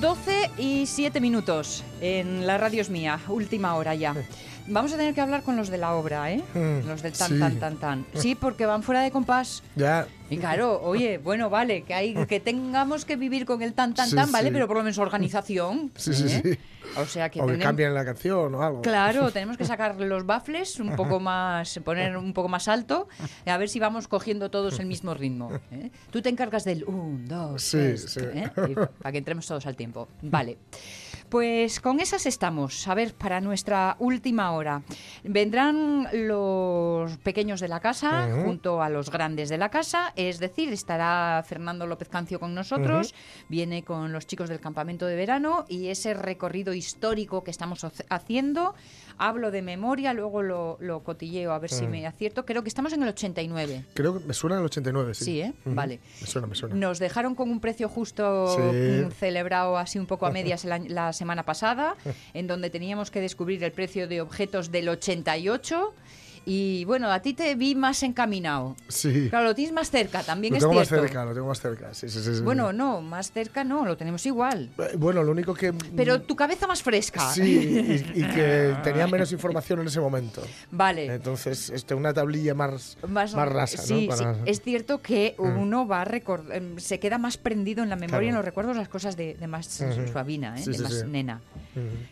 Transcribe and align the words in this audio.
12 0.00 0.50
y 0.58 0.86
7 0.86 1.20
minutos 1.20 1.82
en 2.00 2.46
la 2.46 2.56
radio 2.56 2.80
es 2.80 2.88
mía, 2.88 3.18
última 3.26 3.74
hora 3.74 3.96
ya. 3.96 4.14
Vamos 4.70 4.92
a 4.92 4.96
tener 4.96 5.14
que 5.14 5.20
hablar 5.20 5.42
con 5.42 5.56
los 5.56 5.68
de 5.70 5.78
la 5.78 5.94
obra, 5.94 6.30
¿eh? 6.30 6.42
Mm, 6.54 6.86
Los 6.86 7.02
del 7.02 7.12
tan, 7.12 7.28
sí. 7.30 7.38
tan, 7.38 7.58
tan, 7.58 7.76
tan. 7.78 8.06
Sí, 8.14 8.34
porque 8.34 8.66
van 8.66 8.82
fuera 8.82 9.00
de 9.02 9.10
compás. 9.10 9.62
Ya, 9.76 10.06
Y 10.28 10.36
claro, 10.36 10.80
oye, 10.82 11.16
bueno, 11.18 11.48
vale, 11.48 11.82
que 11.84 11.94
hay 11.94 12.14
que 12.26 12.38
tengamos 12.38 13.04
que 13.06 13.16
vivir 13.16 13.46
con 13.46 13.62
el 13.62 13.72
tan, 13.72 13.94
tan, 13.94 14.08
Sí, 14.10 14.14
tan, 14.16 14.30
¿vale? 14.30 14.48
sí. 14.48 14.52
Pero 14.52 14.66
por 14.66 14.76
lo 14.76 14.82
menos 14.82 14.98
organización. 14.98 15.90
sí, 15.96 16.12
sí, 16.12 16.24
¿eh? 16.28 16.40
sí. 16.44 16.58
O 16.96 17.04
sea 17.06 17.28
que 17.30 17.40
O 17.40 17.46
que 17.46 17.58
cambien 17.58 17.94
la 17.94 18.04
canción 18.04 18.54
o 18.54 18.62
algo. 18.62 18.82
Claro, 18.82 19.30
tenemos 19.32 19.56
que 19.56 19.64
sacar 19.64 19.98
los 20.00 20.26
baffles 20.26 20.78
un 20.80 20.96
poco 20.96 21.18
más, 21.20 21.78
poner 21.84 22.16
un 22.16 22.32
poco 22.34 22.48
más 22.48 22.68
alto, 22.68 23.08
a 23.46 23.56
ver 23.56 23.68
si 23.68 23.78
vamos 23.78 24.06
cogiendo 24.08 24.50
todos 24.50 24.78
el 24.80 24.86
mismo 24.86 25.14
ritmo. 25.14 25.50
¿eh? 25.70 25.90
Tú 26.10 26.20
te 26.20 26.28
encargas 26.28 26.64
del 26.64 26.84
1, 26.84 27.26
2, 27.28 27.62
Sí, 27.62 27.76
3, 27.78 28.02
sí. 28.10 28.20
para 29.02 29.12
que 29.12 29.18
entremos 29.18 29.46
todos 29.46 29.64
al 29.66 29.76
tiempo. 29.76 30.08
Vale. 30.22 30.58
Pues 31.28 31.80
con 31.80 32.00
esas 32.00 32.24
estamos. 32.24 32.88
A 32.88 32.94
ver, 32.94 33.14
para 33.14 33.42
nuestra 33.42 33.96
última 33.98 34.52
hora. 34.52 34.82
Vendrán 35.24 36.08
los 36.12 37.18
pequeños 37.18 37.60
de 37.60 37.68
la 37.68 37.80
casa 37.80 38.28
junto 38.44 38.82
a 38.82 38.88
los 38.88 39.10
grandes 39.10 39.50
de 39.50 39.58
la 39.58 39.68
casa, 39.68 40.12
es 40.16 40.38
decir, 40.38 40.72
estará 40.72 41.44
Fernando 41.46 41.86
López 41.86 42.08
Cancio 42.08 42.40
con 42.40 42.54
nosotros, 42.54 43.14
viene 43.48 43.84
con 43.84 44.10
los 44.10 44.26
chicos 44.26 44.48
del 44.48 44.60
campamento 44.60 45.04
de 45.04 45.16
verano 45.16 45.66
y 45.68 45.88
ese 45.88 46.14
recorrido 46.14 46.72
histórico 46.72 47.44
que 47.44 47.50
estamos 47.50 47.84
haciendo. 48.08 48.74
Hablo 49.18 49.50
de 49.50 49.62
memoria, 49.62 50.12
luego 50.14 50.42
lo, 50.42 50.76
lo 50.80 51.02
cotilleo 51.02 51.52
a 51.52 51.58
ver 51.58 51.70
si 51.70 51.86
Mm. 51.86 51.90
me 51.90 52.06
acierto. 52.06 52.46
Creo 52.46 52.62
que 52.62 52.68
estamos 52.68 52.92
en 52.92 53.02
el 53.02 53.08
89. 53.08 53.84
Creo 53.94 54.18
que 54.18 54.24
me 54.24 54.32
suena 54.34 54.58
el 54.58 54.64
89, 54.64 55.14
sí. 55.14 55.24
Sí, 55.24 55.40
¿eh? 55.40 55.52
Vale. 55.64 56.00
Me 56.20 56.26
suena, 56.26 56.46
me 56.46 56.54
suena. 56.54 56.74
Nos 56.74 56.98
dejaron 56.98 57.34
con 57.34 57.50
un 57.50 57.60
precio 57.60 57.88
justo 57.88 58.54
Sí. 58.56 58.62
mm, 59.06 59.10
celebrado 59.10 59.76
así 59.76 59.98
un 59.98 60.06
poco 60.06 60.26
a 60.26 60.30
medias 60.30 60.64
año- 60.70 60.86
la 60.88 61.12
semana 61.12 61.44
pasada, 61.44 61.96
en 62.32 62.46
donde 62.46 62.70
teníamos 62.70 63.10
que 63.10 63.20
descubrir 63.20 63.62
el 63.64 63.72
precio 63.72 64.06
de 64.08 64.20
objetos 64.20 64.70
del 64.70 64.88
88. 64.88 65.94
Y 66.50 66.84
bueno, 66.86 67.10
a 67.10 67.20
ti 67.20 67.34
te 67.34 67.54
vi 67.56 67.74
más 67.74 68.02
encaminado. 68.02 68.74
Sí. 68.88 69.26
Claro, 69.28 69.44
lo 69.48 69.54
tienes 69.54 69.74
más 69.74 69.90
cerca, 69.90 70.22
también 70.22 70.54
Lo 70.54 70.56
es 70.56 70.62
tengo 70.62 70.72
más 70.72 70.88
cierto. 70.88 71.06
cerca, 71.06 71.24
lo 71.26 71.34
tengo 71.34 71.46
más 71.46 71.60
cerca. 71.60 71.92
Sí, 71.92 72.08
sí, 72.08 72.20
sí. 72.22 72.40
Bueno, 72.42 72.72
no, 72.72 73.02
más 73.02 73.30
cerca 73.32 73.64
no, 73.64 73.84
lo 73.84 73.98
tenemos 73.98 74.24
igual. 74.24 74.70
Eh, 74.78 74.96
Bueno, 74.96 75.22
lo 75.22 75.32
único 75.32 75.52
que. 75.52 75.74
Pero 75.94 76.22
tu 76.22 76.34
cabeza 76.36 76.66
más 76.66 76.82
fresca. 76.82 77.30
Sí, 77.32 77.42
y, 78.14 78.20
y 78.20 78.24
que 78.24 78.74
tenía 78.82 79.06
menos 79.06 79.30
información 79.32 79.80
en 79.80 79.88
ese 79.88 80.00
momento. 80.00 80.42
Vale. 80.70 81.12
Entonces, 81.14 81.68
este, 81.68 81.94
una 81.94 82.14
tablilla 82.14 82.54
más, 82.54 82.96
más, 83.06 83.32
rasa, 83.34 83.82
sí, 83.82 84.06
¿no? 84.08 84.16
Para- 84.16 84.34
sí, 84.34 84.40
es 84.46 84.62
cierto 84.62 85.02
que 85.02 85.34
Mm. 85.38 85.58
uno 85.58 85.86
va 85.86 86.00
a 86.02 86.08
em, 86.52 86.78
se 86.78 86.98
queda 86.98 87.18
más 87.18 87.36
prendido 87.36 87.82
en 87.82 87.90
la 87.90 87.96
memoria, 87.96 88.18
Claro. 88.18 88.28
en 88.30 88.34
los 88.36 88.44
recuerdos, 88.46 88.76
las 88.76 88.88
cosas 88.88 89.16
de, 89.16 89.34
de 89.34 89.46
más 89.46 89.80
Ujú. 89.82 90.08
suavina, 90.10 90.58
¿eh? 90.58 90.64
De 90.64 90.78
más 90.78 91.04
nena. 91.06 91.40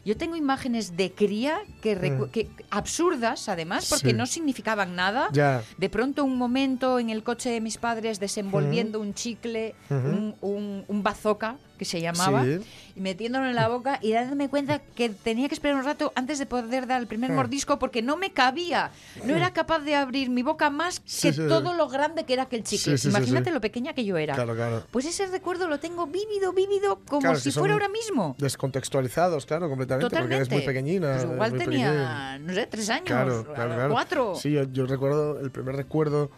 Yo 0.04 0.16
tengo 0.16 0.36
imágenes 0.36 0.96
de 0.96 1.10
cría 1.12 1.58
que, 1.80 1.98
recu- 1.98 2.26
Mm. 2.28 2.30
que 2.30 2.48
absurdas, 2.70 3.48
además, 3.48 3.86
porque 3.88 4.10
Sí. 4.10 4.14
No 4.26 4.32
significaban 4.32 4.94
nada. 4.96 5.28
Ya. 5.32 5.62
De 5.78 5.88
pronto 5.88 6.24
un 6.24 6.36
momento 6.36 6.98
en 6.98 7.10
el 7.10 7.22
coche 7.22 7.50
de 7.50 7.60
mis 7.60 7.78
padres 7.78 8.20
desenvolviendo 8.20 9.00
un 9.00 9.14
chicle, 9.14 9.74
un, 9.90 10.34
un, 10.40 10.84
un 10.88 11.02
bazooka, 11.02 11.56
que 11.78 11.84
se 11.84 12.00
llamaba, 12.00 12.44
Sí. 12.44 12.60
y 12.96 13.00
metiéndolo 13.00 13.46
en 13.46 13.54
la 13.54 13.68
boca 13.68 13.98
y 14.02 14.12
dándome 14.12 14.48
cuenta 14.48 14.80
que 14.94 15.08
tenía 15.10 15.48
que 15.48 15.54
esperar 15.54 15.76
un 15.76 15.84
rato 15.84 16.12
antes 16.14 16.38
de 16.38 16.46
poder 16.46 16.86
dar 16.86 17.00
el 17.00 17.06
primer 17.06 17.30
Ah. 17.30 17.34
mordisco 17.34 17.78
porque 17.78 18.02
no 18.02 18.16
me 18.16 18.30
cabía. 18.32 18.90
No 19.24 19.34
era 19.36 19.52
capaz 19.52 19.80
de 19.80 19.94
abrir 19.94 20.30
mi 20.30 20.42
boca 20.42 20.70
más 20.70 21.00
que 21.00 21.04
sí, 21.06 21.32
sí. 21.32 21.42
todo 21.48 21.74
lo 21.74 21.88
grande 21.88 22.24
que 22.24 22.32
era 22.32 22.44
aquel 22.44 22.62
chicle. 22.64 22.96
Imagínate 23.04 23.50
lo 23.50 23.60
pequeña 23.60 23.92
que 23.92 24.04
yo 24.04 24.16
era. 24.16 24.34
Claro, 24.34 24.54
claro. 24.54 24.84
Pues 24.90 25.04
ese 25.06 25.26
recuerdo 25.26 25.68
lo 25.68 25.78
tengo 25.80 26.06
vívido, 26.06 26.52
vívido, 26.52 27.00
como 27.06 27.20
Claro, 27.20 27.38
si 27.38 27.50
fuera 27.52 27.74
ahora 27.74 27.88
mismo. 27.88 28.34
Descontextualizados, 28.38 29.46
claro, 29.46 29.68
completamente, 29.68 30.08
Totalmente. 30.08 30.36
porque 30.46 30.54
eres 30.54 30.66
muy 30.66 30.74
pequeñina. 30.74 31.12
Pues 31.12 31.24
igual 31.24 31.50
tenía, 31.52 31.64
pequeñina. 31.66 32.38
no 32.38 32.52
sé, 32.54 32.66
tres 32.66 32.90
años, 32.90 33.46
cuatro. 33.90 34.34
Sí, 34.34 34.52
yo, 34.52 34.64
yo 34.64 34.86
recuerdo, 34.86 35.40
el 35.40 35.50
primer 35.50 35.76
recuerdo 35.76 36.30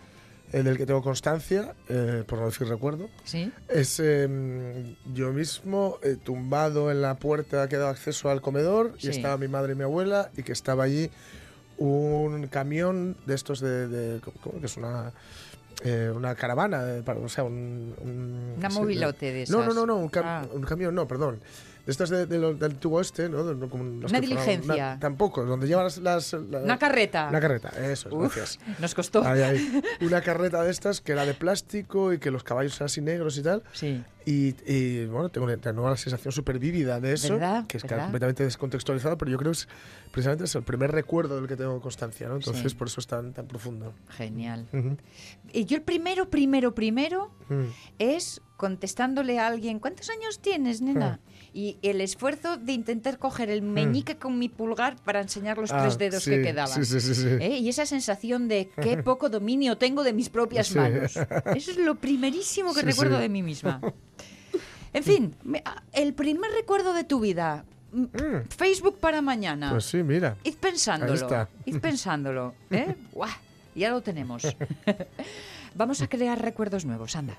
eh, 0.52 0.62
del 0.62 0.76
que 0.76 0.86
tengo 0.86 1.02
constancia, 1.02 1.74
eh, 1.88 2.24
por 2.26 2.38
no 2.38 2.46
decir 2.46 2.66
recuerdo, 2.68 3.08
Sí. 3.24 3.52
es 3.68 4.00
eh, 4.02 4.96
yo 5.12 5.32
mismo 5.32 5.98
eh, 6.02 6.16
tumbado 6.22 6.90
en 6.90 7.02
la 7.02 7.14
puerta 7.16 7.68
que 7.68 7.76
daba 7.76 7.90
acceso 7.90 8.30
al 8.30 8.40
comedor 8.40 8.94
Sí. 8.98 9.08
y 9.08 9.10
estaba 9.10 9.36
mi 9.36 9.48
madre 9.48 9.72
y 9.72 9.76
mi 9.76 9.82
abuela 9.84 10.30
y 10.36 10.42
que 10.42 10.52
estaba 10.52 10.84
allí 10.84 11.10
un 11.76 12.46
camión 12.48 13.16
de 13.26 13.34
estos 13.34 13.60
de, 13.60 13.88
de- 13.88 14.20
¿cómo 14.20 14.60
que 14.60 14.66
es 14.66 14.76
una 14.76 15.12
eh, 15.84 16.10
una 16.12 16.34
caravana, 16.34 16.82
o 17.22 17.28
sea, 17.28 17.44
un, 17.44 17.94
un- 18.00 18.54
Una 18.56 18.68
sí, 18.68 18.74
de- 19.20 19.32
de 19.32 19.44
No, 19.48 19.58
no, 19.58 19.62
esas. 19.62 19.74
no, 19.76 19.86
no, 19.86 19.96
un, 19.96 20.10
cam- 20.10 20.22
Ah. 20.24 20.46
un 20.52 20.62
camión, 20.62 20.92
no, 20.92 21.06
perdón. 21.06 21.38
De 21.88 21.92
estas 21.92 22.10
de, 22.10 22.26
de 22.26 22.38
lo- 22.38 22.52
del 22.52 22.72
antiguo 22.72 23.00
este, 23.00 23.30
¿no? 23.30 23.42
De- 23.44 23.54
no 23.54 23.70
como 23.70 23.82
las 23.84 24.10
Una 24.12 24.18
fueron- 24.20 24.20
diligencia. 24.20 24.74
una- 24.74 25.00
tampoco, 25.00 25.42
donde 25.46 25.66
llevan 25.66 25.84
las... 25.84 25.96
las- 25.96 26.34
la- 26.34 26.58
Una 26.58 26.78
carreta. 26.78 27.28
Una 27.30 27.40
carreta, 27.40 27.70
eso, 27.70 28.08
es, 28.10 28.14
Uf, 28.14 28.36
gracias. 28.36 28.58
nos 28.78 28.94
costó. 28.94 29.24
Ahí, 29.24 29.40
ahí. 29.40 29.82
Una 30.02 30.20
carreta 30.20 30.62
de 30.62 30.70
estas 30.70 31.00
que 31.00 31.12
era 31.12 31.24
de 31.24 31.32
plástico 31.32 32.12
y 32.12 32.18
que 32.18 32.30
los 32.30 32.44
caballos 32.44 32.76
eran 32.76 32.86
así 32.86 33.00
negros 33.00 33.38
y 33.38 33.42
tal. 33.42 33.62
Sí. 33.72 34.04
Y, 34.26 34.54
y, 34.70 35.06
bueno, 35.06 35.30
tengo 35.30 35.46
una, 35.46 35.56
tengo 35.56 35.82
una 35.82 35.96
sensación 35.96 36.30
súper 36.32 36.58
vívida 36.58 37.00
de 37.00 37.14
eso, 37.14 37.32
¿Verdad? 37.32 37.66
que 37.66 37.78
es 37.78 37.82
¿Verdad? 37.84 38.02
completamente 38.02 38.44
descontextualizado, 38.44 39.16
pero 39.16 39.30
yo 39.30 39.38
creo 39.38 39.52
que 39.52 39.56
es 39.60 39.68
precisamente 40.12 40.44
es 40.44 40.54
el 40.54 40.64
primer 40.64 40.90
recuerdo 40.92 41.36
del 41.36 41.48
que 41.48 41.56
tengo 41.56 41.80
constancia, 41.80 42.28
¿no? 42.28 42.36
Entonces, 42.36 42.72
Sí. 42.72 42.76
por 42.76 42.88
eso 42.88 43.00
es 43.00 43.06
tan, 43.06 43.32
tan 43.32 43.46
profundo. 43.46 43.94
Genial. 44.10 44.66
Y 45.54 45.64
yo 45.64 45.78
el 45.78 45.82
primero, 45.82 46.28
primero, 46.28 46.74
primero 46.74 47.30
Mm. 47.48 47.64
es 47.98 48.42
contestándole 48.58 49.38
a 49.38 49.46
alguien, 49.46 49.78
¿cuántos 49.78 50.10
años 50.10 50.40
tienes, 50.40 50.82
nena? 50.82 51.20
Y 51.58 51.76
el 51.82 52.00
esfuerzo 52.00 52.56
de 52.56 52.72
intentar 52.72 53.18
coger 53.18 53.50
el 53.50 53.62
meñique 53.62 54.16
con 54.16 54.38
mi 54.38 54.48
pulgar 54.48 54.94
para 55.02 55.20
enseñar 55.20 55.58
los 55.58 55.72
Hmm. 55.72 55.76
Ah, 55.76 55.80
tres 55.82 55.98
dedos 55.98 56.22
sí, 56.22 56.30
que 56.30 56.42
quedaban. 56.42 56.84
sí, 56.84 57.00
sí. 57.00 57.26
¿Eh? 57.40 57.58
Y 57.58 57.68
esa 57.68 57.84
sensación 57.84 58.46
de 58.46 58.70
qué 58.80 58.96
poco 59.10 59.28
dominio 59.28 59.76
tengo 59.76 60.04
de 60.04 60.12
mis 60.12 60.28
propias 60.28 60.72
manos. 60.76 61.16
Eso 61.56 61.70
es 61.72 61.78
lo 61.78 61.96
primerísimo 61.96 62.72
que 62.74 62.82
recuerdo 62.82 63.18
de 63.18 63.28
mí 63.28 63.42
misma. 63.42 63.80
En 64.92 65.02
fin, 65.04 65.34
ah, 65.64 65.82
el 65.92 66.14
primer 66.14 66.50
recuerdo 66.52 66.94
de 66.94 67.04
tu 67.04 67.18
vida. 67.20 67.64
mm, 67.92 68.02
Mm. 68.04 68.44
Facebook 68.56 68.98
para 68.98 69.20
mañana. 69.20 69.70
Pues 69.72 69.84
sí, 69.84 70.02
mira. 70.02 70.36
Id 70.44 70.54
pensándolo. 70.54 71.12
Ahí 71.12 71.18
está. 71.18 71.48
Id 71.66 71.78
pensándolo. 71.78 72.54
¿eh? 72.70 72.94
Ya 73.74 73.90
lo 73.90 74.00
tenemos. 74.00 74.42
Vamos 75.74 76.00
a 76.02 76.06
crear 76.08 76.40
recuerdos 76.40 76.84
nuevos, 76.84 77.16
anda. 77.16 77.36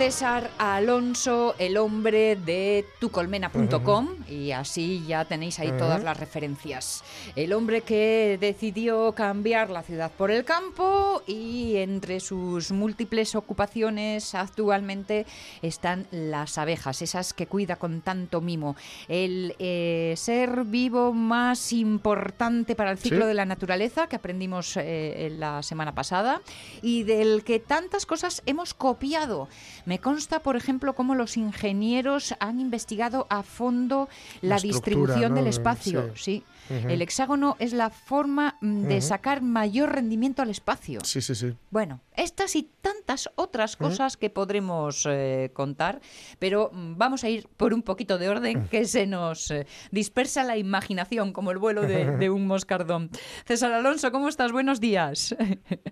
César 0.00 0.50
Alonso, 0.56 1.54
el 1.58 1.76
hombre 1.76 2.34
de 2.34 2.86
tucolmena.com, 3.00 4.08
y 4.30 4.50
así 4.52 5.04
ya 5.06 5.26
tenéis 5.26 5.58
ahí 5.58 5.72
todas 5.72 6.02
las 6.02 6.18
referencias. 6.18 7.04
El 7.36 7.52
hombre 7.52 7.82
que 7.82 8.38
decidió 8.40 9.12
cambiar 9.12 9.68
la 9.68 9.82
ciudad 9.82 10.10
por 10.10 10.30
el 10.30 10.46
campo 10.46 11.22
y 11.26 11.76
entre 11.76 12.20
sus 12.20 12.72
múltiples 12.72 13.34
ocupaciones 13.34 14.34
actualmente 14.34 15.26
están 15.60 16.06
las 16.10 16.56
abejas, 16.56 17.02
esas 17.02 17.34
que 17.34 17.46
cuida 17.46 17.76
con 17.76 18.00
tanto 18.00 18.40
mimo. 18.40 18.76
El 19.06 19.54
eh, 19.58 20.14
ser 20.16 20.64
vivo 20.64 21.12
más 21.12 21.74
importante 21.74 22.74
para 22.74 22.90
el 22.90 22.96
ciclo 22.96 23.26
Sí. 23.26 23.28
de 23.28 23.34
la 23.34 23.44
naturaleza 23.44 24.06
que 24.06 24.16
aprendimos 24.16 24.78
eh, 24.78 25.30
la 25.38 25.62
semana 25.62 25.94
pasada 25.94 26.40
y 26.80 27.02
del 27.02 27.44
que 27.44 27.58
tantas 27.60 28.06
cosas 28.06 28.42
hemos 28.46 28.72
copiado. 28.72 29.46
Me 29.90 29.98
consta, 29.98 30.38
por 30.38 30.54
ejemplo, 30.54 30.94
cómo 30.94 31.16
los 31.16 31.36
ingenieros 31.36 32.36
han 32.38 32.60
investigado 32.60 33.26
a 33.28 33.42
fondo 33.42 34.08
la, 34.40 34.56
distribución 34.56 35.30
¿no? 35.30 35.34
del 35.34 35.44
De- 35.46 35.50
espacio. 35.50 36.12
sí. 36.14 36.44
Sí. 36.68 36.74
El 36.88 37.02
hexágono 37.02 37.56
es 37.58 37.72
la 37.72 37.90
forma 37.90 38.56
mm, 38.60 38.82
de 38.82 39.00
sacar 39.00 39.42
mayor 39.42 39.92
rendimiento 39.92 40.42
al 40.42 40.50
espacio. 40.50 41.00
Sí, 41.02 41.20
sí, 41.20 41.34
sí. 41.34 41.52
Bueno, 41.72 41.98
estas 42.14 42.54
y 42.54 42.70
tantas 42.80 43.28
otras 43.34 43.74
cosas 43.74 44.16
que 44.16 44.30
podremos 44.30 45.04
eh, 45.10 45.50
contar, 45.52 46.00
pero 46.38 46.70
mm, 46.72 46.96
vamos 46.96 47.24
a 47.24 47.28
ir 47.28 47.48
por 47.56 47.74
un 47.74 47.82
poquito 47.82 48.18
de 48.18 48.28
orden 48.28 48.68
que 48.68 48.84
se 48.84 49.08
nos 49.08 49.50
eh, 49.50 49.66
dispersa 49.90 50.44
la 50.44 50.56
imaginación 50.56 51.32
como 51.32 51.50
el 51.50 51.58
vuelo 51.58 51.82
de, 51.82 52.16
de 52.16 52.30
un 52.30 52.46
moscardón. 52.46 53.10
César 53.44 53.72
Alonso, 53.72 54.12
¿cómo 54.12 54.28
estás? 54.28 54.52
Buenos 54.52 54.78
días. 54.78 55.34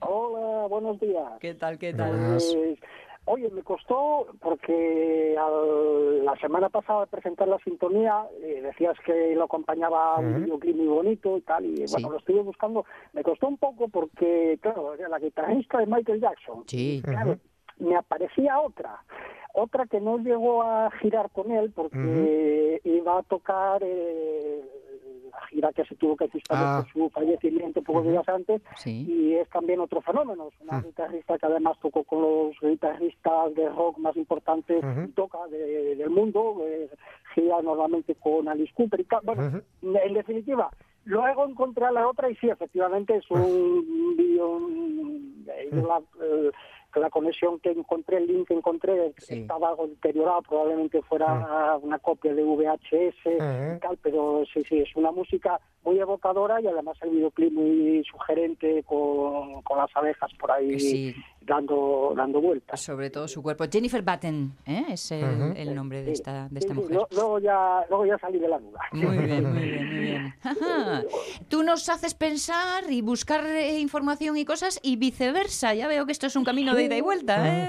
Hola, 0.03 0.69
buenos 0.69 1.01
días. 1.01 1.25
¿Qué 1.41 1.55
tal? 1.55 1.77
¿Qué 1.81 1.93
tal? 1.93 2.11
Buenas. 2.11 2.45
Pues, 2.55 2.79
oye, 3.29 3.51
me 3.51 3.63
costó 3.63 4.27
porque 4.41 5.37
al- 5.39 6.25
la 6.25 6.37
semana 6.37 6.69
pasada 6.69 7.01
de 7.03 7.07
presentar 7.07 7.47
la 7.49 7.59
sintonía 7.59 8.27
eh, 8.41 8.61
decías 8.63 8.97
que 9.05 9.35
lo 9.35 9.45
acompañaba 9.45 10.19
un 10.19 10.45
videoclip 10.45 10.77
muy 10.77 10.87
bonito 10.87 11.37
y 11.37 11.41
tal, 11.43 11.65
y 11.67 11.87
Sí. 11.87 11.95
bueno, 11.95 12.11
lo 12.11 12.19
estuve 12.19 12.41
buscando. 12.43 12.85
Me 13.13 13.23
costó 13.23 13.49
un 13.49 13.57
poco 13.59 13.89
porque, 13.89 14.59
claro, 14.61 14.95
era 14.95 15.09
la 15.09 15.19
guitarrista 15.19 15.79
de 15.79 15.87
Michael 15.87 16.21
Jackson. 16.21 16.65
Sí. 16.67 17.01
Claro, 17.05 17.37
me 17.79 17.97
aparecía 17.97 18.61
otra, 18.61 19.03
otra 19.55 19.87
que 19.87 20.01
no 20.01 20.19
llegó 20.19 20.63
a 20.63 20.91
girar 21.01 21.31
con 21.31 21.51
él 21.53 21.73
porque 21.75 22.81
iba 22.85 23.19
a 23.19 23.23
tocar 23.23 23.83
eh, 23.85 24.65
la 25.33 25.47
gira 25.49 25.73
que 25.73 25.85
se 25.85 25.95
tuvo 25.97 26.17
que 26.17 26.29
suspender 26.29 26.67
Ah. 26.67 26.83
por 26.85 26.93
su 26.93 27.11
fallecimiento 27.11 27.83
pocos 27.83 28.05
días 28.07 28.29
antes 28.29 28.63
Sí. 28.77 29.05
y 29.09 29.35
es 29.35 29.49
también 29.51 29.81
otro 29.81 30.01
fenómeno, 30.01 30.49
es 30.49 30.61
una 30.61 30.81
guitarrista 30.81 31.39
que 31.39 31.47
además 31.47 31.79
tocó 31.81 32.05
con 32.05 32.23
los 32.23 32.57
guitarristas 32.61 33.55
de 33.55 33.69
rock 33.69 33.99
más 33.99 34.17
importantes 34.17 34.83
y 35.05 35.09
toca 35.13 35.39
de- 35.49 35.97
del 35.97 36.11
mundo, 36.11 36.57
eh, 36.67 36.89
gira 37.35 37.61
normalmente 37.63 38.15
con 38.17 38.49
Alice 38.49 38.73
Cooper 38.75 39.01
y. 39.01 39.07
Bueno, 39.23 39.61
en 39.83 40.15
definitiva, 40.15 40.71
luego 41.05 41.47
encontré 41.47 41.85
a 41.87 41.91
la 41.93 42.09
otra 42.09 42.31
y 42.31 42.37
sí, 42.37 42.49
efectivamente 42.49 43.17
es 43.17 43.31
un 43.31 44.17
vídeo, 44.17 44.59
la, 45.73 45.99
eh, 46.25 46.51
la 46.99 47.11
conexión 47.11 47.59
que 47.61 47.71
encontré, 47.71 48.19
el 48.19 48.27
link 48.27 48.49
que 48.49 48.55
encontré 48.55 49.13
Sí. 49.19 49.41
estaba 49.41 49.69
algo 49.71 49.87
deteriorado, 49.87 50.43
probablemente 50.43 51.03
fuera 51.03 51.77
una 51.83 51.99
copia 51.99 52.35
de 52.35 52.43
VHS 52.43 53.77
y 53.77 53.81
tal, 53.81 53.99
pero 54.03 54.45
sí, 54.53 54.63
sí, 54.69 54.79
es 54.79 54.95
una 54.97 55.11
música 55.13 55.61
muy 55.85 55.99
evocadora 55.99 56.61
y 56.61 56.67
además 56.67 56.97
el 57.03 57.11
videoclip 57.11 57.53
muy 57.53 58.05
sugerente 58.11 58.83
con, 58.85 59.63
con 59.63 59.79
las 59.79 59.95
abejas 59.97 60.31
por 60.35 60.51
ahí 60.53 60.79
Sí. 60.79 61.15
Dando 61.49 62.13
dando 62.17 62.41
vueltas. 62.41 62.81
Sobre 62.81 63.11
todo 63.11 63.27
su 63.29 63.43
cuerpo. 63.43 63.65
Jennifer 63.71 64.03
Batten 64.03 64.53
¿eh? 64.67 64.85
es 64.91 65.11
el, 65.13 65.25
el 65.57 65.75
nombre 65.75 66.01
de 66.01 66.07
Sí, 66.07 66.13
esta, 66.13 66.49
de 66.49 66.61
sí, 66.61 66.67
esta 66.67 66.75
sí, 66.75 66.81
mujer. 66.81 66.99
Luego 67.11 67.39
ya, 67.39 67.85
luego 67.89 68.07
ya 68.07 68.19
salí 68.19 68.39
de 68.39 68.49
la 68.49 68.59
duda. 68.59 68.81
Muy 68.93 69.19
bien, 69.19 69.53
muy 69.53 69.63
bien, 69.63 69.87
muy 69.89 69.99
bien. 70.01 70.35
Ajá. 70.43 71.03
Tú 71.49 71.63
nos 71.63 71.89
haces 71.89 72.15
pensar 72.15 72.85
y 72.91 73.03
buscar 73.03 73.45
eh, 73.45 73.79
información 73.81 74.37
y 74.37 74.45
cosas 74.45 74.79
y 74.83 74.97
viceversa. 74.97 75.75
Ya 75.75 75.89
veo 75.89 76.07
que 76.07 76.13
esto 76.13 76.27
es 76.27 76.37
un 76.37 76.45
camino 76.45 76.75
de 76.75 76.85
ida 76.85 76.97
y 76.97 77.01
vuelta, 77.01 77.47
¿eh? 77.49 77.69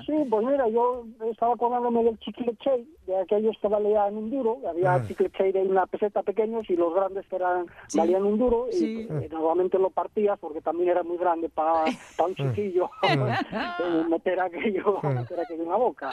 Sí, 0.00 0.06
sí, 0.06 0.26
pues 0.28 0.44
mira, 0.46 0.68
yo 0.68 1.04
estaba 1.30 1.54
acordándome 1.54 2.04
del 2.04 2.18
chicle 2.20 2.54
chey, 2.62 2.88
de 3.06 3.20
aquellos 3.20 3.56
que 3.60 3.68
valían 3.68 4.16
un 4.16 4.30
duro, 4.30 4.58
había 4.68 5.06
chicle 5.06 5.30
chey 5.36 5.52
de 5.52 5.62
una 5.62 5.86
peseta 5.86 6.22
pequeños 6.22 6.68
y 6.68 6.76
los 6.76 6.94
grandes 6.94 7.26
que 7.28 7.36
eran, 7.36 7.66
Sí, 7.88 7.98
valían 7.98 8.24
un 8.24 8.38
duro, 8.38 8.66
sí. 8.70 9.02
y 9.02 9.04
pues, 9.06 9.30
normalmente 9.30 9.78
lo 9.78 9.90
partías 9.90 10.38
porque 10.38 10.60
también 10.60 10.90
era 10.90 11.02
muy 11.02 11.16
grande 11.18 11.48
para 11.48 11.84
un 11.84 12.34
chiquillo 12.34 12.90
eh, 13.12 14.04
meter 14.08 14.40
aquello, 14.40 15.00
meter 15.02 15.40
aquello 15.40 15.62
en 15.62 15.68
la 15.68 15.76
boca. 15.76 16.12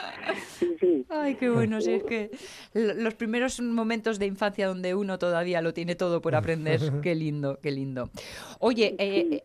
Sí, 0.58 0.76
sí. 0.80 1.04
Ay, 1.08 1.34
qué 1.36 1.48
bueno, 1.50 1.80
si 1.80 1.92
es 1.92 2.02
que 2.04 2.30
los 2.74 3.14
primeros 3.14 3.60
momentos 3.60 4.18
de 4.18 4.26
infancia 4.26 4.66
donde 4.66 4.94
uno 4.94 5.18
todavía 5.18 5.60
lo 5.62 5.72
tiene 5.74 5.94
todo 5.94 6.20
por 6.20 6.34
aprender, 6.34 6.80
qué 7.02 7.14
lindo, 7.14 7.58
qué 7.62 7.70
lindo. 7.70 8.10
Oye, 8.58 8.94
eh, 8.98 9.42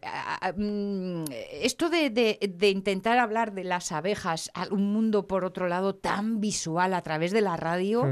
mm, 0.56 1.24
esto 1.62 1.90
de, 1.90 2.10
de- 2.10 2.40
de 2.48 2.70
intentar 2.70 3.18
hablar 3.18 3.54
de 3.54 3.64
las 3.64 3.92
abejas, 3.92 4.52
a 4.54 4.68
un 4.72 4.92
mundo 4.94 5.28
por 5.28 5.44
otro 5.46 5.68
lado 5.68 5.96
tan 5.96 6.40
visual 6.40 6.94
a 6.94 7.02
través 7.02 7.32
de 7.32 7.42
la 7.42 7.58
radio, 7.58 8.06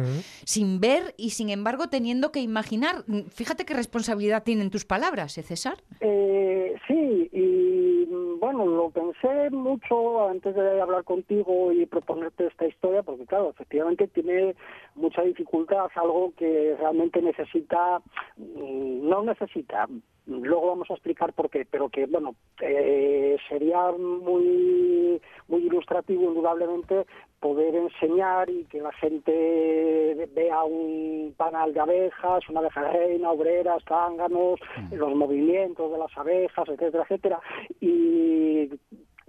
sin 0.46 0.80
ver 0.80 1.14
y 1.18 1.32
sin 1.32 1.50
embargo 1.50 1.88
teniendo 1.90 2.32
que 2.32 2.40
imaginar, 2.42 3.04
fíjate 3.30 3.66
qué 3.66 3.74
responsabilidad 3.74 4.44
tienen 4.44 4.70
tus 4.70 4.86
palabras, 4.86 5.38
¿eh, 5.38 5.44
César? 5.44 5.84
Eh, 6.00 6.76
sí, 6.88 7.30
y 7.32 7.95
bueno, 8.46 8.68
lo 8.68 8.92
pensé 8.92 9.50
mucho 9.50 10.30
antes 10.30 10.54
de 10.54 10.80
hablar 10.80 11.04
contigo 11.04 11.72
y 11.72 11.88
proponerte 11.88 12.46
esta 12.46 12.68
historia, 12.68 13.02
porque 13.02 13.26
claro, 13.26 13.50
efectivamente 13.50 14.08
tiene 14.08 14.54
mucha 14.96 15.22
dificultad, 15.22 15.88
algo 15.96 16.34
que 16.38 16.76
realmente 16.80 17.22
necesita, 17.22 18.00
mm, 18.38 19.08
no 19.08 19.24
necesita, 19.24 19.88
luego 20.28 20.68
vamos 20.68 20.90
a 20.90 20.94
explicar 20.94 21.34
por 21.34 21.50
qué, 21.50 21.66
pero 21.70 21.90
que 21.90 22.06
bueno, 22.08 22.36
eh, 22.62 23.38
sería 23.48 23.92
muy, 23.92 25.22
muy 25.48 25.62
ilustrativo 25.62 26.24
indudablemente 26.24 27.06
poder 27.40 27.76
enseñar 27.76 28.50
y 28.50 28.66
que 28.66 28.82
la 28.82 28.92
gente 28.94 30.28
vea 30.34 30.64
un 30.64 31.34
panal 31.38 31.74
de 31.74 31.80
abejas, 31.80 32.50
una 32.50 32.62
abeja 32.62 32.82
reina, 32.90 33.32
obreras, 33.32 33.84
zánganos, 33.88 34.60
los 34.92 35.16
movimientos 35.16 35.92
de 35.92 35.98
las 35.98 36.18
abejas, 36.18 36.68
etcétera, 36.68 37.04
etcétera. 37.04 37.40
Y 37.80 38.70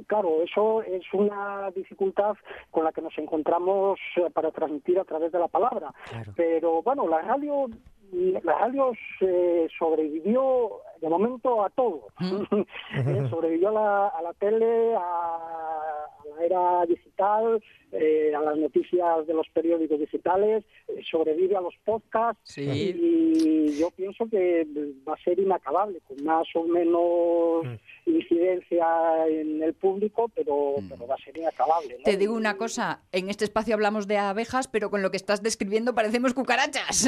claro, 0.06 0.42
eso 0.42 0.82
es 0.82 1.02
una 1.12 1.70
dificultad 1.70 2.36
con 2.70 2.84
la 2.84 2.92
que 2.92 3.02
nos 3.02 3.16
encontramos 3.18 3.98
eh, 4.16 4.30
para 4.32 4.50
transmitir 4.50 4.98
a 4.98 5.04
través 5.04 5.32
de 5.32 5.38
la 5.38 5.48
palabra. 5.48 5.92
Claro. 6.08 6.32
Pero 6.36 6.82
bueno, 6.82 7.08
la 7.08 7.20
radio 7.22 7.68
la 8.12 8.58
radio 8.58 8.92
eh, 9.20 9.68
sobrevivió 9.78 10.70
de 11.00 11.08
momento 11.08 11.64
a 11.64 11.70
todo. 11.70 12.08
Eh, 12.96 13.26
sobrevivió 13.30 13.68
a 13.68 13.72
la, 13.72 14.06
a 14.08 14.22
la 14.22 14.32
tele, 14.34 14.94
a, 14.94 15.00
a 15.00 16.36
la 16.36 16.44
era 16.44 16.86
digital, 16.86 17.62
eh, 17.99 18.35
a 18.35 18.41
las 18.41 18.57
noticias 18.57 19.26
de 19.26 19.35
los 19.35 19.49
periódicos 19.49 19.99
digitales, 19.99 20.65
eh, 20.88 21.03
sobrevive 21.11 21.57
a 21.57 21.61
los 21.61 21.75
podcasts 21.85 22.41
Sí. 22.45 22.62
y 22.62 23.79
yo 23.79 23.91
pienso 23.91 24.29
que 24.29 24.67
va 25.07 25.15
a 25.15 25.25
ser 25.25 25.38
inacabable, 25.38 26.00
con 26.07 26.23
más 26.25 26.47
o 26.55 26.65
menos 26.65 27.67
incidencia 28.07 28.87
en 29.29 29.62
el 29.62 29.75
público, 29.75 30.31
pero, 30.35 30.75
pero 30.88 31.07
va 31.07 31.15
a 31.15 31.19
ser 31.19 31.37
inacabable. 31.37 31.97
¿no? 31.99 32.05
Te 32.05 32.17
digo 32.17 32.35
una 32.35 32.57
cosa, 32.57 33.00
en 33.12 33.29
este 33.29 33.45
espacio 33.45 33.75
hablamos 33.75 34.07
de 34.07 34.19
abejas, 34.19 34.69
pero 34.69 34.91
con 34.91 35.03
lo 35.03 35.11
que 35.11 35.17
estás 35.17 35.43
describiendo 35.43 35.95
parecemos 35.95 36.35
cucarachas. 36.35 37.07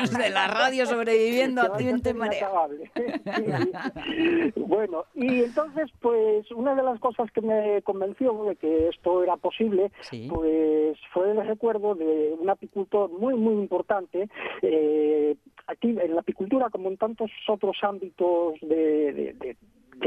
Los 0.00 0.10
de 0.18 0.30
la 0.30 0.48
radio 0.48 0.86
sobreviviendo 0.86 1.60
a 1.62 1.68
va 1.68 1.76
ti 1.76 1.84
ser 1.84 1.94
en 1.94 2.02
te 2.02 2.14
marea. 2.14 2.48
bueno, 4.56 5.04
y 5.14 5.44
entonces, 5.44 5.90
pues, 6.00 6.50
una 6.52 6.74
de 6.74 6.82
las 6.82 6.98
cosas 7.00 7.30
que 7.32 7.40
me 7.40 7.82
convenció 7.82 8.44
de 8.44 8.56
que 8.56 8.88
esto 8.88 9.22
era 9.22 9.36
posible, 9.36 9.90
Pues, 10.28 10.98
fue 11.12 11.30
el 11.30 11.46
recuerdo 11.46 11.94
de 11.94 12.34
un 12.38 12.48
apicultor 12.50 13.10
muy, 13.10 13.34
muy 13.34 13.54
importante. 13.54 14.28
eh, 14.62 15.36
aquí, 15.66 15.90
en 15.90 16.14
la 16.14 16.20
apicultura, 16.20 16.70
como 16.70 16.88
en 16.88 16.96
tantos 16.96 17.30
otros 17.48 17.76
ámbitos 17.82 18.54
de, 18.60 19.34
de- 19.34 19.56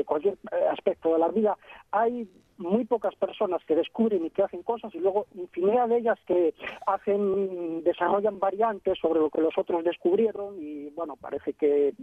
cualquier 0.06 0.38
aspecto 0.72 1.14
de 1.14 1.20
la 1.20 1.30
vida, 1.30 1.58
hay 1.92 2.28
muy 2.58 2.86
pocas 2.86 3.16
personas 3.16 3.64
que 3.66 3.76
descubren 3.76 4.26
y 4.26 4.30
que 4.30 4.44
hacen 4.44 4.62
cosas 4.64 4.94
y 4.94 5.00
luego 5.00 5.26
infinidad 5.36 5.88
de 5.90 5.98
ellas 5.98 6.20
que 6.28 6.54
hacen 6.86 7.84
desarrollan 7.84 8.40
variantes 8.40 8.98
sobre 9.00 9.20
lo 9.20 9.30
que 9.30 9.42
los 9.42 9.58
otros 9.58 9.84
descubrieron 9.84 10.56
y 10.62 10.90
bueno 10.92 11.16
parece 11.18 11.54
que 11.54 11.94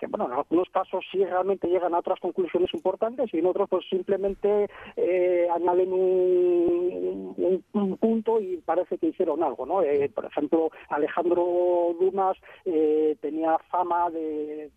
que 0.00 0.06
bueno, 0.06 0.26
en 0.26 0.32
algunos 0.32 0.68
casos 0.70 1.04
sí 1.12 1.22
realmente 1.24 1.68
llegan 1.68 1.94
a 1.94 1.98
otras 1.98 2.18
conclusiones 2.20 2.72
importantes 2.74 3.28
y 3.34 3.38
en 3.38 3.46
otros 3.46 3.68
pues 3.68 3.84
simplemente 3.88 4.66
eh, 4.96 5.46
añaden 5.54 5.92
un, 5.92 7.34
un- 7.36 7.64
un 7.74 7.96
punto 7.98 8.40
y 8.40 8.56
parece 8.58 8.96
que 8.98 9.08
hicieron 9.08 9.42
algo, 9.42 9.66
¿no? 9.66 9.82
Eh, 9.82 10.08
por 10.14 10.24
ejemplo, 10.24 10.70
Alejandro 10.88 11.94
Dumas 12.00 12.36
eh, 12.64 13.16
tenía 13.20 13.58
fama 13.70 14.10
de, 14.10 14.20
de- 14.20 14.70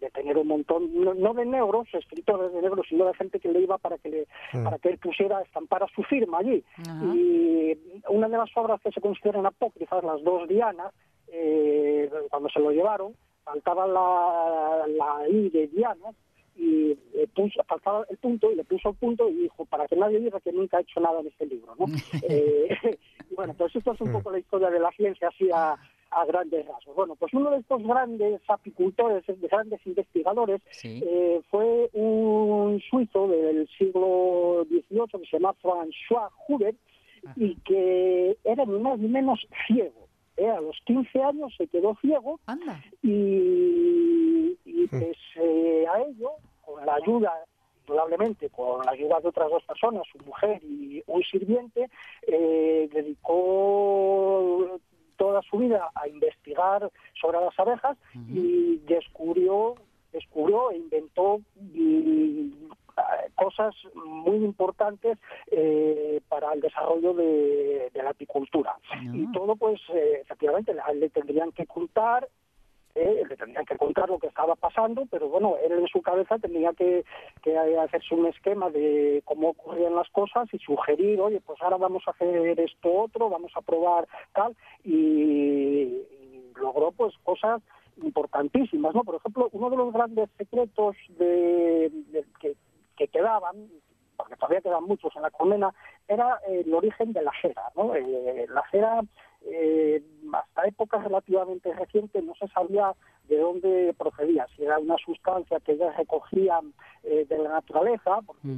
de 0.00 0.10
tener 0.10 0.38
un 0.38 0.46
montón, 0.46 0.88
no, 0.94 1.12
no 1.14 1.34
de 1.34 1.44
negros, 1.44 1.88
escritores 1.92 2.52
de 2.52 2.62
negros, 2.62 2.86
sino 2.88 3.04
de 3.06 3.14
gente 3.14 3.40
que 3.40 3.48
le 3.50 3.60
iba 3.60 3.78
para 3.78 3.98
que 3.98 4.08
le, 4.08 4.26
para 4.62 4.78
que 4.78 4.90
él 4.90 4.98
pusiera, 4.98 5.40
estampara 5.42 5.86
su 5.94 6.02
firma 6.04 6.38
allí. 6.38 6.62
Ajá. 6.86 7.04
Y 7.16 7.76
una 8.08 8.28
de 8.28 8.36
las 8.38 8.50
obras 8.56 8.80
que 8.80 8.92
se 8.92 9.00
consideran 9.00 9.46
apócrifas, 9.46 10.04
las 10.04 10.22
dos 10.22 10.46
Dianas, 10.48 10.92
eh, 11.32 12.08
cuando 12.30 12.48
se 12.48 12.60
lo 12.60 12.70
llevaron, 12.70 13.12
faltaba 13.52 13.86
la, 13.86 14.86
la 14.88 15.28
I 15.28 15.48
de 15.50 15.66
Diana 15.68 16.10
y 16.56 16.90
eh, 17.14 17.28
puso, 17.34 17.62
faltaba 17.64 18.04
el 18.10 18.16
punto 18.18 18.50
y 18.50 18.56
le 18.56 18.64
puso 18.64 18.90
el 18.90 18.96
punto 18.96 19.28
y 19.28 19.34
dijo, 19.34 19.64
para 19.66 19.86
que 19.86 19.96
nadie 19.96 20.18
diga 20.20 20.40
que 20.40 20.52
nunca 20.52 20.78
ha 20.78 20.80
hecho 20.80 21.00
nada 21.00 21.20
en 21.20 21.28
este 21.28 21.46
libro. 21.46 21.74
¿no? 21.78 21.86
Eh, 22.28 22.98
y 23.30 23.34
bueno, 23.36 23.54
pues 23.54 23.74
esto 23.74 23.92
es 23.92 24.00
un 24.00 24.12
poco 24.12 24.30
la 24.32 24.38
historia 24.40 24.70
de 24.70 24.80
la 24.80 24.90
ciencia 24.92 25.28
así 25.28 25.48
a, 25.54 25.76
a 26.10 26.24
grandes 26.26 26.66
rasgos. 26.66 26.96
Bueno, 26.96 27.14
pues 27.16 27.32
uno 27.32 27.50
de 27.50 27.58
estos 27.58 27.82
grandes 27.82 28.40
apicultores, 28.48 29.24
de 29.26 29.48
grandes 29.48 29.80
investigadores, 29.86 30.60
Sí. 30.70 31.00
eh, 31.06 31.40
fue 31.50 31.88
un 31.92 32.80
suizo 32.90 33.28
del 33.28 33.68
siglo 33.78 34.66
XVIII 34.68 35.20
que 35.22 35.26
se 35.30 35.38
llama 35.38 35.54
François 35.62 36.30
Huber 36.48 36.74
y 37.36 37.54
que 37.56 38.36
era 38.44 38.64
ni 38.64 38.78
más 38.80 38.98
ni 38.98 39.08
menos 39.08 39.46
ciego. 39.66 40.07
Eh, 40.38 40.48
a 40.48 40.60
los 40.60 40.78
15 40.84 41.20
años 41.20 41.52
se 41.58 41.66
quedó 41.66 41.96
ciego 42.00 42.38
Anda. 42.46 42.80
y, 43.02 44.56
y 44.64 44.86
pese 44.86 45.86
a 45.88 46.00
ello, 46.00 46.30
con 46.64 46.86
la 46.86 46.94
ayuda, 46.94 47.32
probablemente 47.84 48.48
con 48.50 48.86
la 48.86 48.92
ayuda 48.92 49.18
de 49.20 49.28
otras 49.28 49.50
dos 49.50 49.64
personas, 49.64 50.04
su 50.12 50.18
mujer 50.24 50.62
y 50.62 51.02
un 51.08 51.22
sirviente, 51.24 51.90
eh, 52.26 52.88
dedicó 52.92 54.78
toda 55.16 55.42
su 55.42 55.58
vida 55.58 55.90
a 55.94 56.06
investigar 56.06 56.88
sobre 57.20 57.40
las 57.40 57.58
abejas 57.58 57.98
y 58.28 58.76
descubrió 58.86 59.74
descubrió 60.12 60.70
e 60.70 60.76
inventó 60.76 61.40
y, 61.74 62.52
eh, 62.96 63.30
cosas 63.34 63.74
muy 63.94 64.36
importantes 64.36 65.18
eh, 65.50 66.20
para 66.28 66.52
el 66.52 66.60
desarrollo 66.60 67.14
de, 67.14 67.90
de 67.92 68.02
la 68.02 68.10
apicultura. 68.10 68.76
Y 69.12 69.30
todo, 69.32 69.56
pues, 69.56 69.80
eh, 69.94 70.20
efectivamente, 70.22 70.74
le, 70.74 70.94
le 70.94 71.08
tendrían 71.10 71.52
que 71.52 71.66
contar 71.66 72.28
eh, 72.98 73.22
le 73.28 73.36
tendrían 73.36 73.64
que 73.64 73.76
contar 73.76 74.08
lo 74.08 74.18
que 74.18 74.26
estaba 74.26 74.56
pasando, 74.56 75.06
pero 75.08 75.28
bueno, 75.28 75.54
él 75.62 75.72
en 75.72 75.86
su 75.86 76.02
cabeza 76.02 76.38
tenía 76.38 76.72
que, 76.72 77.04
que 77.42 77.56
hacerse 77.56 78.14
un 78.14 78.26
esquema 78.26 78.70
de 78.70 79.22
cómo 79.24 79.50
ocurrían 79.50 79.94
las 79.94 80.08
cosas 80.08 80.48
y 80.52 80.58
sugerir, 80.58 81.20
oye, 81.20 81.40
pues 81.40 81.60
ahora 81.62 81.76
vamos 81.76 82.02
a 82.06 82.10
hacer 82.10 82.58
esto 82.58 82.92
otro, 82.92 83.28
vamos 83.28 83.52
a 83.54 83.60
probar 83.60 84.08
tal, 84.32 84.56
y, 84.82 84.92
y 84.92 86.52
logró 86.56 86.90
pues 86.90 87.14
cosas 87.22 87.62
importantísimas, 88.02 88.94
¿no? 88.94 89.04
Por 89.04 89.16
ejemplo, 89.16 89.48
uno 89.52 89.70
de 89.70 89.76
los 89.76 89.92
grandes 89.92 90.28
secretos 90.36 90.96
de, 91.18 91.90
que, 92.40 92.56
que 92.96 93.08
quedaban, 93.08 93.68
porque 94.16 94.36
todavía 94.36 94.60
quedan 94.60 94.84
muchos 94.84 95.14
en 95.16 95.22
la 95.22 95.30
colmena, 95.30 95.72
era 96.06 96.40
eh, 96.48 96.62
el 96.66 96.74
origen 96.74 97.12
de 97.12 97.22
la 97.22 97.32
cera, 97.40 97.62
¿no? 97.76 97.94
Eh, 97.94 98.46
la 98.48 98.62
cera, 98.70 99.00
eh, 99.42 100.02
hasta 100.32 100.66
épocas 100.66 101.04
relativamente 101.04 101.72
recientes, 101.72 102.24
no 102.24 102.34
se 102.34 102.48
sabía 102.48 102.94
de 103.28 103.38
dónde 103.38 103.94
procedía, 103.96 104.46
si 104.56 104.64
era 104.64 104.78
una 104.78 104.96
sustancia 104.96 105.60
que 105.60 105.72
ellas 105.72 105.96
recogían 105.96 106.72
eh, 107.02 107.26
de 107.28 107.38
la 107.38 107.50
naturaleza, 107.50 108.20
porque 108.26 108.48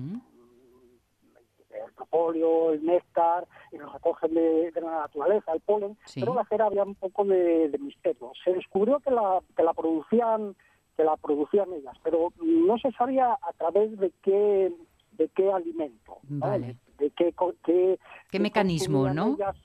propóleo, 2.01 2.73
el 2.73 2.85
néctar, 2.85 3.47
y 3.73 3.77
lo 3.79 3.93
recogen 3.93 4.35
de, 4.35 4.71
de 4.71 4.81
la 4.81 5.01
naturaleza, 5.05 5.53
el 5.53 5.61
polen, 5.61 5.97
Sí. 6.07 6.21
pero 6.21 6.35
la 6.35 6.45
cera 6.45 6.67
había 6.67 6.85
un 6.85 6.95
poco 6.95 7.25
de, 7.25 7.69
de 7.69 7.79
misterio. 7.79 8.33
Se 8.45 8.53
descubrió 8.53 8.99
que 9.01 9.11
la, 9.11 9.41
que 9.57 9.63
la 9.63 9.73
producían 9.75 10.55
que 10.97 11.05
la 11.05 11.17
producían 11.17 11.73
ellas, 11.73 11.97
pero 12.03 12.29
no 12.43 12.77
se 12.79 12.91
sabía 12.93 13.33
a 13.33 13.53
través 13.57 13.97
de 13.99 14.11
qué 14.23 14.71
de 15.13 15.29
qué 15.37 15.51
alimento, 15.53 16.19
de, 16.29 16.77
de 16.99 17.11
qué, 17.17 17.35
qué, 17.65 17.99
¿Qué 18.31 18.39
mecanismo, 18.41 19.09
no? 19.13 19.35
ellas, 19.35 19.57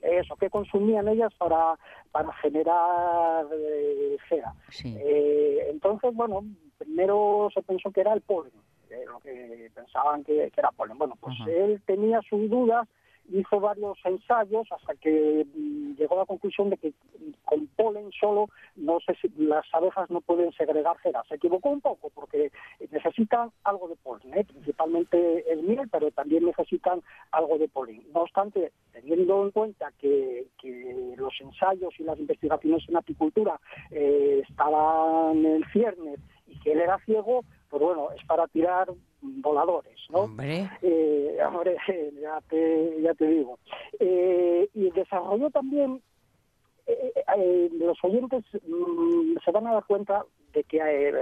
eso, 0.00 0.36
qué 0.36 0.48
consumían 0.50 1.06
ellas 1.08 1.32
para, 1.38 1.78
para 2.10 2.32
generar 2.42 3.46
eh, 3.52 4.16
cera. 4.28 4.54
Sí. 4.70 4.94
Eh, 4.98 5.66
entonces, 5.70 6.14
bueno, 6.14 6.44
primero 6.78 7.48
se 7.54 7.62
pensó 7.62 7.90
que 7.90 8.00
era 8.00 8.12
el 8.14 8.20
polen, 8.22 8.52
lo 9.06 9.20
que 9.20 9.70
pensaban 9.74 10.24
que, 10.24 10.50
que 10.50 10.60
era 10.60 10.70
polen. 10.70 10.98
Bueno, 10.98 11.16
pues 11.20 11.36
él 11.46 11.80
tenía 11.86 12.20
sus 12.22 12.48
dudas, 12.48 12.88
hizo 13.30 13.60
varios 13.60 13.98
ensayos 14.04 14.66
hasta 14.70 14.94
que 14.96 15.46
mm, 15.54 15.94
llegó 15.94 16.16
a 16.16 16.20
la 16.20 16.26
conclusión 16.26 16.70
de 16.70 16.76
que 16.76 16.92
con 17.44 17.66
polen 17.68 18.10
solo 18.12 18.48
no 18.76 18.98
sé 19.00 19.14
si 19.20 19.28
las 19.36 19.64
abejas 19.72 20.10
no 20.10 20.20
pueden 20.20 20.52
segregar 20.52 20.96
cera. 21.02 21.22
Se 21.28 21.36
equivocó 21.36 21.70
un 21.70 21.80
poco 21.80 22.10
porque 22.10 22.50
necesitan 22.90 23.50
algo 23.64 23.88
de 23.88 23.96
polen, 23.96 24.36
¿eh? 24.36 24.44
principalmente 24.44 25.52
el 25.52 25.62
miel, 25.62 25.88
pero 25.90 26.10
también 26.10 26.44
necesitan 26.44 27.02
algo 27.30 27.58
de 27.58 27.68
polen. 27.68 28.02
No 28.12 28.22
obstante, 28.22 28.72
teniendo 28.92 29.44
en 29.44 29.50
cuenta 29.50 29.92
que, 29.98 30.46
que 30.58 31.14
los 31.16 31.32
ensayos 31.40 31.94
y 31.98 32.04
las 32.04 32.18
investigaciones 32.18 32.88
en 32.88 32.96
apicultura 32.96 33.60
eh, 33.90 34.42
estaban 34.48 35.44
en 35.44 35.64
ciernes 35.72 36.18
y 36.46 36.58
que 36.60 36.72
él 36.72 36.80
era 36.80 36.98
ciego, 37.04 37.44
pues 37.72 37.82
bueno, 37.82 38.10
es 38.12 38.22
para 38.26 38.46
tirar 38.48 38.92
voladores, 39.22 39.98
¿no? 40.10 40.18
Hombre. 40.24 40.68
Eh, 40.82 41.38
hombre, 41.46 41.78
ya 42.20 42.38
te, 42.50 43.00
ya 43.00 43.14
te 43.14 43.26
digo. 43.26 43.58
Eh, 43.98 44.68
y 44.74 44.90
desarrolló 44.90 45.48
también, 45.48 46.02
eh, 46.86 47.12
eh, 47.38 47.70
los 47.78 47.96
oyentes 48.04 48.44
mm, 48.68 49.38
se 49.42 49.50
van 49.52 49.68
a 49.68 49.72
dar 49.72 49.84
cuenta 49.86 50.22
de 50.52 50.64
que 50.64 50.76
eh, 50.82 51.14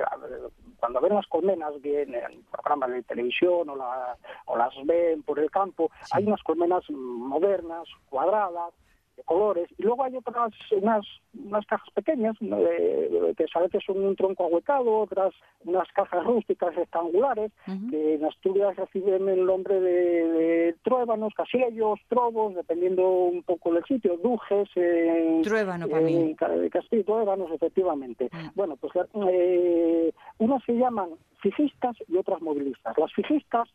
cuando 0.80 1.00
ven 1.00 1.14
las 1.14 1.26
colmenas, 1.28 1.80
bien 1.80 2.16
en 2.16 2.42
programas 2.50 2.90
de 2.90 3.02
televisión 3.04 3.68
o, 3.70 3.76
la- 3.76 4.16
o 4.46 4.56
las 4.56 4.74
ven 4.86 5.22
por 5.22 5.38
el 5.38 5.52
campo, 5.52 5.88
hay 6.10 6.24
unas 6.26 6.42
colmenas 6.42 6.82
modernas, 6.90 7.86
cuadradas, 8.08 8.74
de 9.20 9.24
colores, 9.24 9.68
y 9.78 9.82
luego 9.82 10.04
hay 10.04 10.16
otras, 10.16 10.52
unas, 10.72 11.06
unas 11.34 11.66
cajas 11.66 11.88
pequeñas, 11.94 12.36
eh, 12.40 13.34
que 13.36 13.46
a 13.54 13.60
veces 13.60 13.82
son 13.86 14.02
un 14.02 14.16
tronco 14.16 14.44
ahuecado, 14.44 14.98
otras 14.98 15.34
unas 15.64 15.88
cajas 15.92 16.24
rústicas 16.24 16.74
rectangulares, 16.74 17.52
que 17.90 18.14
en 18.14 18.24
Asturias 18.24 18.76
reciben 18.76 19.28
el 19.28 19.44
nombre 19.44 19.80
de, 19.80 20.28
de 20.28 20.76
truébanos, 20.82 21.34
casiellos, 21.34 21.98
trobos, 22.08 22.54
dependiendo 22.54 23.08
un 23.08 23.42
poco 23.42 23.72
del 23.72 23.84
sitio, 23.84 24.16
dujes, 24.16 24.68
en, 24.76 25.42
Truébano 25.42 25.88
para 25.88 26.02
mí. 26.02 26.34
Castillo, 26.70 27.04
truébanos, 27.04 27.50
efectivamente. 27.52 28.30
Mm. 28.32 28.48
Bueno, 28.54 28.76
pues 28.76 28.92
eh, 29.30 30.12
unas 30.38 30.62
se 30.64 30.72
llaman 30.72 31.10
fijistas 31.40 31.96
y 32.08 32.16
otras 32.16 32.40
movilistas. 32.40 32.96
Las 32.98 33.12
fijistas 33.12 33.68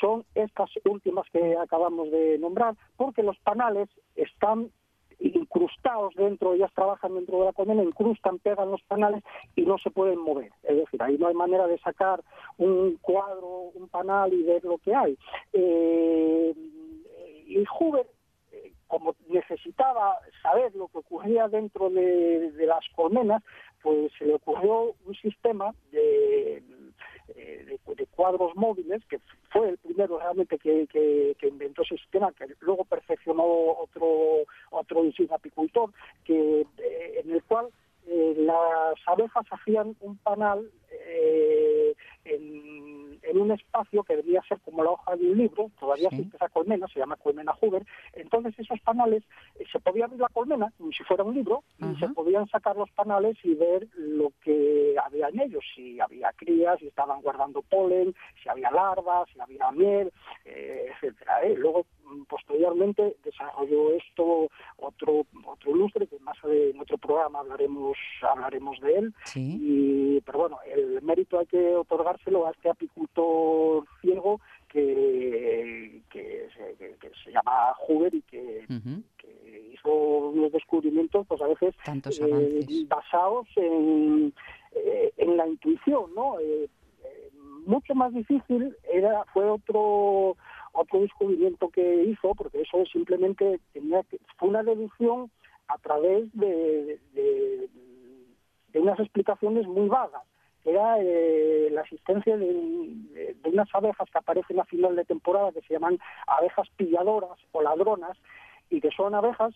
son 0.00 0.24
estas 0.34 0.70
últimas 0.84 1.26
que 1.32 1.56
acabamos 1.56 2.10
de 2.10 2.38
nombrar, 2.38 2.74
porque 2.96 3.22
los 3.22 3.38
panales 3.38 3.88
están 4.16 4.70
incrustados 5.28 6.14
dentro, 6.14 6.54
ellas 6.54 6.72
trabajan 6.74 7.14
dentro 7.14 7.38
de 7.40 7.44
la 7.46 7.52
colmena, 7.52 7.82
incrustan, 7.82 8.38
pegan 8.38 8.70
los 8.70 8.82
panales 8.82 9.22
y 9.56 9.62
no 9.62 9.78
se 9.78 9.90
pueden 9.90 10.18
mover. 10.18 10.52
Es 10.62 10.76
decir, 10.76 11.02
ahí 11.02 11.16
no 11.18 11.28
hay 11.28 11.34
manera 11.34 11.66
de 11.66 11.78
sacar 11.78 12.22
un 12.58 12.98
cuadro, 13.00 13.70
un 13.74 13.88
panal 13.88 14.32
y 14.32 14.42
ver 14.42 14.64
lo 14.64 14.78
que 14.78 14.94
hay. 14.94 15.16
Eh, 15.52 16.54
y 17.46 17.64
Huber, 17.78 18.06
eh, 18.52 18.72
como 18.86 19.14
necesitaba 19.28 20.16
saber 20.42 20.74
lo 20.74 20.88
que 20.88 20.98
ocurría 20.98 21.48
dentro 21.48 21.90
de, 21.90 22.52
las 22.66 22.84
colmenas, 22.94 23.42
pues 23.82 24.12
se 24.18 24.26
le 24.26 24.34
ocurrió 24.34 24.94
un 25.04 25.14
sistema 25.14 25.74
de, 25.90 26.58
eh, 26.58 26.62
de- 27.28 27.94
de 27.94 28.06
cuadros 28.06 28.54
móviles, 28.56 29.02
que 29.06 29.18
fue 29.50 29.70
el 29.70 29.78
primero 29.78 30.18
realmente 30.18 30.58
que, 30.58 30.86
inventó 31.42 31.82
ese 31.82 31.96
sistema, 31.96 32.32
que 32.32 32.46
luego 32.60 32.84
perfeccionó 32.84 33.44
otro, 33.44 34.44
otro 34.70 35.02
apicultor, 35.30 35.90
que, 36.24 36.60
eh, 36.78 37.20
en 37.24 37.30
el 37.32 37.42
cual 37.44 37.68
eh, 38.06 38.34
las 38.36 38.94
abejas 39.06 39.44
hacían 39.50 39.96
un 40.00 40.16
panal 40.18 40.70
eh, 40.90 41.94
en, 42.24 43.11
en 43.22 43.38
un 43.40 43.50
espacio 43.52 44.02
que 44.04 44.16
debía 44.16 44.42
ser 44.48 44.58
como 44.60 44.82
la 44.84 44.90
hoja 44.90 45.16
de 45.16 45.30
un 45.30 45.38
libro, 45.38 45.70
todavía 45.78 46.08
Sí. 46.10 46.16
existe 46.16 46.36
esa 46.36 46.48
colmena, 46.48 46.86
se 46.88 46.98
llama 47.00 47.16
colmena 47.16 47.52
Huber, 47.60 47.84
entonces 48.14 48.54
esos 48.58 48.80
panales 48.80 49.22
eh, 49.58 49.64
se 49.70 49.78
podía 49.80 50.04
abrir 50.06 50.20
la 50.20 50.28
colmena 50.28 50.72
como 50.78 50.90
si 50.92 51.02
fuera 51.04 51.24
un 51.24 51.34
libro 51.34 51.62
y 51.78 51.98
se 51.98 52.08
podían 52.08 52.46
sacar 52.48 52.76
los 52.76 52.90
panales 52.90 53.36
y 53.44 53.54
ver 53.54 53.88
lo 53.96 54.32
que 54.42 54.94
había 55.02 55.28
en 55.28 55.40
ellos, 55.40 55.64
si 55.74 56.00
había 56.00 56.32
crías, 56.32 56.78
si 56.80 56.86
estaban 56.88 57.20
guardando 57.22 57.62
polen, 57.62 58.14
si 58.42 58.48
había 58.48 58.70
larvas, 58.70 59.28
si 59.32 59.40
había 59.40 59.70
miel, 59.72 60.12
eh, 60.44 60.90
etcétera. 60.92 61.42
¿eh? 61.44 61.54
Luego 61.56 61.86
posteriormente 62.28 63.16
desarrolló 63.24 63.92
esto 63.94 64.48
otro 64.78 65.24
otro 65.46 65.70
ilustre 65.70 66.06
que 66.06 66.18
más 66.20 66.36
en 66.44 66.78
otro 66.80 66.98
programa 66.98 67.40
hablaremos 67.40 67.96
hablaremos 68.22 68.78
de 68.80 68.94
él 68.98 69.14
Sí. 69.24 69.58
y 69.60 70.20
pero 70.22 70.40
bueno 70.40 70.58
el 70.66 71.00
mérito 71.02 71.38
hay 71.38 71.46
que 71.46 71.74
otorgárselo 71.74 72.46
a 72.46 72.50
este 72.50 72.68
apicultor 72.70 73.11
ciego 74.00 74.40
que 74.68 76.00
que 76.10 76.48
se, 76.56 76.74
que- 76.78 76.96
que 76.96 77.10
se 77.24 77.30
llama 77.32 77.74
Huber 77.88 78.14
y 78.14 78.22
que, 78.22 78.64
hizo 79.72 79.90
unos 79.92 80.52
descubrimientos 80.52 81.26
pues 81.26 81.40
a 81.42 81.46
veces 81.48 81.74
eh, 82.26 82.60
basados 82.88 83.46
en, 83.56 84.32
eh, 84.72 85.12
en 85.16 85.36
la 85.36 85.46
intuición, 85.46 86.14
¿no? 86.14 86.38
Eh, 86.40 86.68
mucho 87.66 87.94
más 87.94 88.12
difícil 88.14 88.76
era 88.92 89.24
fue 89.32 89.48
otro 89.48 90.36
otro 90.74 91.00
descubrimiento 91.00 91.68
que 91.68 92.04
hizo, 92.04 92.34
porque 92.34 92.62
eso 92.62 92.84
simplemente 92.86 93.60
tenía 93.74 94.02
que, 94.04 94.18
fue 94.38 94.48
una 94.48 94.62
deducción 94.62 95.30
a 95.68 95.76
través 95.78 96.32
de, 96.32 96.98
de, 97.12 97.68
de 98.72 98.80
unas 98.80 98.98
explicaciones 98.98 99.66
muy 99.66 99.88
vagas. 99.88 100.22
Era 100.64 100.96
eh, 101.00 101.68
la 101.72 101.80
existencia 101.82 102.36
de, 102.36 102.46
de- 102.46 103.34
de 103.42 103.50
unas 103.50 103.68
abejas 103.74 104.08
que 104.10 104.18
aparecen 104.18 104.60
a 104.60 104.64
final 104.64 104.94
de 104.96 105.04
temporada 105.04 105.52
que 105.52 105.60
se 105.62 105.74
llaman 105.74 105.98
abejas 106.26 106.68
pilladoras 106.76 107.38
o 107.52 107.62
ladronas 107.62 108.16
y 108.70 108.80
que 108.80 108.90
son 108.90 109.14
abejas 109.14 109.54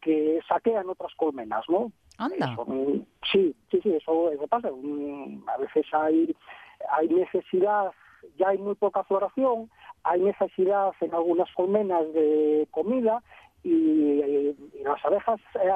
que 0.00 0.40
saquean 0.48 0.88
otras 0.88 1.14
colmenas, 1.16 1.64
¿no? 1.68 1.92
Anda. 2.18 2.52
Eso, 2.52 2.64
mm, 2.66 3.02
sí, 3.32 3.54
sí, 3.70 3.80
sí, 3.82 3.94
eso, 3.94 4.30
eso 4.32 4.46
pasa. 4.48 4.68
A 4.68 5.56
veces 5.58 5.86
hay, 5.92 6.34
hay 6.90 7.08
necesidad, 7.08 7.92
ya 8.36 8.48
hay 8.48 8.58
muy 8.58 8.74
poca 8.74 9.04
floración, 9.04 9.70
hay 10.04 10.20
necesidad 10.20 10.92
en 11.00 11.14
algunas 11.14 11.52
colmenas 11.54 12.12
de 12.12 12.66
comida 12.70 13.22
y, 13.62 14.54
las 14.82 15.04
abejas 15.04 15.40
eh, 15.62 15.70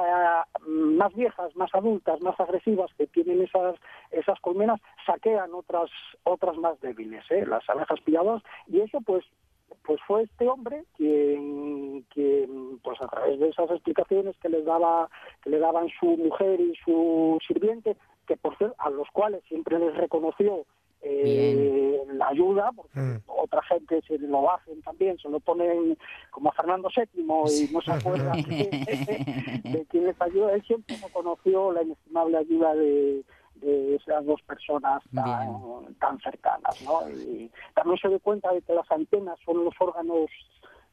más 0.65 1.13
viejas, 1.13 1.55
más 1.55 1.69
adultas, 1.75 2.19
más 2.21 2.39
agresivas 2.39 2.91
que 2.97 3.05
tienen 3.07 3.41
esas 3.41 3.75
esas 4.11 4.39
colmenas 4.39 4.79
saquean 5.05 5.53
otras 5.53 5.89
otras 6.23 6.57
más 6.57 6.79
débiles, 6.81 7.23
¿eh? 7.29 7.45
las 7.45 7.67
abejas 7.69 7.99
pilladoras 8.01 8.41
y 8.67 8.79
eso 8.79 8.99
pues 9.01 9.23
pues 9.85 9.99
fue 10.07 10.23
este 10.23 10.47
hombre 10.47 10.85
quien, 10.95 12.05
quien 12.09 12.79
pues 12.83 13.01
a 13.01 13.07
través 13.07 13.39
de 13.39 13.49
esas 13.49 13.69
explicaciones 13.71 14.35
que 14.37 14.49
les 14.49 14.65
daba 14.65 15.09
que 15.43 15.49
le 15.49 15.59
daban 15.59 15.89
su 15.99 16.05
mujer 16.17 16.59
y 16.59 16.73
su 16.83 17.37
sirviente 17.47 17.97
que 18.25 18.37
por 18.37 18.55
a 18.77 18.89
los 18.89 19.07
cuales 19.11 19.43
siempre 19.47 19.77
les 19.79 19.95
reconoció 19.95 20.65
eh, 21.03 22.01
la 22.13 22.27
ayuda 22.29 22.71
porque 22.71 22.99
Mm. 22.99 23.17
otra 23.27 23.61
gente 23.63 24.01
se 24.07 24.17
lo 24.19 24.51
hacen 24.51 24.81
también 24.83 25.17
se 25.17 25.27
lo 25.29 25.39
ponen 25.39 25.97
como 26.31 26.49
a 26.49 26.53
Fernando 26.53 26.89
VII 26.95 27.23
y 27.23 27.73
no 27.73 27.81
se 27.81 27.91
acuerdan 27.91 28.31
de, 28.43 29.85
quién 29.89 30.05
les 30.05 30.21
ayuda 30.21 30.53
él 30.53 30.63
siempre 30.63 30.95
reconoció 31.03 31.71
la 31.71 31.83
inestimable 31.83 32.37
ayuda 32.37 32.75
de 32.75 33.23
de 33.55 33.95
esas 33.95 34.25
dos 34.25 34.41
personas 34.41 35.01
tan, 35.13 35.95
tan 35.99 36.19
cercanas, 36.19 36.81
¿no? 36.83 37.07
Y 37.09 37.49
también 37.75 37.97
se 37.99 38.09
dio 38.09 38.19
cuenta 38.19 38.51
de 38.51 38.61
que 38.61 38.73
las 38.73 38.91
antenas 38.91 39.39
son 39.45 39.63
los 39.63 39.73
órganos 39.79 40.29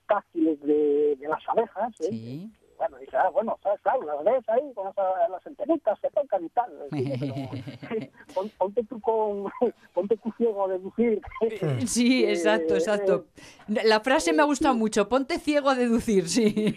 táctiles 0.07 0.61
de, 0.61 1.17
de 1.17 1.29
las 1.29 1.43
abejas, 1.49 1.93
¿eh? 2.01 2.09
Sí. 2.11 2.53
Bueno, 2.81 2.97
dice, 2.97 3.15
ah, 3.19 3.29
bueno, 3.29 3.59
¿sabes? 3.63 3.79
claro, 3.83 4.01
las 4.07 4.25
ves 4.25 4.49
ahí 4.49 4.73
con 4.75 4.89
esas- 4.89 5.31
las 5.31 5.47
antenitas, 5.47 5.99
se 6.01 6.09
tocan 6.11 6.43
y 6.45 6.49
tal. 6.49 6.73
Sí, 6.91 7.13
pero, 7.21 7.35
pon- 8.35 8.51
ponte 8.57 8.83
tú 8.85 8.99
con, 9.03 9.53
ponte 9.95 10.17
tú 10.17 10.33
ciego 10.39 10.65
a 10.65 10.69
deducir. 10.69 11.21
que- 11.41 11.87
Sí, 11.87 12.23
que- 12.25 12.31
exacto, 12.33 12.75
exacto. 12.75 13.27
La 13.69 14.01
frase 14.01 14.33
me 14.33 14.41
ha 14.41 14.47
gustado 14.47 14.75
mucho. 14.75 15.09
Ponte 15.11 15.39
ciego 15.39 15.69
a 15.69 15.75
deducir, 15.75 16.27
sí. 16.29 16.75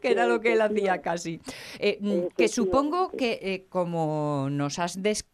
que 0.00 0.10
era 0.10 0.26
lo 0.26 0.40
que 0.40 0.52
él 0.54 0.60
hacía 0.60 1.00
casi. 1.00 1.40
Eh, 1.78 2.28
que 2.36 2.48
supongo 2.48 3.10
que 3.10 3.38
eh, 3.40 3.66
como 3.68 4.48
nos 4.50 4.78
has 4.80 5.00
descrito 5.00 5.31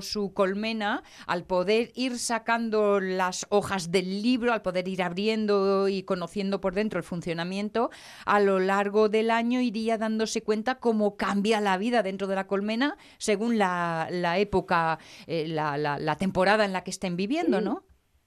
su 0.00 0.32
colmena, 0.32 1.02
al 1.26 1.44
poder 1.44 1.92
ir 1.94 2.18
sacando 2.18 3.00
las 3.00 3.46
hojas 3.50 3.90
del 3.90 4.22
libro, 4.22 4.52
al 4.52 4.62
poder 4.62 4.88
ir 4.88 5.02
abriendo 5.02 5.88
y 5.88 6.02
conociendo 6.02 6.60
por 6.60 6.74
dentro 6.74 6.98
el 6.98 7.04
funcionamiento, 7.04 7.90
a 8.26 8.40
lo 8.40 8.58
largo 8.58 9.08
del 9.08 9.30
año 9.30 9.60
iría 9.60 9.98
dándose 9.98 10.42
cuenta 10.42 10.76
cómo 10.76 11.16
cambia 11.16 11.60
la 11.60 11.76
vida 11.78 12.02
dentro 12.02 12.26
de 12.26 12.34
la 12.34 12.46
colmena 12.46 12.96
según 13.18 13.58
la, 13.58 14.08
la 14.10 14.38
época, 14.38 14.98
eh, 15.26 15.46
la, 15.48 15.76
la- 15.76 15.98
la 15.98 16.16
temporada 16.16 16.64
en 16.64 16.72
la 16.72 16.82
que 16.82 16.90
estén 16.90 17.16
viviendo. 17.16 17.60
¿no? 17.60 17.84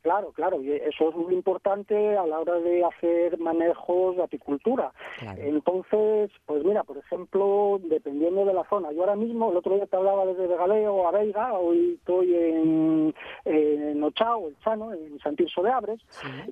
Claro, 0.07 0.31
claro, 0.31 0.61
y 0.61 0.71
eso 0.71 1.09
es 1.09 1.15
muy 1.17 1.33
importante 1.33 2.15
a 2.15 2.25
la 2.25 2.39
hora 2.39 2.53
de 2.61 2.81
hacer 2.81 3.37
manejos 3.39 4.15
de 4.15 4.23
apicultura. 4.23 4.93
Claro. 5.19 5.41
Entonces, 5.41 6.31
pues 6.45 6.63
mira, 6.63 6.85
por 6.85 6.97
ejemplo, 6.97 7.77
dependiendo 7.83 8.45
de 8.45 8.53
la 8.53 8.63
zona, 8.69 8.93
yo 8.93 9.01
ahora 9.01 9.17
mismo, 9.17 9.51
el 9.51 9.57
otro 9.57 9.75
día 9.75 9.85
te 9.85 9.97
hablaba 9.97 10.25
desde 10.25 10.47
Galeo 10.55 11.05
a 11.05 11.11
Veiga, 11.11 11.55
hoy 11.55 11.95
estoy 11.99 12.33
en, 12.33 13.13
en 13.43 14.01
Ochao, 14.01 14.47
el 14.47 14.57
Chano, 14.59 14.93
en 14.93 15.19
Santirso 15.19 15.61
de 15.61 15.71
Abres, 15.71 15.99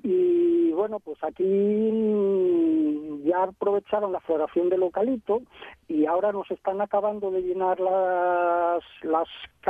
y 0.03 0.73
bueno, 0.73 0.99
pues 0.99 1.23
aquí 1.23 1.45
mm, 1.45 3.23
ya 3.23 3.43
aprovecharon 3.43 4.11
la 4.11 4.19
floración 4.19 4.67
del 4.67 4.83
eucalipto 4.83 5.43
y 5.87 6.05
ahora 6.05 6.31
nos 6.31 6.49
están 6.51 6.81
acabando 6.81 7.31
de 7.31 7.41
llenar 7.41 7.79
las, 7.79 8.83
las, 9.03 9.27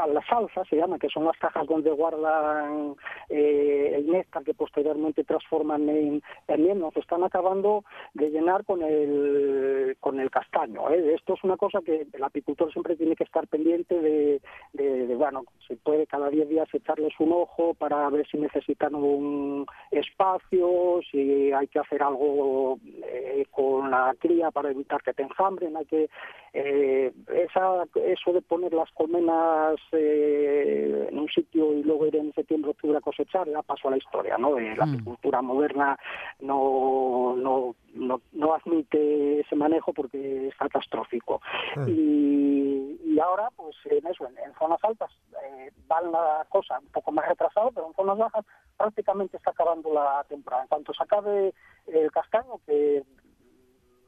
las 0.07 0.25
salsas, 0.27 0.67
se 0.69 0.77
llama, 0.77 0.97
que 0.97 1.09
son 1.09 1.25
las 1.25 1.37
cajas 1.37 1.67
donde 1.67 1.91
guardan 1.91 2.95
eh, 3.29 3.74
el 3.95 4.07
néctar 4.07 4.43
que 4.43 4.53
posteriormente 4.53 5.23
transforman 5.23 5.87
en, 5.89 6.21
en 6.47 6.63
miel, 6.63 6.79
nos 6.79 6.95
están 6.97 7.23
acabando 7.23 7.83
de 8.13 8.29
llenar 8.29 8.65
con 8.65 8.81
el, 8.81 9.97
con 9.99 10.19
el 10.19 10.29
castaño. 10.29 10.89
¿eh? 10.89 11.13
Esto 11.15 11.33
es 11.33 11.43
una 11.43 11.57
cosa 11.57 11.79
que 11.85 12.07
el 12.11 12.23
apicultor 12.23 12.71
siempre 12.71 12.95
tiene 12.95 13.15
que 13.15 13.23
estar 13.23 13.47
pendiente 13.47 13.99
de, 13.99 15.15
bueno, 15.15 15.43
se 15.67 15.75
puede 15.77 16.07
cada 16.07 16.29
10 16.29 16.49
días 16.49 16.67
echarles 16.73 17.13
un 17.19 17.31
ojo 17.33 17.73
para 17.73 18.09
ver 18.09 18.27
si 18.27 18.37
necesitan 18.37 18.95
un 18.95 19.65
espacio, 19.91 20.99
si 21.11 21.51
hay 21.51 21.67
que 21.67 21.79
hacer 21.79 22.01
algo 22.03 22.79
eh, 23.03 23.45
con 23.51 23.91
la 23.91 24.15
cría 24.19 24.51
para 24.51 24.71
evitar 24.71 25.01
que 25.01 25.13
te 25.13 25.23
enjambren, 25.23 25.77
hay 25.77 25.85
que 25.85 26.09
eh, 26.53 27.11
eso 27.33 28.33
de 28.33 28.41
poner 28.41 28.73
las 28.73 28.89
colmenas 28.91 29.75
en 29.91 31.17
un 31.17 31.27
sitio 31.29 31.73
y 31.73 31.83
luego 31.83 32.07
ir 32.07 32.15
en 32.15 32.33
septiembre, 32.33 32.71
octubre 32.71 32.97
a 32.97 33.01
cosechar, 33.01 33.47
ya 33.49 33.61
pasó 33.65 33.87
a 33.87 33.91
la 33.91 33.97
historia, 33.97 34.37
¿no? 34.37 34.55
De 34.55 34.75
la 34.75 34.85
Mm. 34.85 34.93
apicultura 34.95 35.41
moderna 35.41 35.97
no, 36.39 37.35
no, 37.37 37.75
no, 37.93 38.21
no 38.33 38.53
admite 38.53 39.41
ese 39.41 39.55
manejo 39.55 39.93
porque 39.93 40.47
es 40.47 40.55
catastrófico. 40.55 41.41
Mm. 41.75 41.89
Y, 41.89 42.99
y 43.05 43.19
ahora, 43.19 43.49
pues 43.55 43.75
en 43.85 44.05
eso, 44.07 44.27
en, 44.27 44.37
en 44.37 44.53
zonas 44.59 44.83
altas 44.83 45.11
eh, 45.43 45.71
va 45.91 46.01
la 46.01 46.45
cosa 46.49 46.79
un 46.79 46.87
poco 46.87 47.11
más 47.11 47.27
retrasado, 47.27 47.71
pero 47.71 47.87
en 47.87 47.93
zonas 47.93 48.17
bajas 48.17 48.45
prácticamente 48.77 49.37
está 49.37 49.51
acabando 49.51 49.93
la 49.93 50.23
temporada. 50.27 50.63
En 50.63 50.69
cuanto 50.69 50.93
se 50.93 51.03
acabe 51.03 51.53
el 51.87 52.11
castaño, 52.11 52.59
que 52.65 52.97
eh, 52.97 53.03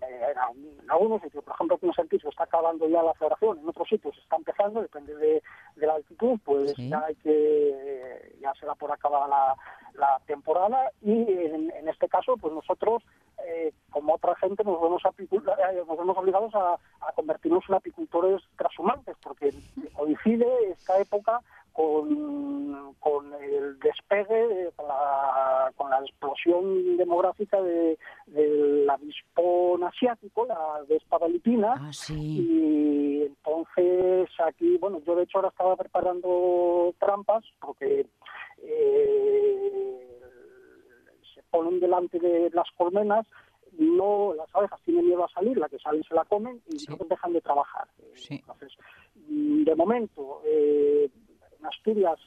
en 0.01 0.37
algún- 0.37 0.77
en 0.81 0.91
algunos 0.91 1.21
sitios, 1.21 1.43
por 1.43 1.53
ejemplo, 1.55 1.75
aquí 1.75 1.85
en 1.87 1.93
Santiago 1.93 2.29
está 2.29 2.43
acabando 2.43 2.87
ya 2.87 3.01
la 3.03 3.13
floración, 3.15 3.59
en 3.59 3.67
otros 3.69 3.87
sitios 3.89 4.17
está 4.17 4.35
empezando, 4.35 4.81
depende 4.81 5.15
de, 5.15 5.43
de 5.75 5.87
la 5.87 5.95
altitud, 5.95 6.39
pues 6.45 6.73
Sí. 6.75 6.89
ya 6.89 6.99
hay 7.05 7.15
que, 7.15 8.35
ya 8.39 8.53
se 8.55 8.65
da 8.65 8.75
por 8.75 8.91
acabada 8.91 9.27
la, 9.27 9.55
la 9.93 10.19
temporada 10.25 10.91
y 11.01 11.11
en, 11.11 11.71
en 11.71 11.87
este 11.89 12.07
caso, 12.07 12.37
pues 12.37 12.53
nosotros, 12.53 13.03
eh, 13.45 13.71
como 13.91 14.15
otra 14.15 14.35
gente, 14.35 14.63
nos 14.63 14.81
vemos, 14.81 15.01
eh, 15.05 15.83
nos 15.87 15.97
vemos 15.97 16.17
obligados 16.17 16.53
a, 16.55 16.73
a 17.01 17.13
convertirnos 17.15 17.63
en 17.69 17.75
apicultores 17.75 18.41
transhumantes, 18.57 19.15
porque 19.21 19.51
coincide 19.95 20.47
esta 20.71 20.99
época 20.99 21.41
con, 21.77 22.95
con 22.99 23.31
el 23.35 23.77
despegue, 23.77 24.47
de- 24.47 24.71
con, 24.75 24.87
la, 24.87 25.71
con 25.77 25.91
la 25.91 25.99
explosión 25.99 26.97
demográfica 26.97 27.61
de, 27.61 27.99
del 28.25 28.89
avispón 28.89 29.83
asiático, 29.83 30.47
la 30.47 30.81
vespa 30.89 31.19
valipina, 31.19 31.75
Ah, 31.77 31.93
sí. 31.93 32.15
y 32.41 33.21
entonces 33.27 34.27
aquí, 34.43 34.75
bueno, 34.79 35.01
yo 35.05 35.15
de 35.15 35.23
hecho 35.23 35.37
ahora 35.37 35.49
estaba 35.49 35.75
preparando 35.75 36.95
trampas 36.99 37.43
porque 37.61 38.07
eh, 38.63 40.19
se 41.35 41.43
ponen 41.51 41.79
delante 41.79 42.17
de 42.19 42.49
las 42.53 42.69
colmenas, 42.75 43.27
no 43.77 44.33
las 44.33 44.47
abejas 44.55 44.81
tienen 44.81 45.05
miedo 45.05 45.23
a 45.23 45.29
salir, 45.29 45.55
la 45.59 45.69
que 45.69 45.77
salen 45.77 46.03
se 46.03 46.15
la 46.15 46.25
comen 46.25 46.59
y 46.67 46.79
Sí. 46.79 46.87
no 46.89 46.97
dejan 47.07 47.33
de 47.33 47.41
trabajar. 47.41 47.87
Sí. 48.15 48.35
Entonces, 48.35 48.73
de 49.15 49.75
momento, 49.75 50.41
eh, 50.45 51.07
en 51.59 51.65
Asturias, 51.65 52.19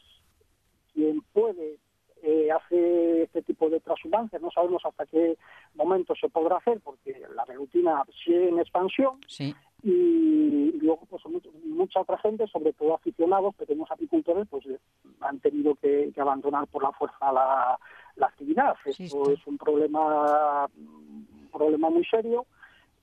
quien 0.92 1.20
puede 1.32 1.76
eh, 2.22 2.50
hace 2.52 3.22
este 3.22 3.42
tipo 3.42 3.70
de 3.70 3.80
transhumancias, 3.80 4.42
no 4.42 4.50
sabemos 4.50 4.82
hasta 4.84 5.06
qué 5.06 5.38
momento 5.74 6.14
se 6.14 6.28
podrá 6.28 6.56
hacer 6.58 6.80
porque 6.80 7.22
la 7.34 7.44
velutina 7.46 8.04
sigue 8.24 8.48
en 8.48 8.58
expansión 8.58 9.18
Sí. 9.26 9.54
y 9.82 10.72
luego 10.82 11.06
pues 11.08 11.22
mucha 11.64 12.00
otra 12.00 12.18
gente, 12.18 12.46
sobre 12.48 12.74
todo 12.74 12.94
aficionados, 12.94 13.54
pequeños 13.54 13.90
apicultores, 13.90 14.46
pues 14.50 14.66
eh, 14.66 14.78
han 15.20 15.40
tenido 15.40 15.74
que, 15.76 16.10
que 16.14 16.20
abandonar 16.20 16.66
por 16.66 16.82
la 16.82 16.92
fuerza 16.92 17.32
la, 17.32 17.78
la 18.16 18.26
actividad. 18.26 18.74
Sí, 18.84 19.04
Esto 19.04 19.22
está. 19.30 19.40
es 19.40 19.46
un 19.46 19.56
problema, 19.56 20.66
un 20.76 21.48
problema 21.50 21.88
muy 21.88 22.04
serio, 22.04 22.44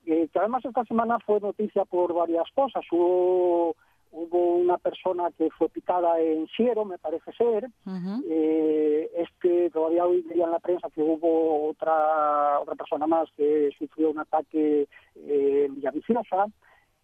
eh, 0.06 0.28
que 0.32 0.38
además 0.38 0.64
esta 0.64 0.84
semana 0.84 1.18
fue 1.18 1.40
noticia 1.40 1.84
por 1.84 2.12
varias 2.14 2.48
cosas. 2.54 2.84
Hubo, 2.92 3.74
hubo 4.12 4.56
una 4.56 4.78
persona 4.78 5.30
que 5.36 5.50
fue 5.50 5.68
picada 5.68 6.20
en 6.20 6.46
Siero, 6.48 6.84
me 6.84 6.98
parece 6.98 7.30
ser, 7.32 7.66
Ujú. 7.86 8.24
eh, 8.28 9.10
este 9.16 9.70
todavía 9.70 10.06
hoy 10.06 10.22
leía 10.28 10.44
en 10.46 10.50
la 10.52 10.58
prensa 10.60 10.88
que 10.90 11.02
hubo 11.02 11.68
otra 11.68 12.58
otra 12.60 12.74
persona 12.74 13.06
más 13.06 13.28
que 13.36 13.70
sufrió 13.78 14.10
un 14.10 14.18
ataque 14.18 14.88
eh, 15.16 15.64
en 15.66 15.74
Villaviciosa 15.74 16.46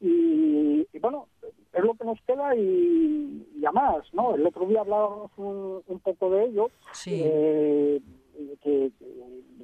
y, 0.01 0.87
y 0.93 0.99
bueno 1.01 1.29
es 1.73 1.83
lo 1.85 1.95
que 1.95 2.05
nos 2.05 2.21
queda 2.27 2.55
y, 2.57 3.47
y 3.57 3.65
además 3.65 4.05
no 4.13 4.35
el 4.35 4.47
otro 4.47 4.67
día 4.67 4.81
hablábamos 4.81 5.31
un, 5.37 5.83
un 5.87 6.01
poco 6.01 6.31
de 6.31 6.45
ello 6.47 6.69
Sí. 6.93 7.21
eh, 7.25 8.01
que, 8.63 8.91
que 8.99 9.07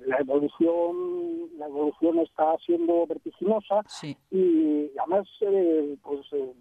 la 0.06 0.18
evolución 0.18 1.48
la 1.58 1.66
evolución 1.66 2.18
está 2.20 2.56
siendo 2.64 3.06
vertiginosa 3.06 3.82
Sí. 3.88 4.16
y 4.30 4.90
además 4.98 5.28
eh, 5.40 5.96
pues 6.02 6.20
eh, 6.32 6.52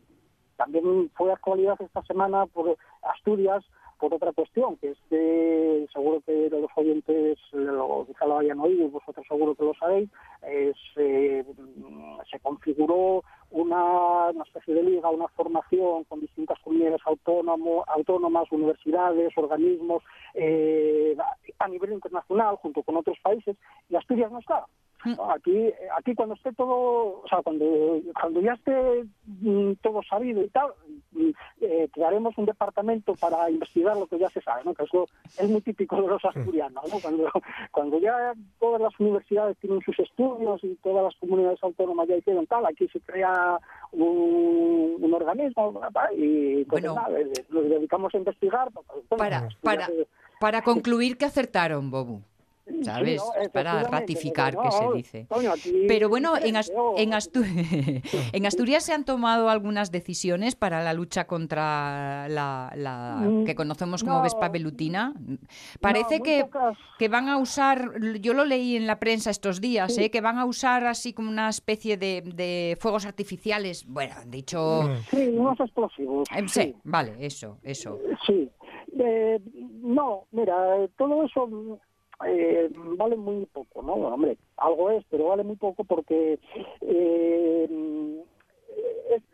también 0.59 1.09
fue 1.15 1.31
actualidad 1.31 1.81
esta 1.81 2.03
semana 2.03 2.45
por 2.45 2.75
Asturias 3.01 3.63
por 3.97 4.13
otra 4.13 4.33
cuestión 4.33 4.75
que 4.77 4.89
es 4.91 4.97
que 5.09 5.87
seguro 5.93 6.21
que 6.25 6.49
los 6.49 6.69
oyentes 6.75 7.37
lo, 7.53 8.05
quizá 8.05 8.25
lo 8.25 8.39
hayan 8.39 8.59
oído 8.59 8.85
y 8.85 8.89
vosotros 8.89 9.25
seguro 9.27 9.55
que 9.55 9.63
lo 9.63 9.73
sabéis 9.75 10.09
es, 10.41 10.75
eh, 10.97 11.45
se 12.29 12.39
configuró 12.41 13.23
una, 13.51 14.29
una 14.29 14.43
especie 14.43 14.73
de 14.73 14.83
liga, 14.83 15.09
una 15.09 15.29
formación 15.29 16.03
con 16.03 16.19
distintas 16.19 16.59
comunidades 16.59 17.01
autónomo, 17.05 17.85
autónomas, 17.87 18.51
universidades, 18.51 19.37
organismos 19.37 20.03
eh, 20.33 21.15
a 21.57 21.67
nivel 21.69 21.93
internacional 21.93 22.57
junto 22.57 22.83
con 22.83 22.97
otros 22.97 23.17
países 23.23 23.55
y 23.89 23.95
Asturias 23.95 24.29
no 24.29 24.39
está. 24.39 24.65
No, 25.05 25.31
Aquí, 25.31 25.71
aquí 25.97 26.13
cuando 26.15 26.35
esté 26.35 26.51
todo, 26.53 27.21
o 27.23 27.27
sea, 27.29 27.41
cuando, 27.41 27.65
cuando 28.19 28.41
ya 28.41 28.53
esté 28.53 29.05
mm, 29.25 29.73
todo 29.81 30.01
sabido 30.03 30.41
y 30.41 30.49
tal, 30.49 30.71
mm, 31.11 31.29
eh, 31.61 31.89
crearemos 31.93 32.37
un 32.37 32.45
departamento 32.45 33.13
para 33.15 33.49
investigar 33.49 33.95
lo 33.95 34.07
que 34.07 34.19
ya 34.19 34.29
se 34.29 34.41
sabe, 34.41 34.63
¿no? 34.65 34.73
Que 34.73 34.83
eso 34.83 35.07
es 35.37 35.49
muy 35.49 35.61
típico 35.61 36.01
de 36.01 36.07
los 36.07 36.23
asturianos, 36.25 36.83
¿no? 36.91 36.99
Cuando, 36.99 37.29
cuando 37.71 37.99
ya 37.99 38.33
todas 38.59 38.81
las 38.81 38.99
universidades 38.99 39.57
tienen 39.59 39.81
sus 39.81 39.97
estudios 39.99 40.63
y 40.63 40.75
todas 40.83 41.03
las 41.03 41.15
comunidades 41.15 41.59
autónomas 41.63 42.07
ya 42.07 42.17
hicieron 42.17 42.45
tal, 42.47 42.65
aquí 42.65 42.87
se 42.89 42.99
crea 42.99 43.57
un, 43.91 44.97
un 44.99 45.13
organismo 45.13 45.81
y 46.15 46.65
pues, 46.65 46.83
Bueno. 46.83 46.95
nada, 46.95 47.17
nos 47.49 47.69
dedicamos 47.69 48.13
a 48.13 48.17
investigar. 48.17 48.69
pues, 48.71 48.85
bueno, 48.87 49.17
Para, 49.17 49.47
para, 49.61 49.85
eh, 49.87 50.07
para 50.39 50.61
concluir 50.61 51.17
que 51.17 51.25
acertaron, 51.25 51.89
Bobu. 51.89 52.21
Sí, 52.69 52.83
¿Sabes? 52.83 53.17
¿no? 53.35 53.41
Es 53.41 53.49
para 53.49 53.83
ratificar 53.83 54.51
pero 54.53 54.63
que 54.63 54.71
se 54.71 54.83
no, 54.83 54.93
dice. 54.93 55.25
coño, 55.29 55.51
aquí 55.51 55.85
Pero 55.87 56.09
bueno, 56.09 56.37
en, 56.37 56.55
en, 56.55 57.11
Astu- 57.11 57.43
en 58.33 58.45
Asturias 58.45 58.83
se 58.83 58.93
han 58.93 59.05
tomado 59.05 59.49
algunas 59.49 59.91
decisiones 59.91 60.55
para 60.55 60.83
la 60.83 60.93
lucha 60.93 61.25
contra 61.27 62.27
la, 62.29 62.71
la 62.75 63.15
Mm, 63.19 63.45
que 63.45 63.55
conocemos 63.55 64.03
como 64.03 64.17
no. 64.17 64.23
Vespa 64.23 64.49
velutina. 64.49 65.13
Parece 65.81 66.19
que, 66.21 66.45
que 66.97 67.07
van 67.09 67.27
a 67.29 67.37
usar, 67.37 67.91
yo 68.21 68.33
lo 68.33 68.45
leí 68.45 68.75
en 68.75 68.87
la 68.87 68.99
prensa 68.99 69.29
estos 69.29 69.59
días, 69.61 69.93
Sí. 69.95 70.03
¿eh? 70.05 70.11
que 70.11 70.21
van 70.21 70.37
a 70.37 70.45
usar 70.45 70.85
así 70.85 71.13
como 71.13 71.29
una 71.29 71.49
especie 71.49 71.97
de, 71.97 72.21
de 72.21 72.77
fuegos 72.79 73.05
artificiales. 73.05 73.85
Bueno, 73.87 74.15
han 74.21 74.29
dicho... 74.31 74.89
Sí, 75.09 75.27
unos 75.29 75.59
explosivos. 75.59 76.27
Eh, 76.35 76.43
sí, 76.47 76.75
vale, 76.83 77.15
eso, 77.19 77.57
eso. 77.63 77.99
Sí. 78.25 78.49
Eh, 78.99 79.39
no, 79.81 80.25
mira, 80.31 80.55
todo 80.97 81.23
eso 81.23 81.79
eh, 82.27 82.69
vale 82.97 83.15
muy 83.15 83.45
poco, 83.47 83.81
¿no? 83.81 83.93
Hombre, 83.93 84.37
algo 84.57 84.89
es, 84.91 85.03
pero 85.09 85.25
vale 85.25 85.43
muy 85.43 85.55
poco 85.55 85.83
porque 85.83 86.39
eh, 86.81 88.23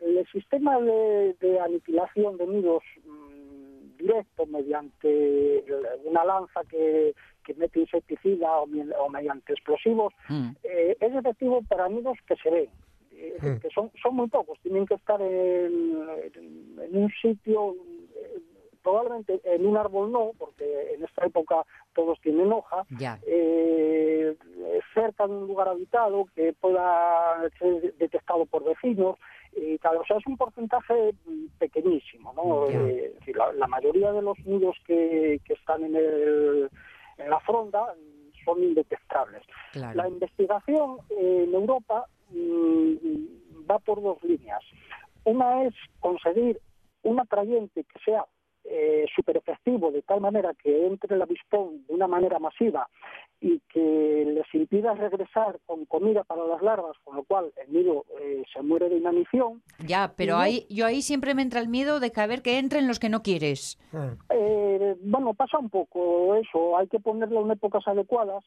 el 0.00 0.26
sistema 0.32 0.80
de, 0.80 1.34
de 1.40 1.60
aniquilación 1.60 2.36
de 2.38 2.46
nidos 2.46 2.82
mm, 3.04 3.96
directo 3.98 4.46
mediante 4.46 5.64
una 6.04 6.24
lanza 6.24 6.62
que, 6.68 7.14
que 7.44 7.54
mete 7.54 7.80
insecticida 7.80 8.58
o, 8.60 8.66
mediante 9.08 9.52
explosivos 9.52 10.12
Mm. 10.28 10.50
eh, 10.64 10.96
es 11.00 11.14
efectivo 11.14 11.62
para 11.68 11.88
nidos 11.88 12.16
que 12.26 12.36
se 12.36 12.50
ven, 12.50 12.68
Mm. 13.40 13.60
que 13.60 13.68
son, 13.74 13.90
son 14.02 14.14
muy 14.14 14.28
pocos, 14.28 14.58
tienen 14.60 14.84
que 14.86 14.94
estar 14.94 15.20
en, 15.22 15.96
en- 16.34 16.78
en 16.82 16.96
un 16.96 17.10
sitio, 17.22 17.74
eh, 18.14 18.40
probablemente 18.82 19.40
en 19.44 19.66
un 19.66 19.76
árbol 19.76 20.12
no, 20.12 20.32
porque 20.38 20.94
en 20.94 21.02
esta 21.02 21.24
época 21.26 21.64
todos 21.96 22.20
tienen 22.20 22.52
hoja, 22.52 22.84
Ya. 22.98 23.18
eh, 23.26 24.36
cerca 24.94 25.26
de 25.26 25.32
un 25.34 25.46
lugar 25.48 25.68
habitado 25.68 26.26
que 26.34 26.52
pueda 26.52 27.48
ser 27.58 27.94
detectado 27.96 28.44
por 28.46 28.62
vecinos 28.64 29.16
y 29.56 29.78
tal. 29.78 29.96
O 29.96 30.04
sea, 30.04 30.18
es 30.18 30.26
un 30.26 30.36
porcentaje 30.36 31.14
pequeñísimo, 31.58 32.32
¿no? 32.34 32.66
Eh, 32.68 33.06
es 33.06 33.14
decir, 33.18 33.36
la, 33.36 33.52
la 33.54 33.66
mayoría 33.66 34.12
de 34.12 34.22
los 34.22 34.38
nidos 34.46 34.76
que, 34.86 35.40
que 35.44 35.54
están 35.54 35.82
en, 35.84 35.96
el, 35.96 36.70
en 37.18 37.30
la 37.30 37.40
fronda 37.40 37.94
son 38.44 38.62
indetectables. 38.62 39.42
Claro. 39.72 39.96
La 39.96 40.08
investigación 40.08 40.98
en 41.10 41.52
Europa 41.54 42.06
mm, 42.30 42.94
va 43.70 43.78
por 43.80 44.02
dos 44.02 44.22
líneas. 44.22 44.62
Una 45.24 45.64
es 45.64 45.74
conseguir 46.00 46.60
un 47.02 47.18
atrayente 47.20 47.84
que 47.84 47.98
sea 48.04 48.24
eh, 48.68 49.06
súper 49.14 49.36
efectivo, 49.36 49.90
de 49.90 50.02
tal 50.02 50.20
manera 50.20 50.52
que 50.54 50.86
entre 50.86 51.14
el 51.14 51.22
avispón 51.22 51.84
de 51.86 51.94
una 51.94 52.06
manera 52.06 52.38
masiva 52.38 52.88
y 53.40 53.60
que 53.68 54.24
les 54.26 54.54
impida 54.54 54.94
regresar 54.94 55.58
con 55.66 55.84
comida 55.84 56.24
para 56.24 56.46
las 56.46 56.62
larvas, 56.62 56.96
con 57.04 57.16
lo 57.16 57.24
cual 57.24 57.52
el 57.64 57.72
nido 57.72 58.04
eh, 58.20 58.42
se 58.52 58.62
muere 58.62 58.88
de 58.88 58.96
inanición. 58.96 59.62
Ya, 59.86 60.14
pero 60.16 60.38
ahí, 60.38 60.66
yo 60.70 60.86
ahí 60.86 61.02
siempre 61.02 61.34
me 61.34 61.42
entra 61.42 61.60
el 61.60 61.68
miedo 61.68 62.00
de 62.00 62.10
que 62.10 62.20
a 62.20 62.26
ver 62.26 62.42
que 62.42 62.58
entren 62.58 62.88
los 62.88 62.98
que 62.98 63.10
no 63.10 63.22
quieres. 63.22 63.78
Eh, 64.30 64.96
bueno, 65.02 65.34
pasa 65.34 65.58
un 65.58 65.68
poco 65.68 66.34
eso, 66.36 66.78
hay 66.78 66.88
que 66.88 66.98
ponerlo 66.98 67.42
en 67.42 67.50
épocas 67.50 67.86
adecuadas. 67.86 68.44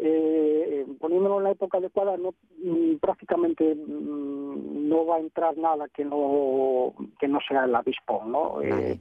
Eh, 0.00 0.86
poniéndolo 1.00 1.38
en 1.38 1.44
la 1.44 1.50
época 1.50 1.78
adecuada, 1.78 2.16
no, 2.16 2.32
mm, 2.62 2.98
prácticamente 3.00 3.74
mm, 3.74 4.88
no 4.88 5.06
va 5.06 5.16
a 5.16 5.20
entrar 5.20 5.56
nada 5.58 5.88
que 5.88 6.04
no 6.04 6.94
que 7.18 7.26
no 7.26 7.40
sea 7.48 7.64
el 7.64 7.74
avispón, 7.74 8.30
¿no? 8.30 8.62
Eh, 8.62 8.70
Vale. 8.70 8.98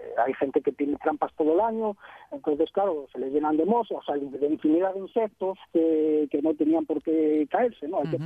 Eh, 0.00 0.14
hay 0.24 0.32
gente 0.34 0.60
que 0.62 0.72
tiene 0.72 0.96
trampas 0.96 1.32
todo 1.36 1.52
el 1.54 1.60
año, 1.60 1.96
entonces, 2.32 2.70
claro, 2.72 3.06
se 3.12 3.18
le 3.18 3.30
llenan 3.30 3.56
de 3.56 3.64
moscas, 3.66 3.98
o 3.98 4.02
sea, 4.02 4.14
de 4.16 4.46
infinidad 4.46 4.94
de 4.94 5.00
insectos 5.00 5.58
que, 5.72 6.26
que 6.30 6.40
no 6.42 6.54
tenían 6.54 6.86
por 6.86 7.02
qué 7.02 7.46
caerse, 7.50 7.86
¿no? 7.88 7.98
Hay 7.98 8.06
que 8.10 8.16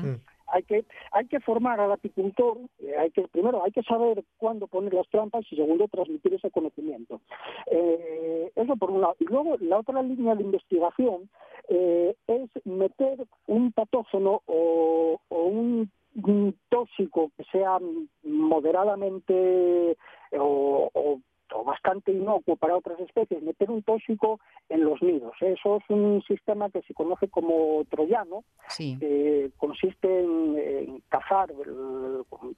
hay 0.47 0.63
que 0.63 0.85
hay 1.13 1.27
que 1.27 1.41
formar 1.41 1.81
al 1.81 1.91
apicultor 1.91 2.59
eh, 2.81 2.95
hay 2.99 3.11
que 3.11 3.23
primero 3.29 3.65
hay 3.65 3.73
que 3.73 3.83
saber 3.83 4.23
cuándo 4.37 4.67
poner 4.67 4.93
las 4.93 5.09
trampas 5.09 5.45
y 5.51 5.57
segundo 5.57 5.89
transmitir 5.89 6.35
ese 6.35 6.51
conocimiento. 6.51 7.21
Eh, 7.67 8.53
eso 8.55 8.77
por 8.77 8.91
un 8.91 9.01
lado. 9.01 9.17
Y 9.21 9.25
luego 9.25 9.57
la 9.61 9.79
otra 9.79 10.03
línea 10.03 10.35
de 10.35 10.43
investigación 10.43 11.31
eh, 11.69 12.15
es 12.27 12.51
meter 12.67 13.27
un 13.47 13.73
patógeno 13.73 14.43
o, 14.45 15.19
o 15.31 15.43
un, 15.45 15.91
un 16.23 16.55
tóxico 16.69 17.31
que 17.39 17.45
sea 17.45 17.79
moderadamente 18.23 19.97
o, 20.39 20.91
o- 20.93 21.21
o 21.55 21.64
bastante 21.64 22.12
inocuo 22.12 22.57
para 22.57 22.77
otras 22.77 22.99
especies, 23.01 23.43
meter 23.43 23.71
un 23.71 23.83
tóxico 23.83 24.40
en 24.69 24.85
los 24.85 25.01
nidos. 25.03 25.33
Eso 25.40 25.77
es 25.77 25.85
un 25.88 26.23
sistema 26.23 26.69
que 26.71 26.83
se 26.83 26.95
conoce 26.95 27.29
como 27.29 27.85
troyano, 27.90 28.45
Sí. 28.69 28.97
que 28.99 29.51
consiste 29.57 30.09
en, 30.25 30.59
en 30.59 31.03
cazar 31.09 31.53
con, 32.29 32.55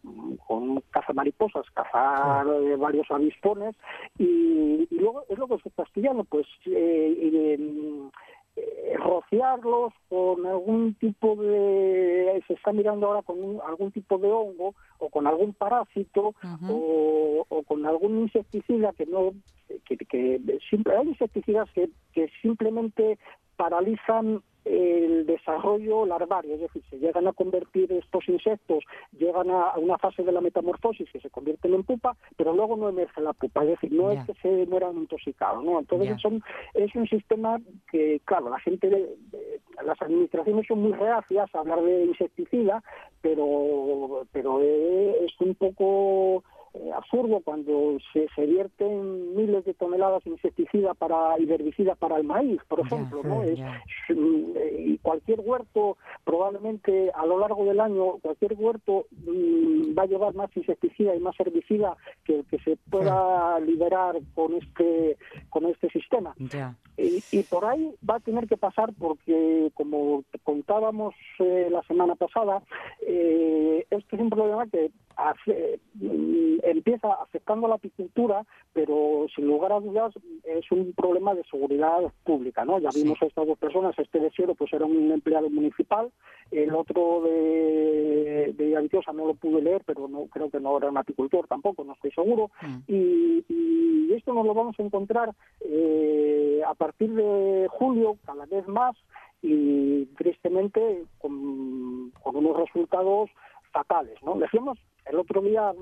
con 0.47 0.81
cazamariposas, 0.91 1.69
cazar 1.75 2.47
eh, 2.47 2.77
varios 2.77 3.11
avispones 3.11 3.75
y, 4.19 4.89
y 4.91 4.99
luego 4.99 5.25
es 5.29 5.39
lo 5.39 5.47
que 5.47 5.55
es 5.57 5.63
castellano, 5.77 6.25
pues 6.25 6.47
eh, 6.67 7.99
eh, 8.57 8.97
rociarlos 8.99 9.93
con 10.09 10.47
algún 10.47 10.95
tipo 10.95 11.37
de 11.37 12.43
se 12.47 12.55
está 12.55 12.73
mirando 12.73 13.07
ahora 13.07 13.23
con 13.23 13.43
un- 13.43 13.61
algún 13.61 13.93
tipo 13.93 14.19
de 14.19 14.31
hongo 14.33 14.75
o 14.99 15.09
con 15.11 15.27
algún 15.27 15.53
parásito 15.53 16.35
o, 16.71 17.47
o 17.49 17.63
con 17.65 17.85
algún 17.87 18.21
insecticida 18.21 18.93
que 18.93 19.07
no 19.07 19.33
que, 19.85 19.97
que 19.97 20.59
simple, 20.71 20.97
hay 20.97 21.09
insecticidas 21.09 21.71
que, 21.73 21.91
que 22.13 22.29
simplemente 22.41 23.19
paralizan 23.57 24.43
el 24.67 25.27
desarrollo 25.27 26.05
larvario, 26.07 26.55
es 26.55 26.61
decir, 26.61 26.83
se 26.91 26.99
llegan 26.99 27.27
a 27.29 27.33
convertir 27.33 27.93
estos 27.93 28.29
insectos, 28.29 28.85
llegan 29.17 29.49
a, 29.51 29.79
una 29.79 29.97
fase 29.99 30.23
de 30.25 30.33
la 30.33 30.41
metamorfosis 30.41 31.09
que 31.11 31.21
se 31.21 31.31
convierten 31.31 31.73
en 31.75 31.85
pupa, 31.85 32.17
pero 32.37 32.53
luego 32.53 32.77
no 32.77 32.89
emerge 32.89 33.21
la 33.21 33.33
pupa, 33.33 33.63
es 33.63 33.69
decir, 33.71 33.93
no 33.93 34.11
es 34.11 34.25
que 34.27 34.35
se 34.43 34.67
mueran 34.67 34.97
intoxicados, 34.97 35.63
¿no? 35.65 35.79
Entonces 35.79 36.09
son, 36.21 36.43
es 36.75 36.95
un 36.97 37.07
sistema 37.07 37.61
que, 37.91 38.21
claro, 38.25 38.51
la 38.51 38.59
gente, 38.61 38.89
de- 38.91 39.17
de- 39.31 39.61
las 39.85 40.01
administraciones 40.03 40.67
son 40.67 40.83
muy 40.83 40.93
reacias 40.93 41.55
a 41.55 41.59
hablar 41.61 41.83
de 41.83 42.05
insecticida, 42.07 42.83
pero, 43.21 44.27
pero 44.33 44.61
eh, 44.63 45.25
es 45.25 45.41
un 45.41 45.55
poco 45.55 46.43
eh, 46.77 46.91
absurdo 46.93 47.41
cuando 47.45 47.97
se, 48.13 48.27
se 48.35 48.47
vierten 48.47 49.35
miles 49.35 49.65
de 49.65 49.75
toneladas 49.75 50.23
de 50.25 50.31
insecticida 50.31 50.95
para 50.95 51.39
y 51.41 51.51
herbicida 51.51 51.95
para 51.95 52.17
el 52.17 52.25
maíz, 52.25 52.61
por 52.69 52.81
ejemplo, 52.81 53.23
¿no? 53.25 53.37
mm, 53.37 53.43
Es- 53.43 53.59
eh, 54.09 54.85
y 54.87 54.99
cualquier 54.99 55.41
huerto 55.41 55.97
probablemente 56.25 57.11
a 57.15 57.25
lo 57.27 57.39
largo 57.39 57.65
del 57.65 57.81
año 57.81 58.19
cualquier 58.23 58.55
huerto 58.59 59.07
mm, 59.11 59.97
va 59.99 60.03
a 60.03 60.07
llevar 60.07 60.35
más 60.35 60.51
insecticida 60.57 61.15
y 61.15 61.21
más 61.21 61.39
herbicida 61.41 61.97
que 62.25 62.37
el 62.41 62.45
que 62.47 62.59
se 62.61 62.77
pueda 62.91 63.59
liberar 63.61 64.17
con 64.35 64.55
este 64.55 65.17
con 65.51 65.67
este 65.67 65.89
sistema. 65.91 66.35
Y, 66.99 67.23
y 67.31 67.43
por 67.43 67.65
ahí 67.67 67.95
va 68.09 68.17
a 68.17 68.21
tener 68.21 68.47
que 68.47 68.57
pasar 68.57 68.91
porque, 68.99 69.71
como 69.75 70.25
contábamos 70.45 71.15
eh, 71.41 71.69
la 71.71 71.83
semana 71.83 72.15
pasada, 72.15 72.63
eh, 73.07 73.87
esto 73.91 74.17
es 74.17 74.23
un 74.23 74.31
problema 74.31 74.67
que 74.67 74.91
hace- 75.17 75.79
mm, 75.95 76.57
empieza 76.71 77.13
afectando 77.15 77.67
a 77.67 77.71
la 77.71 77.75
apicultura, 77.77 78.45
pero 78.73 79.27
sin 79.35 79.47
lugar 79.47 79.73
a 79.73 79.81
dudas 79.81 80.13
es 80.45 80.71
un 80.73 80.93
problema 80.93 81.35
de 81.35 81.45
seguridad 81.45 82.01
pública. 82.25 82.65
¿no? 82.65 82.79
Ya 82.79 82.91
Sí. 82.91 83.03
vimos 83.03 83.21
a 83.23 83.27
estas 83.27 83.47
dos 83.47 83.59
personas, 83.59 83.99
este 83.99 84.19
de 84.21 84.31
Siero 84.31 84.55
pues 84.55 84.73
era 84.73 84.85
un 84.85 85.11
empleado 85.13 85.49
municipal, 85.51 86.11
el 86.51 86.75
otro 86.75 87.23
de, 87.23 88.53
de 88.57 88.77
Avitiosa 88.77 89.13
no 89.13 89.27
lo 89.27 89.35
pude 89.35 89.63
leer, 89.63 89.83
pero 89.85 90.09
no 90.09 90.27
creo 90.27 90.51
que 90.51 90.61
no 90.61 90.77
era 90.79 90.91
un 90.91 90.99
apicultor 90.99 91.47
tampoco, 91.47 91.85
no 91.85 91.93
estoy 91.95 92.11
seguro. 92.13 92.51
Mm. 92.63 92.77
Y, 92.89 93.45
y 93.49 94.13
esto 94.13 94.33
nos 94.33 94.47
lo 94.47 94.55
vamos 94.55 94.77
a 94.79 94.83
encontrar 94.83 95.31
eh, 95.61 96.61
a 96.67 96.75
partir 96.75 97.11
de 97.15 97.69
julio 97.71 98.17
cada 98.25 98.47
vez 98.47 98.67
más 98.69 98.97
y 99.43 100.07
tristemente 100.17 101.05
con, 101.19 102.11
con 102.23 102.37
unos 102.37 102.57
resultados 102.57 103.31
fatales. 103.73 104.17
¿no? 104.23 104.35
Decíamos 104.37 104.79
el 105.07 105.17
otro 105.19 105.41
día, 105.41 105.73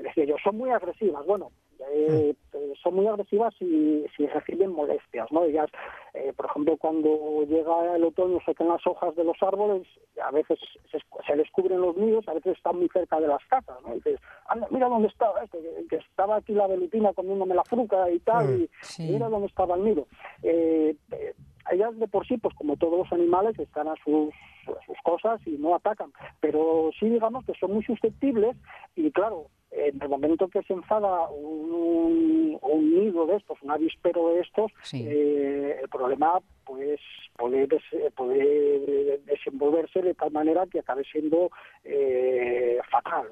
decía 0.00 0.24
yo, 0.24 0.36
son 0.42 0.56
muy 0.56 0.70
agresivas. 0.70 1.24
Bueno, 1.26 1.50
eh, 1.92 2.34
eh, 2.54 2.72
son 2.82 2.94
muy 2.94 3.06
agresivas 3.06 3.54
si, 3.58 4.04
si 4.16 4.26
reciben 4.26 4.72
molestias, 4.72 5.30
¿no? 5.30 5.44
Ellas, 5.44 5.68
eh, 6.14 6.32
por 6.36 6.46
ejemplo, 6.46 6.76
cuando 6.76 7.44
llega 7.46 7.96
el 7.96 8.04
otoño 8.04 8.38
secan 8.46 8.68
las 8.68 8.86
hojas 8.86 9.14
de 9.14 9.24
los 9.24 9.36
árboles, 9.42 9.86
a 10.22 10.30
veces 10.30 10.58
se, 10.90 10.98
se 11.26 11.36
les 11.36 11.50
cubren 11.50 11.80
los 11.80 11.96
nidos, 11.96 12.26
a 12.28 12.34
veces 12.34 12.56
están 12.56 12.76
muy 12.78 12.88
cerca 12.88 13.20
de 13.20 13.28
las 13.28 13.44
casas, 13.46 13.76
¿no? 13.82 13.92
Y 13.92 13.96
dices, 13.96 14.20
anda, 14.48 14.66
mira 14.70 14.88
dónde 14.88 15.08
estaba 15.08 15.42
este, 15.44 15.58
que, 15.88 15.96
estaba 15.96 16.36
aquí 16.36 16.52
la 16.52 16.66
velutina 16.66 17.12
comiéndome 17.12 17.54
la 17.54 17.64
fruta 17.64 18.10
y 18.10 18.18
tal, 18.20 18.62
y 18.62 18.70
Sí. 18.80 19.10
mira 19.10 19.28
dónde 19.28 19.46
estaba 19.48 19.76
el 19.76 19.84
nido. 19.84 20.06
Eh, 20.42 20.96
eh, 21.12 21.34
ellas 21.72 21.98
de 21.98 22.06
por 22.08 22.26
sí, 22.26 22.38
pues 22.38 22.54
como 22.54 22.76
todos 22.76 22.98
los 22.98 23.12
animales, 23.12 23.58
están 23.58 23.88
a 23.88 23.94
sus, 24.04 24.32
a 24.68 24.86
sus 24.86 24.96
cosas 25.02 25.40
y 25.46 25.50
no 25.58 25.74
atacan, 25.74 26.12
pero 26.40 26.90
sí 26.98 27.08
digamos 27.08 27.44
que 27.44 27.54
son 27.54 27.74
muy 27.74 27.84
susceptibles 27.84 28.56
y 28.94 29.10
claro, 29.10 29.46
en 29.76 30.02
el 30.02 30.08
momento 30.08 30.48
que 30.48 30.62
se 30.62 30.72
enfada 30.72 31.28
un, 31.30 32.58
un 32.62 32.94
nido 32.94 33.26
de 33.26 33.36
estos, 33.36 33.60
un 33.62 33.70
avispero 33.70 34.30
de 34.30 34.40
estos, 34.40 34.72
Sí. 34.82 35.04
eh, 35.06 35.78
el 35.82 35.88
problema 35.88 36.40
pues 36.64 36.98
puede, 37.36 37.66
des- 37.66 38.12
puede 38.14 39.18
desenvolverse 39.26 40.02
de 40.02 40.14
tal 40.14 40.32
manera 40.32 40.66
que 40.66 40.80
acabe 40.80 41.04
siendo 41.04 41.50
eh, 41.84 42.78
fatal. 42.90 43.28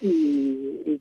Y- 0.00 0.82
y 0.86 1.00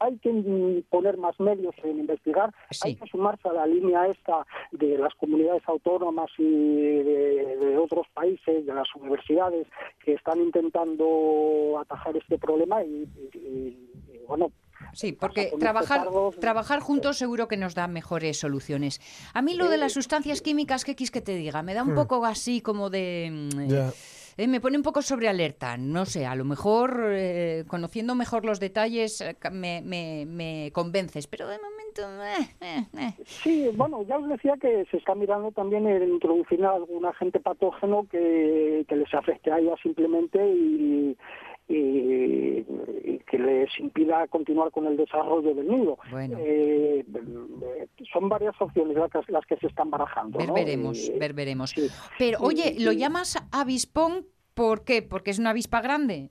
hay 0.00 0.16
que 0.18 0.82
poner 0.90 1.16
más 1.16 1.38
medios 1.40 1.74
en 1.82 1.98
investigar, 2.00 2.52
Sí. 2.70 2.80
hay 2.88 2.94
que 2.96 3.06
sumarse 3.08 3.48
a 3.48 3.52
la 3.52 3.66
línea 3.66 4.06
esta 4.06 4.46
de 4.72 4.98
las 4.98 5.14
comunidades 5.14 5.62
autónomas 5.66 6.30
y 6.38 6.44
de, 6.44 7.56
de 7.60 7.78
otros 7.78 8.06
países, 8.14 8.66
de 8.66 8.74
las 8.74 8.88
universidades 8.94 9.66
que 10.04 10.14
están 10.14 10.40
intentando 10.40 11.78
atajar 11.80 12.16
este 12.16 12.38
problema 12.38 12.82
y, 12.84 13.08
y- 13.34 13.38
y- 13.38 13.90
y, 14.14 14.18
bueno, 14.26 14.50
Sí, 14.92 15.12
porque 15.12 15.52
trabajar, 15.58 16.08
trabajar 16.40 16.78
juntos 16.80 17.18
seguro 17.18 17.48
que 17.48 17.56
nos 17.56 17.74
da 17.74 17.88
mejores 17.88 18.38
soluciones. 18.38 19.00
A 19.34 19.42
mí 19.42 19.54
lo 19.54 19.68
de 19.68 19.76
las 19.76 19.92
sustancias 19.92 20.40
químicas, 20.40 20.84
¿qué 20.84 20.94
quis 20.94 21.10
que 21.10 21.20
te 21.20 21.34
diga? 21.34 21.62
Me 21.62 21.74
da 21.74 21.82
un 21.82 21.94
poco 21.96 22.24
así 22.24 22.60
como 22.60 22.88
de... 22.88 23.28
mm, 23.52 23.70
eh, 24.38 24.46
me 24.48 24.60
pone 24.60 24.76
un 24.78 24.82
poco 24.82 25.02
sobre 25.02 25.28
alerta. 25.28 25.76
No 25.76 26.06
sé, 26.06 26.24
a 26.24 26.34
lo 26.34 26.44
mejor 26.44 27.02
eh, 27.10 27.64
conociendo 27.66 28.14
mejor 28.14 28.44
los 28.46 28.60
detalles 28.60 29.20
eh, 29.20 29.36
me, 29.52 29.82
me- 29.82 30.24
convences, 30.72 31.26
pero 31.26 31.46
de 31.48 31.58
momento... 31.58 32.24
eh, 32.60 32.86
eh. 32.96 33.12
Sí, 33.26 33.68
bueno, 33.74 34.02
ya 34.04 34.18
os 34.18 34.28
decía 34.28 34.54
que 34.60 34.86
se 34.90 34.96
está 34.98 35.14
mirando 35.14 35.50
también 35.50 35.86
el 35.86 36.08
introducir 36.08 36.64
algún 36.64 37.04
agente 37.04 37.40
patógeno 37.40 38.06
que, 38.08 38.84
les 38.94 39.12
afecte 39.12 39.50
a 39.50 39.58
simplemente 39.82 40.38
y, 40.48 41.16
y- 41.68 42.64
y 43.04 43.18
que 43.30 43.38
les 43.38 43.68
impida 43.78 44.26
continuar 44.28 44.70
con 44.70 44.86
el 44.86 44.96
desarrollo 44.96 45.54
del 45.54 45.68
nido. 45.68 45.98
Bueno. 46.10 46.38
Eh, 46.40 47.04
son 48.12 48.28
varias 48.28 48.54
opciones 48.60 48.96
las 48.96 49.10
que, 49.10 49.32
las 49.32 49.46
que 49.46 49.56
se 49.56 49.66
están 49.66 49.90
barajando. 49.90 50.38
Ver 50.38 50.48
¿no? 50.48 50.54
veremos, 50.54 51.10
ver 51.18 51.34
veremos. 51.34 51.70
sí. 51.70 51.88
Pero, 52.18 52.38
oye, 52.40 52.76
¿lo 52.78 52.92
llamas 52.92 53.36
avispón 53.52 54.26
por 54.54 54.84
qué? 54.84 55.02
¿Porque 55.02 55.30
es 55.30 55.38
una 55.38 55.50
avispa 55.50 55.80
grande? 55.80 56.30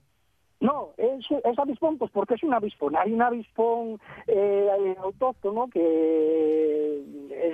No, 0.59 0.89
es, 0.97 1.23
es 1.43 1.59
avispón, 1.59 1.97
pues 1.99 2.09
porque 2.11 2.33
es 2.33 2.43
un 2.43 2.53
avispón. 2.53 2.95
Hay 2.95 3.13
un 3.13 3.21
avispón 3.21 3.99
eh, 4.25 4.95
autóctono 4.99 5.69
que 5.71 7.03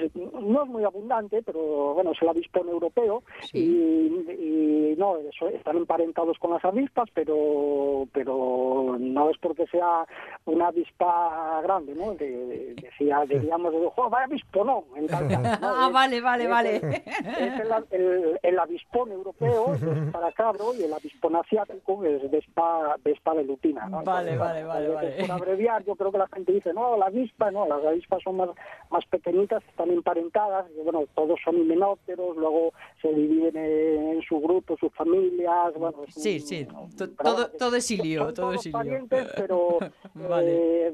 es- 0.05 0.15
no 0.15 0.63
es 0.63 0.69
muy 0.69 0.83
abundante, 0.85 1.41
pero 1.43 1.93
bueno, 1.95 2.11
es 2.11 2.21
el 2.21 2.29
avispón 2.29 2.69
europeo. 2.69 3.23
Y, 3.51 3.59
y 3.61 4.95
no, 4.97 5.17
eso, 5.17 5.49
están 5.49 5.77
emparentados 5.77 6.37
con 6.39 6.51
las 6.51 6.63
avispas, 6.63 7.09
pero 7.13 8.07
pero 8.13 8.95
no 8.99 9.29
es 9.29 9.37
porque 9.39 9.65
sea 9.67 10.05
una 10.45 10.67
avispa 10.67 11.59
grande, 11.63 11.95
¿no? 11.95 12.13
De- 12.13 12.73
decía, 12.75 13.25
diríamos, 13.27 13.73
¡oh, 13.97 14.09
vaya 14.09 14.25
avispón! 14.25 14.63
Ah, 15.61 15.89
vale, 15.91 16.21
vale, 16.21 16.43
es 16.45 16.49
vale. 16.49 16.75
el- 16.77 16.83
es 16.85 17.59
el, 17.59 18.01
el- 18.01 18.39
el 18.43 18.59
avispón 18.59 19.11
europeo, 19.11 19.73
es 19.73 19.81
para 20.11 20.31
cabro, 20.31 20.73
y 20.79 20.83
el 20.83 20.93
avispón 20.93 21.35
asiático 21.35 22.03
es 22.05 22.29
vespa, 22.97 23.09
vespa 23.13 23.33
velutina. 23.33 23.85
¿no? 23.87 24.03
Vale, 24.03 24.33
Entonces, 24.33 24.39
vale, 24.39 24.63
vale, 24.63 24.89
vale. 24.89 25.11
Por 25.19 25.31
abreviar, 25.31 25.83
yo 25.85 25.95
creo 25.95 26.11
que 26.11 26.17
la 26.17 26.27
gente 26.27 26.51
dice, 26.51 26.73
no, 26.73 26.97
la 26.97 27.05
avispa, 27.07 27.51
no, 27.51 27.67
las 27.67 27.83
avispas 27.85 28.21
son 28.23 28.37
más, 28.37 28.49
más 28.89 29.05
pequeñitas, 29.05 29.63
están 29.69 29.89
emparentadas, 29.91 30.65
y 30.77 30.81
bueno, 30.83 31.03
todos 31.15 31.39
son 31.43 31.57
himenópteros, 31.57 32.35
luego 32.37 32.73
se 33.01 33.09
dividen 33.13 33.55
en, 33.57 34.07
en 34.17 34.21
su 34.23 34.39
grupo, 34.39 34.77
sus 34.77 34.91
familias, 34.93 35.73
bueno... 35.75 35.97
Sí, 36.09 36.35
un- 36.35 36.47
sí, 36.47 36.67
un- 36.69 37.15
todo- 37.15 37.49
todo 37.51 37.75
es 37.75 37.89
ilío, 37.91 38.21
todo 38.25 38.33
todos 38.33 38.55
es 38.55 38.65
ilío. 38.67 38.77
parientes, 38.77 39.27
pero 39.35 39.77
Vale. 40.13 40.87
eh, 40.87 40.91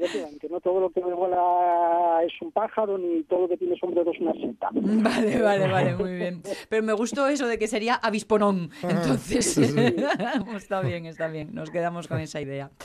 no 0.49 0.59
todo 0.61 0.79
lo 0.81 0.89
que 0.89 0.99
vuela 1.01 2.21
es 2.25 2.33
un 2.41 2.51
pájaro, 2.51 2.97
ni 2.97 3.23
todo 3.23 3.41
lo 3.41 3.47
que 3.49 3.57
tiene 3.57 3.77
sombrero 3.77 4.11
es 4.11 4.19
una 4.19 4.33
seta. 4.33 4.69
Vale, 4.73 5.41
vale, 5.41 5.67
vale, 5.71 5.95
muy 5.95 6.15
bien. 6.15 6.41
Pero 6.69 6.83
me 6.83 6.93
gustó 6.93 7.27
eso 7.27 7.47
de 7.47 7.57
que 7.57 7.67
sería 7.67 7.95
avisponón. 7.95 8.69
Entonces, 8.83 9.57
está 9.57 10.81
bien, 10.81 11.05
está 11.05 11.27
bien. 11.27 11.53
Nos 11.53 11.69
quedamos 11.69 11.88
con 12.07 12.19
esa 12.19 12.41
idea. 12.41 12.71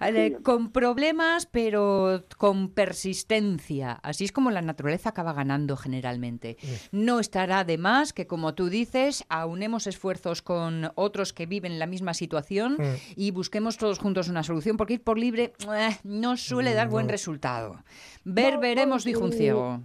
Vale, 0.00 0.38
con 0.42 0.72
problemas, 0.72 1.46
pero 1.46 2.24
con 2.36 2.70
persistencia. 2.70 3.92
Así 4.02 4.24
es 4.24 4.32
como 4.32 4.50
la 4.50 4.60
naturaleza 4.60 5.10
acaba 5.10 5.32
ganando 5.32 5.76
generalmente. 5.76 6.56
No 6.90 7.20
estará 7.20 7.62
de 7.62 7.78
más 7.78 8.12
que, 8.12 8.26
como 8.26 8.54
tú 8.54 8.68
dices, 8.68 9.24
aunemos 9.28 9.86
esfuerzos 9.86 10.42
con 10.42 10.90
otros 10.96 11.32
que 11.32 11.46
viven 11.46 11.78
la 11.78 11.86
misma 11.86 12.14
situación 12.14 12.78
y 13.14 13.30
busquemos 13.30 13.76
todos 13.76 14.00
juntos 14.00 14.28
una 14.28 14.42
solución, 14.42 14.76
porque 14.76 14.94
ir 14.94 15.04
por 15.04 15.18
libre 15.18 15.52
eh, 15.72 15.90
no 16.02 16.36
suele 16.36 16.74
dar 16.74 16.88
buen 16.88 17.08
resultado. 17.08 17.76
Ver, 18.24 18.54
No, 18.54 18.60
veremos, 18.60 19.04
no, 19.06 19.08
dijo 19.08 19.24
un 19.24 19.32
sí. 19.32 19.38
ciego. 19.38 19.80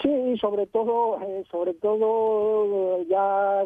Sí, 0.00 0.38
sobre 0.40 0.66
todo, 0.66 1.20
eh, 1.20 1.44
sobre 1.50 1.74
todo 1.74 3.00
eh, 3.02 3.06
ya 3.10 3.64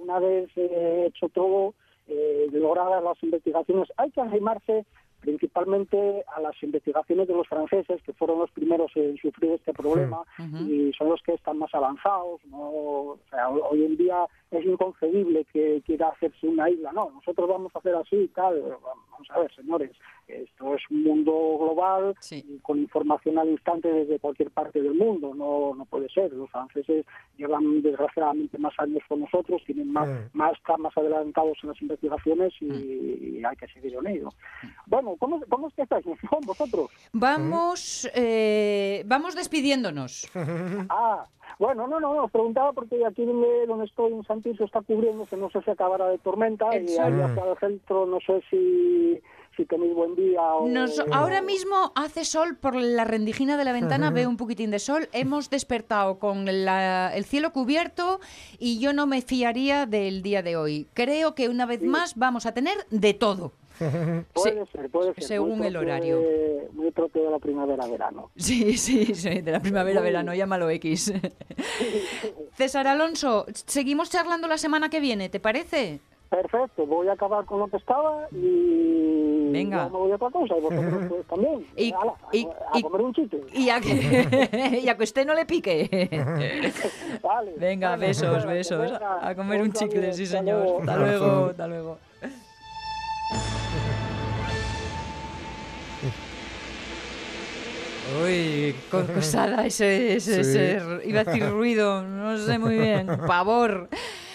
una 0.00 0.18
vez 0.18 0.48
eh, 0.56 1.08
hecho 1.08 1.28
todo, 1.28 1.74
eh, 2.08 2.48
logradas 2.52 3.02
las 3.02 3.22
investigaciones, 3.22 3.88
hay 3.96 4.10
que 4.10 4.20
arrimarse 4.20 4.86
principalmente 5.20 6.24
a 6.36 6.40
las 6.40 6.54
investigaciones 6.62 7.26
de 7.26 7.34
los 7.34 7.48
franceses, 7.48 8.00
que 8.02 8.12
fueron 8.12 8.38
los 8.38 8.50
primeros 8.52 8.92
en 8.94 9.16
sufrir 9.16 9.52
este 9.52 9.72
problema 9.72 10.22
y 10.38 10.92
son 10.92 11.08
los 11.08 11.20
que 11.22 11.34
están 11.34 11.58
más 11.58 11.74
avanzados. 11.74 12.40
¿no? 12.46 12.58
O 12.58 13.18
sea, 13.30 13.48
hoy 13.48 13.84
en 13.84 13.96
día 13.96 14.26
es 14.50 14.64
inconcebible 14.64 15.44
que 15.52 15.82
quiera 15.84 16.08
hacerse 16.08 16.46
una 16.46 16.70
isla. 16.70 16.92
No, 16.92 17.10
nosotros 17.10 17.48
vamos 17.48 17.74
a 17.74 17.78
hacer 17.78 17.94
así 17.96 18.16
y 18.16 18.28
tal. 18.28 18.60
Vamos 18.62 19.30
a 19.30 19.40
ver, 19.40 19.54
señores, 19.54 19.90
esto 20.28 20.74
es 20.74 20.82
un 20.90 21.02
mundo 21.02 21.32
global 21.58 22.14
Sí. 22.20 22.44
y 22.48 22.58
con 22.58 22.78
información 22.78 23.38
al 23.38 23.48
instante 23.48 23.88
desde 23.92 24.18
cualquier 24.18 24.50
parte 24.50 24.80
del 24.80 24.94
mundo. 24.94 25.34
No, 25.34 25.74
no 25.74 25.84
puede 25.86 26.08
ser. 26.10 26.32
Los 26.32 26.50
franceses 26.50 27.04
llevan 27.36 27.82
desgraciadamente 27.82 28.56
más 28.58 28.72
años 28.78 29.02
con 29.08 29.20
nosotros, 29.20 29.62
tienen 29.66 29.92
más, 29.92 30.06
Mm. 30.08 30.38
más 30.38 30.52
están 30.56 30.80
más 30.82 30.96
adelantados 30.96 31.58
en 31.62 31.68
las 31.70 31.82
investigaciones 31.82 32.52
y, 32.60 32.66
y 32.66 33.42
hay 33.44 33.56
que 33.56 33.66
seguir 33.68 33.94
en 33.94 34.06
ello. 34.06 34.28
Bueno, 34.86 35.16
¿cómo, 35.18 35.40
cómo 35.48 35.68
es 35.68 35.74
que 35.74 35.82
estáis 35.82 36.04
con 36.28 36.40
vosotros? 36.46 36.90
Vamos, 37.12 38.08
eh, 38.14 39.02
vamos 39.06 39.34
despidiéndonos. 39.34 40.30
Ah, 40.88 41.24
bueno, 41.58 41.86
no, 41.86 42.00
no, 42.00 42.14
no, 42.14 42.24
os 42.24 42.30
preguntaba 42.30 42.72
porque 42.72 43.04
aquí 43.06 43.24
donde, 43.24 43.66
donde 43.66 43.86
estoy 43.86 44.12
en 44.12 44.24
Santiso 44.24 44.64
está 44.64 44.80
cubriendo, 44.82 45.26
que 45.26 45.36
no 45.36 45.50
sé 45.50 45.60
si 45.62 45.70
acabará 45.70 46.08
de 46.08 46.18
tormenta, 46.18 46.70
El 46.70 46.88
y 46.88 46.98
ahí 46.98 47.20
hacia 47.20 47.50
el 47.52 47.58
centro 47.58 48.06
no 48.06 48.18
sé 48.20 48.42
si, 48.50 49.20
si 49.56 49.64
tenéis 49.64 49.94
buen 49.94 50.14
día 50.14 50.42
o... 50.42 50.68
Nos- 50.68 50.98
ahora 51.12 51.40
mismo 51.42 51.92
hace 51.94 52.24
sol 52.24 52.56
por 52.56 52.74
la 52.76 53.04
rendijina 53.04 53.56
de 53.56 53.64
la 53.64 53.72
ventana, 53.72 54.10
veo 54.10 54.28
un 54.28 54.36
poquitín 54.36 54.70
de 54.70 54.78
sol. 54.78 55.08
Hemos 55.12 55.48
despertado 55.50 56.18
con 56.18 56.44
la- 56.64 57.12
el 57.14 57.24
cielo 57.24 57.52
cubierto 57.52 58.20
y 58.58 58.78
yo 58.78 58.92
no 58.92 59.06
me 59.06 59.22
fiaría 59.22 59.86
del 59.86 60.22
día 60.22 60.42
de 60.42 60.56
hoy. 60.56 60.86
Creo 60.94 61.34
que 61.34 61.48
una 61.48 61.64
vez 61.66 61.82
más 61.82 62.16
vamos 62.16 62.46
a 62.46 62.52
tener 62.52 62.76
de 62.90 63.14
todo. 63.14 63.52
Puede 64.32 64.66
ser, 64.66 64.90
puede 64.90 65.14
ser. 65.14 65.24
según 65.24 65.58
muy 65.58 65.66
el 65.68 65.76
horario. 65.76 66.18
de- 66.20 66.68
muy 66.72 66.90
propio 66.90 67.24
de 67.24 67.30
la 67.30 67.38
primavera-verano. 67.38 68.30
Sí, 68.36 68.76
sí, 68.76 69.14
sí, 69.14 69.40
de 69.42 69.52
la 69.52 69.60
primavera-verano, 69.60 70.34
llámalo 70.34 70.68
X. 70.70 71.12
César 72.56 72.86
Alonso, 72.86 73.46
seguimos 73.66 74.10
charlando 74.10 74.48
la 74.48 74.58
semana 74.58 74.88
que 74.88 75.00
viene, 75.00 75.28
¿te 75.28 75.40
parece? 75.40 76.00
Perfecto, 76.28 76.84
voy 76.86 77.06
a 77.06 77.12
acabar 77.12 77.44
con 77.44 77.60
lo 77.60 77.68
que 77.68 77.76
estaba 77.76 78.26
y 78.32 79.48
Venga. 79.52 79.84
me 79.84 79.90
voy 79.96 80.10
a 80.10 80.16
otra 80.16 80.28
cosa 80.30 80.56
y 80.58 80.60
vosotros 80.60 81.04
pues, 81.08 81.26
también. 81.28 81.64
Y- 81.76 81.92
Ala, 81.92 82.14
y- 82.32 82.46
a, 82.46 82.82
comer 82.82 83.00
un 83.02 83.14
chiste. 83.14 83.40
Y 83.54 83.70
a 83.70 83.80
que, 83.80 84.80
y 84.82 84.88
a 84.88 84.96
que 84.96 85.04
usted 85.04 85.24
no 85.24 85.34
le 85.34 85.46
pique. 85.46 85.88
Vale. 87.22 87.52
Venga, 87.56 87.90
Vale, 87.90 88.06
besos, 88.08 88.44
besos. 88.44 88.90
Venga, 88.90 89.18
A 89.28 89.34
comer 89.36 89.62
un 89.62 89.72
chicle, 89.72 90.12
sí 90.12 90.26
señor. 90.26 90.80
Hasta 90.80 90.96
luego, 90.96 91.46
hasta 91.50 91.66
luego. 91.68 91.98
Uy, 98.24 98.74
co- 98.90 99.04
cosada 99.14 99.66
ese, 99.66 100.16
ese, 100.16 100.34
Sí. 100.44 100.50
ese 100.50 100.70
r- 100.76 101.08
iba 101.08 101.20
a 101.20 101.24
decir 101.24 101.48
ruido, 101.48 102.02
no 102.02 102.38
sé 102.38 102.58
muy 102.58 102.78
bien, 102.78 103.06
pavor. 103.26 103.88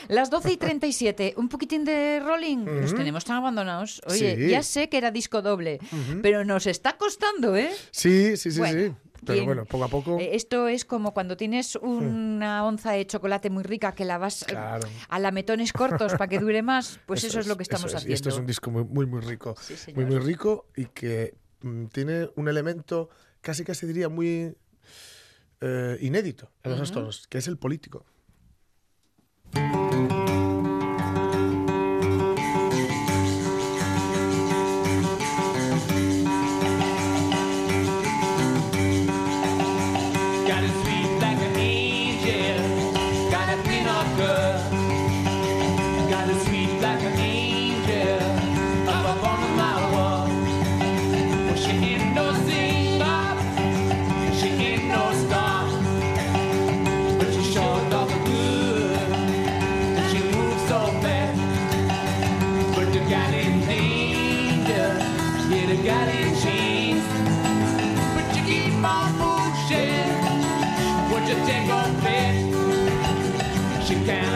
Las 0.08 0.30
12 0.30 0.54
y 0.54 0.58
37, 0.58 1.36
un 1.38 1.48
poquitín 1.48 1.86
de 1.86 2.20
rolling, 2.20 2.66
los 2.66 2.94
tenemos 2.94 3.24
tan 3.24 3.38
abandonados. 3.38 4.02
Oye, 4.08 4.36
Sí. 4.36 4.50
ya 4.50 4.62
sé 4.62 4.90
que 4.90 4.98
era 4.98 5.10
disco 5.12 5.42
doble, 5.42 5.80
pero 6.22 6.44
nos 6.44 6.68
está 6.68 6.98
costando, 6.98 7.56
¿eh? 7.56 7.70
Sí, 7.92 8.36
sí, 8.36 8.52
sí, 8.52 8.60
Bueno, 8.60 8.82
sí. 8.90 8.94
Pero 9.24 9.34
¿quién- 9.36 9.46
bueno, 9.46 9.66
poco 9.66 9.84
a 9.84 9.88
poco. 9.88 10.18
Eh, 10.20 10.32
Esto 10.36 10.68
es 10.68 10.84
como 10.84 11.14
cuando 11.14 11.38
tienes 11.38 11.76
una 11.76 12.66
onza 12.66 12.94
de 12.94 13.06
chocolate 13.06 13.52
muy 13.52 13.64
rica 13.64 13.92
que 13.94 14.04
la 14.04 14.18
vas 14.18 14.42
eh, 14.42 14.46
Claro. 14.48 14.88
a 15.08 15.20
lametones 15.20 15.72
cortos 15.74 16.14
para 16.14 16.28
que 16.28 16.40
dure 16.40 16.64
más, 16.64 17.00
pues 17.06 17.24
eso, 17.24 17.40
es, 17.40 17.46
lo 17.48 17.56
que 17.56 17.62
estamos 17.64 17.86
es. 17.86 17.94
Y 17.94 17.96
haciendo. 17.98 18.16
esto 18.16 18.30
es 18.30 18.38
un 18.38 18.48
disco 18.48 18.72
muy, 18.72 18.84
muy, 18.84 19.06
muy 19.06 19.22
rico. 19.22 19.54
Sí, 19.62 19.76
muy, 19.94 20.06
muy 20.06 20.18
rico 20.18 20.66
y 20.76 20.86
que 20.86 21.36
mm, 21.62 21.86
tiene 21.86 22.30
un 22.36 22.48
elemento 22.50 23.10
casi, 23.42 23.64
casi 23.64 23.86
diría 23.86 24.10
muy 24.10 24.56
eh, 25.62 25.98
inédito 26.02 26.52
en 26.64 26.78
los 26.78 27.28
que 27.28 27.38
es 27.38 27.48
el 27.48 27.58
político. 27.58 28.06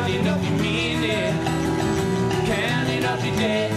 Counting 0.05 0.27
up 0.27 0.43
your 0.43 0.51
minute, 0.61 1.33
counting 2.45 3.05
up 3.05 3.25
your 3.25 3.35
debt. 3.37 3.74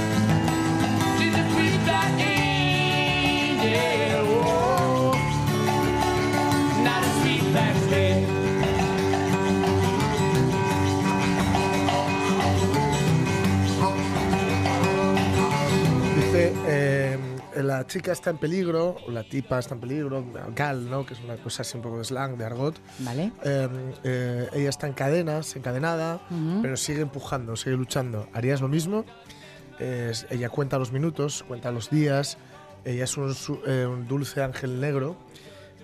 La 17.63 17.87
chica 17.87 18.13
está 18.13 18.31
en 18.31 18.39
peligro, 18.39 18.97
o 19.07 19.11
la 19.11 19.23
tipa 19.25 19.59
está 19.59 19.75
en 19.75 19.81
peligro, 19.81 20.25
gal, 20.55 20.89
¿no? 20.91 21.05
Que 21.07 21.15
es 21.15 21.21
una 21.21 21.37
cosa 21.37 21.63
así 21.63 21.77
un 21.77 21.83
poco 21.83 21.99
de 21.99 22.05
slang, 22.05 22.37
de 22.37 22.45
argot. 22.45 22.79
¿Vale? 23.01 23.33
Eh, 23.45 23.69
eh, 24.05 24.49
ella 24.55 24.69
está 24.69 24.87
en 24.87 24.93
cadenas, 24.93 25.57
encadenada, 25.57 26.21
pero 26.63 26.77
sigue 26.77 27.01
empujando, 27.03 27.57
sigue 27.57 27.77
luchando. 27.77 28.29
¿Harías 28.33 28.61
lo 28.61 28.69
mismo? 28.69 29.05
Ella 29.79 30.49
cuenta 30.51 30.79
los 30.79 30.93
minutos, 30.93 31.45
cuenta 31.47 31.71
los 31.71 31.91
días. 31.91 32.39
Ella 32.85 33.05
es 33.05 33.17
un, 33.17 33.35
su- 33.35 33.61
eh, 33.67 33.87
un 33.87 34.09
dulce 34.09 34.43
ángel 34.43 34.81
negro, 34.81 35.17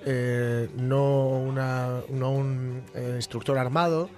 eh, 0.06 0.68
no, 0.76 1.28
una, 1.28 2.00
no 2.10 2.30
un 2.30 2.82
instructor 3.16 3.58
armado. 3.58 4.08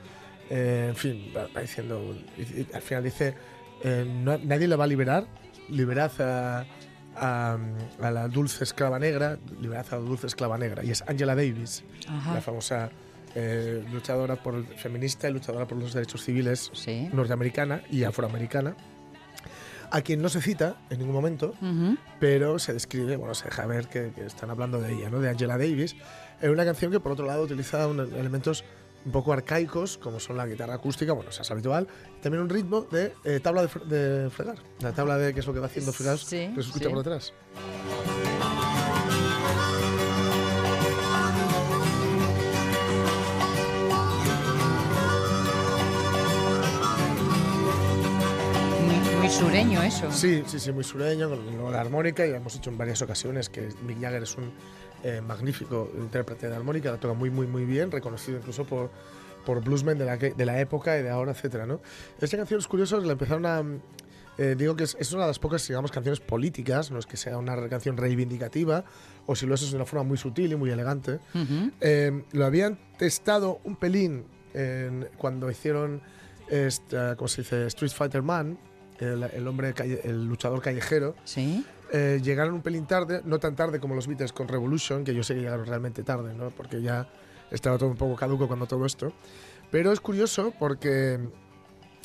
En 0.48 0.94
fin, 0.94 1.32
va, 1.36 1.60
diciendo. 1.60 2.14
y- 2.38 2.60
y 2.60 2.66
al 2.72 2.82
final 2.82 3.04
dice: 3.04 3.34
no- 4.06 4.38
nadie 4.38 4.68
le 4.68 4.76
va 4.76 4.84
a 4.84 4.86
liberar. 4.86 5.26
Liberad 5.68 6.12
a, 6.20 6.64
a, 7.16 7.56
a 8.02 8.10
la 8.10 8.28
dulce 8.28 8.64
esclava 8.64 8.98
negra. 8.98 9.38
Liberad 9.60 9.86
a 9.90 9.96
la 9.96 10.02
dulce 10.02 10.26
esclava 10.26 10.58
negra. 10.58 10.84
Y 10.84 10.90
es 10.90 11.02
Angela 11.06 11.34
Davis 11.34 11.82
Ajá. 12.08 12.34
la 12.34 12.40
famosa 12.40 12.90
eh, 13.34 13.84
luchadora 13.92 14.36
por 14.36 14.64
feminista 14.76 15.28
y 15.28 15.32
luchadora 15.32 15.66
por 15.66 15.78
los 15.78 15.92
derechos 15.92 16.22
civiles 16.24 16.70
Sí. 16.72 17.08
norteamericana 17.12 17.82
y 17.90 18.04
afroamericana, 18.04 18.74
a 19.90 20.00
quien 20.00 20.20
no 20.22 20.28
se 20.28 20.40
cita 20.40 20.76
en 20.90 20.98
ningún 20.98 21.14
momento, 21.14 21.54
pero 22.18 22.58
se 22.58 22.72
describe, 22.72 23.16
bueno, 23.16 23.34
se 23.34 23.44
deja 23.44 23.66
ver 23.66 23.88
que, 23.88 24.10
que 24.14 24.24
están 24.26 24.50
hablando 24.50 24.80
de 24.80 24.92
ella, 24.94 25.10
¿no? 25.10 25.20
de 25.20 25.28
Angela 25.28 25.58
Davis, 25.58 25.94
en 26.40 26.50
una 26.50 26.64
canción 26.64 26.90
que 26.90 26.98
por 26.98 27.12
otro 27.12 27.24
lado 27.26 27.42
utiliza 27.44 27.86
un- 27.86 28.00
elementos 28.00 28.64
un 29.06 29.12
poco 29.12 29.32
arcaicos, 29.32 29.96
como 29.98 30.18
son 30.20 30.36
la 30.36 30.46
guitarra 30.46 30.74
acústica, 30.74 31.12
bueno, 31.12 31.30
eso 31.30 31.40
es 31.42 31.50
habitual, 31.50 31.86
y 32.18 32.20
también 32.20 32.42
un 32.42 32.48
ritmo 32.50 32.82
de 32.82 33.14
eh, 33.24 33.40
tabla 33.40 33.62
de, 33.62 33.68
fre- 33.68 33.84
de 33.84 34.30
fregar, 34.30 34.58
la 34.80 34.92
tabla 34.92 35.16
de 35.16 35.32
qué 35.32 35.40
es 35.40 35.46
lo 35.46 35.54
que 35.54 35.60
va 35.60 35.66
haciendo 35.66 35.92
fregar, 35.92 36.18
Sí, 36.18 36.50
que 36.54 36.62
se 36.62 36.68
escucha 36.68 36.84
sí. 36.86 36.88
por 36.90 36.98
detrás. 36.98 37.32
Muy, 48.86 49.16
muy 49.16 49.28
sureño 49.28 49.82
eso. 49.82 50.10
Sí, 50.12 50.42
sí, 50.46 50.58
sí, 50.60 50.72
muy 50.72 50.84
sureño, 50.84 51.28
con 51.28 51.72
la 51.72 51.80
armónica, 51.80 52.24
y 52.26 52.30
lo 52.30 52.36
hemos 52.36 52.54
dicho 52.54 52.70
en 52.70 52.78
varias 52.78 53.02
ocasiones 53.02 53.48
que 53.48 53.68
Mick 53.82 54.00
Jagger 54.00 54.22
es 54.22 54.36
un 54.36 54.52
eh, 55.08 55.20
magnífico 55.20 55.90
intérprete 55.98 56.48
de 56.48 56.56
armónica, 56.56 56.90
la 56.90 56.98
toca 56.98 57.14
muy, 57.14 57.30
muy, 57.30 57.46
muy 57.46 57.64
bien, 57.64 57.90
reconocido 57.90 58.38
incluso 58.38 58.64
por, 58.64 58.90
por 59.44 59.62
bluesmen 59.62 59.96
de 59.98 60.04
la, 60.04 60.18
que- 60.18 60.34
de 60.34 60.44
la 60.46 60.60
época 60.60 60.98
y 60.98 61.02
de 61.02 61.10
ahora, 61.10 61.32
etcétera, 61.32 61.64
¿no? 61.66 61.80
Esta 62.20 62.36
canción 62.36 62.58
es 62.60 62.66
curioso, 62.66 62.98
la 63.00 63.12
empezaron 63.12 63.46
a... 63.46 63.62
eh, 64.38 64.54
digo 64.58 64.74
que 64.76 64.84
es, 64.84 64.96
es 64.98 65.12
una 65.12 65.22
de 65.22 65.28
las 65.28 65.38
pocas, 65.38 65.66
digamos, 65.68 65.90
canciones 65.92 66.20
políticas, 66.20 66.90
no 66.90 66.98
es 66.98 67.06
que 67.06 67.16
sea 67.16 67.38
una 67.38 67.68
canción 67.68 67.96
reivindicativa, 67.96 68.84
o 69.26 69.34
si 69.36 69.46
lo 69.46 69.54
es, 69.54 69.62
es 69.62 69.70
de 69.70 69.76
una 69.76 69.86
forma 69.86 70.02
muy 70.04 70.18
sutil 70.18 70.52
y 70.52 70.56
muy 70.56 70.70
elegante. 70.70 71.20
Eh, 71.80 72.22
lo 72.32 72.44
habían 72.44 72.78
testado 72.98 73.60
un 73.64 73.76
pelín 73.76 74.24
en- 74.54 75.08
cuando 75.18 75.50
hicieron, 75.50 76.02
esta, 76.48 77.16
¿cómo 77.16 77.28
se 77.28 77.42
dice? 77.42 77.66
Street 77.66 77.92
Fighter 77.92 78.22
Man, 78.22 78.58
el, 78.98 79.22
el 79.24 79.46
hombre, 79.48 79.72
calle- 79.74 80.00
el 80.04 80.26
luchador 80.26 80.60
callejero. 80.62 81.14
Sí. 81.24 81.64
Eh, 81.92 82.20
llegaron 82.22 82.54
un 82.54 82.62
pelín 82.62 82.86
tarde, 82.86 83.22
no 83.24 83.38
tan 83.38 83.54
tarde 83.54 83.78
como 83.78 83.94
los 83.94 84.06
Beatles 84.06 84.32
con 84.32 84.48
Revolution, 84.48 85.04
que 85.04 85.14
yo 85.14 85.22
sé 85.22 85.34
que 85.34 85.40
llegaron 85.40 85.66
realmente 85.66 86.02
tarde, 86.02 86.34
¿no? 86.34 86.50
porque 86.50 86.82
ya 86.82 87.08
estaba 87.50 87.78
todo 87.78 87.90
un 87.90 87.96
poco 87.96 88.16
caduco 88.16 88.46
cuando 88.48 88.66
todo 88.66 88.86
esto. 88.86 89.12
Pero 89.70 89.92
es 89.92 90.00
curioso 90.00 90.52
porque 90.58 91.20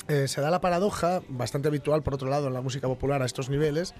eh, 0.08 0.28
se 0.28 0.40
da 0.40 0.50
la 0.50 0.60
paradoja, 0.60 1.22
bastante 1.28 1.68
habitual 1.68 2.02
por 2.02 2.14
otro 2.14 2.28
lado 2.28 2.48
en 2.48 2.54
la 2.54 2.60
música 2.60 2.86
popular 2.88 3.22
a 3.22 3.26
estos 3.26 3.50
niveles, 3.50 3.94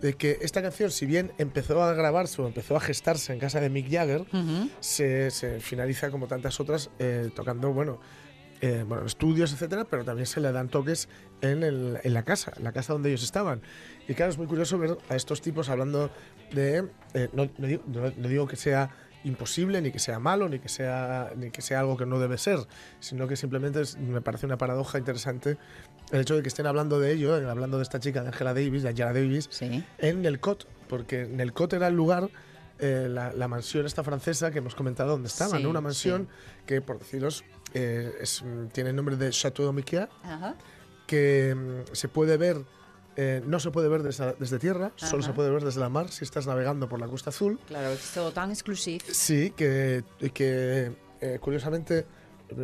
de 0.00 0.14
que 0.14 0.38
esta 0.42 0.62
canción, 0.62 0.90
si 0.90 1.06
bien 1.06 1.32
empezó 1.38 1.82
a 1.82 1.92
grabarse 1.94 2.42
o 2.42 2.46
empezó 2.46 2.76
a 2.76 2.80
gestarse 2.80 3.32
en 3.32 3.38
casa 3.38 3.60
de 3.60 3.70
Mick 3.70 3.90
Jagger, 3.90 4.26
se 4.80 5.60
finaliza 5.60 6.10
como 6.10 6.26
tantas 6.26 6.60
otras 6.60 6.90
eh, 6.98 7.30
tocando, 7.34 7.72
bueno, 7.72 7.98
eh, 8.66 8.82
bueno, 8.88 9.04
estudios, 9.04 9.52
etcétera, 9.52 9.84
pero 9.84 10.04
también 10.04 10.26
se 10.26 10.40
le 10.40 10.50
dan 10.52 10.68
toques 10.68 11.08
en, 11.42 11.62
el- 11.62 11.98
en 12.02 12.14
la 12.14 12.22
casa, 12.22 12.52
en 12.56 12.64
la 12.64 12.72
casa 12.72 12.92
donde 12.94 13.10
ellos 13.10 13.22
estaban. 13.22 13.60
Y 14.08 14.14
claro, 14.14 14.30
es 14.32 14.38
muy 14.38 14.46
curioso 14.46 14.78
ver 14.78 14.96
a 15.10 15.16
estos 15.16 15.42
tipos 15.42 15.68
hablando 15.68 16.10
de, 16.52 16.86
eh, 17.12 17.28
no, 17.34 17.50
no 17.58 17.66
digo, 17.66 17.82
no- 17.86 18.10
no 18.16 18.28
digo 18.28 18.46
que 18.46 18.56
sea 18.56 18.88
imposible, 19.24 19.80
ni 19.82 19.90
que 19.90 19.98
sea 19.98 20.18
malo, 20.18 20.48
ni 20.48 20.60
que 20.60 20.68
sea, 20.70 21.32
ni 21.36 21.50
que 21.50 21.60
sea 21.62 21.80
algo 21.80 21.96
que 21.96 22.06
no 22.06 22.18
debe 22.18 22.38
ser, 22.38 22.58
sino 23.00 23.26
que 23.28 23.36
simplemente 23.36 23.80
es- 23.82 23.98
me 23.98 24.20
parece 24.22 24.46
una 24.46 24.56
paradoja 24.58 24.98
interesante 24.98 25.56
el 26.12 26.20
hecho 26.20 26.36
de 26.36 26.42
que 26.42 26.48
estén 26.48 26.66
hablando 26.66 27.00
de 27.00 27.12
ello, 27.12 27.34
hablando 27.50 27.76
de 27.78 27.82
esta 27.82 27.98
chica 28.00 28.22
de 28.22 28.28
Angela 28.28 28.54
Davis, 28.54 28.82
de 28.82 28.90
Angela 28.90 29.12
Davis, 29.12 29.48
Sí. 29.50 29.84
en 29.98 30.22
Nelcot, 30.22 30.66
porque 30.88 31.26
Nelcot 31.26 31.72
era 31.74 31.88
el 31.88 31.94
lugar, 31.94 32.28
eh, 32.78 33.08
la, 33.10 33.32
la 33.32 33.46
mansión 33.48 33.86
esta 33.86 34.02
francesa 34.02 34.50
que 34.50 34.58
hemos 34.58 34.74
comentado 34.74 35.10
donde 35.12 35.28
estaba, 35.28 35.56
Sí, 35.58 35.62
¿no? 35.62 35.70
Una 35.70 35.80
mansión 35.80 36.28
que, 36.66 36.80
por 36.80 36.98
deciros, 36.98 37.44
eh, 37.74 38.14
es, 38.20 38.42
mm, 38.42 38.68
tiene 38.68 38.90
el 38.90 38.96
nombre 38.96 39.16
de 39.16 39.30
Chateau 39.30 39.74
Ajá. 40.22 40.54
que 41.06 41.54
mm, 41.54 41.92
se 41.94 42.08
puede 42.08 42.36
ver, 42.36 42.62
eh, 43.16 43.42
no 43.44 43.58
se 43.60 43.70
puede 43.70 43.88
ver 43.88 44.02
desde, 44.02 44.34
desde 44.38 44.58
tierra, 44.58 44.92
solo 44.96 45.22
se 45.22 45.32
puede 45.32 45.50
ver 45.50 45.64
desde 45.64 45.80
la 45.80 45.88
mar 45.88 46.10
si 46.10 46.24
estás 46.24 46.46
navegando 46.46 46.88
por 46.88 47.00
la 47.00 47.08
Costa 47.08 47.30
Azul. 47.30 47.58
Claro, 47.66 47.90
es 47.90 48.12
todo 48.14 48.32
tan 48.32 48.50
exclusivo. 48.50 49.04
Sí, 49.10 49.50
que, 49.56 50.04
que 50.32 50.92
eh, 51.20 51.38
curiosamente 51.40 52.06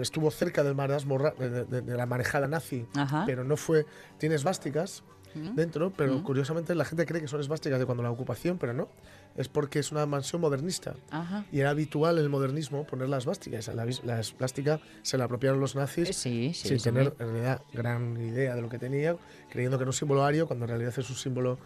estuvo 0.00 0.30
cerca 0.30 0.62
del 0.62 0.74
marasmo 0.74 1.18
ra- 1.18 1.34
de, 1.38 1.64
de- 1.64 1.80
de 1.82 1.96
la 1.96 2.06
marejada 2.06 2.46
nazi, 2.48 2.86
Ajá. 2.96 3.24
pero 3.26 3.44
no 3.44 3.56
fue. 3.56 3.86
Tiene 4.18 4.34
esvásticas 4.34 5.02
Mm. 5.32 5.54
dentro, 5.54 5.92
pero 5.96 6.14
Mm. 6.18 6.22
curiosamente 6.24 6.74
la 6.74 6.84
gente 6.84 7.06
cree 7.06 7.20
que 7.22 7.28
son 7.28 7.40
esvásticas 7.40 7.78
de 7.78 7.86
cuando 7.86 8.02
la 8.02 8.10
ocupación, 8.10 8.58
pero 8.58 8.72
no. 8.72 8.88
Es 9.36 9.46
porque 9.46 9.78
es 9.78 9.92
una 9.92 10.04
mansión 10.04 10.40
modernista. 10.40 10.96
Ajá. 11.12 11.44
Y 11.52 11.60
era 11.60 11.70
habitual 11.70 12.18
en 12.18 12.24
el 12.24 12.30
modernismo 12.30 12.84
poner 12.84 13.08
las 13.08 13.22
esvásticas. 13.22 13.68
La, 13.68 13.86
la 14.02 14.18
esvástica 14.18 14.80
se 15.02 15.16
la 15.18 15.24
apropiaron 15.26 15.60
los 15.60 15.76
nazis 15.76 16.08
Eh, 16.10 16.12
Sí, 16.12 16.52
sí. 16.52 16.68
sin 16.70 16.78
sí. 16.80 16.84
tener 16.84 17.14
en 17.20 17.28
realidad 17.28 17.62
gran 17.72 18.16
idea 18.20 18.56
de 18.56 18.60
lo 18.62 18.68
que 18.68 18.80
tenía, 18.80 19.16
creyendo 19.50 19.78
que 19.78 19.84
era 19.84 19.90
un 19.90 19.94
símbolo 19.94 20.24
ario, 20.24 20.48
cuando 20.48 20.64
en 20.64 20.70
realidad 20.70 20.92
es 20.98 21.08
un 21.08 21.14
símbolo 21.16 21.58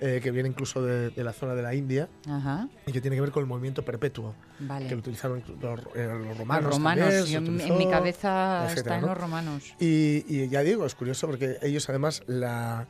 eh, 0.00 0.20
que 0.22 0.30
viene 0.30 0.48
incluso 0.48 0.82
de, 0.82 1.10
de 1.10 1.24
la 1.24 1.32
zona 1.32 1.54
de 1.54 1.62
la 1.62 1.74
India 1.74 2.08
Ajá. 2.28 2.68
y 2.86 2.92
que 2.92 3.00
tiene 3.00 3.16
que 3.16 3.20
ver 3.20 3.30
con 3.32 3.42
el 3.42 3.46
movimiento 3.48 3.84
perpetuo, 3.84 4.34
Vale. 4.60 4.86
que 4.86 4.94
lo 4.94 5.00
utilizaron 5.00 5.42
los, 5.60 5.80
eh, 5.94 6.06
los 6.06 6.26
Los 6.28 6.38
romanos. 6.38 6.74
romanos. 6.74 7.04
también, 7.08 7.24
yo 7.26 7.38
en- 7.38 7.46
en 7.46 7.54
utilizó, 7.54 7.74
mi 7.78 7.90
cabeza 7.90 8.64
etcétera, 8.66 8.76
está 8.80 8.94
en 8.96 9.00
¿no? 9.02 9.06
los 9.08 9.18
romanos. 9.18 9.74
Y, 9.80 10.24
y 10.28 10.48
ya 10.48 10.62
digo, 10.62 10.86
es 10.86 10.94
curioso 10.94 11.26
porque 11.26 11.58
ellos 11.62 11.88
además 11.88 12.22
la, 12.26 12.86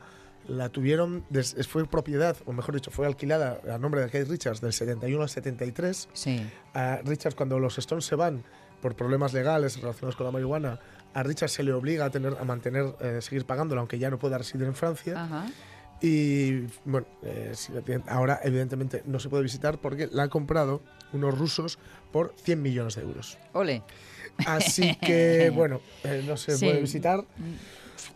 la 0.47 0.69
tuvieron, 0.69 1.23
des- 1.29 1.55
fue 1.67 1.85
propiedad, 1.87 2.37
o 2.45 2.53
mejor 2.53 2.75
dicho, 2.75 2.91
fue 2.91 3.05
alquilada 3.07 3.59
a 3.73 3.77
nombre 3.77 4.01
de 4.01 4.09
Keith 4.09 4.27
Richards 4.29 4.61
del 4.61 4.73
71 4.73 5.21
al 5.23 5.29
73. 5.29 6.09
Sí. 6.13 6.47
A 6.73 6.97
Richards, 7.05 7.35
cuando 7.35 7.59
los 7.59 7.77
Stones 7.77 8.05
se 8.05 8.15
van 8.15 8.43
por 8.81 8.95
problemas 8.95 9.33
legales 9.33 9.81
relacionados 9.81 10.15
con 10.15 10.25
la 10.25 10.31
marihuana, 10.31 10.79
a 11.13 11.23
Richards 11.23 11.51
se 11.53 11.63
le 11.63 11.73
obliga 11.73 12.05
a, 12.05 12.09
tener, 12.11 12.37
a 12.39 12.43
mantener, 12.45 12.95
eh, 13.01 13.17
seguir 13.21 13.45
pagándolo, 13.45 13.81
aunque 13.81 13.97
ya 13.99 14.09
no 14.09 14.17
pueda 14.19 14.37
residir 14.37 14.65
en 14.67 14.75
Francia. 14.75 15.21
Ajá. 15.23 15.45
Y 16.01 16.61
bueno, 16.85 17.05
eh, 17.23 17.53
ahora 18.07 18.39
evidentemente 18.43 19.03
no 19.05 19.19
se 19.19 19.29
puede 19.29 19.43
visitar 19.43 19.79
porque 19.79 20.07
la 20.11 20.23
han 20.23 20.29
comprado 20.29 20.81
unos 21.13 21.37
rusos 21.37 21.77
por 22.11 22.33
100 22.43 22.61
millones 22.61 22.95
de 22.95 23.01
euros. 23.01 23.37
Ole. 23.53 23.83
Así 24.45 24.95
que 25.01 25.51
bueno, 25.53 25.81
eh, 26.03 26.23
no 26.25 26.37
se 26.37 26.57
Sí. 26.57 26.65
puede 26.65 26.81
visitar. 26.81 27.25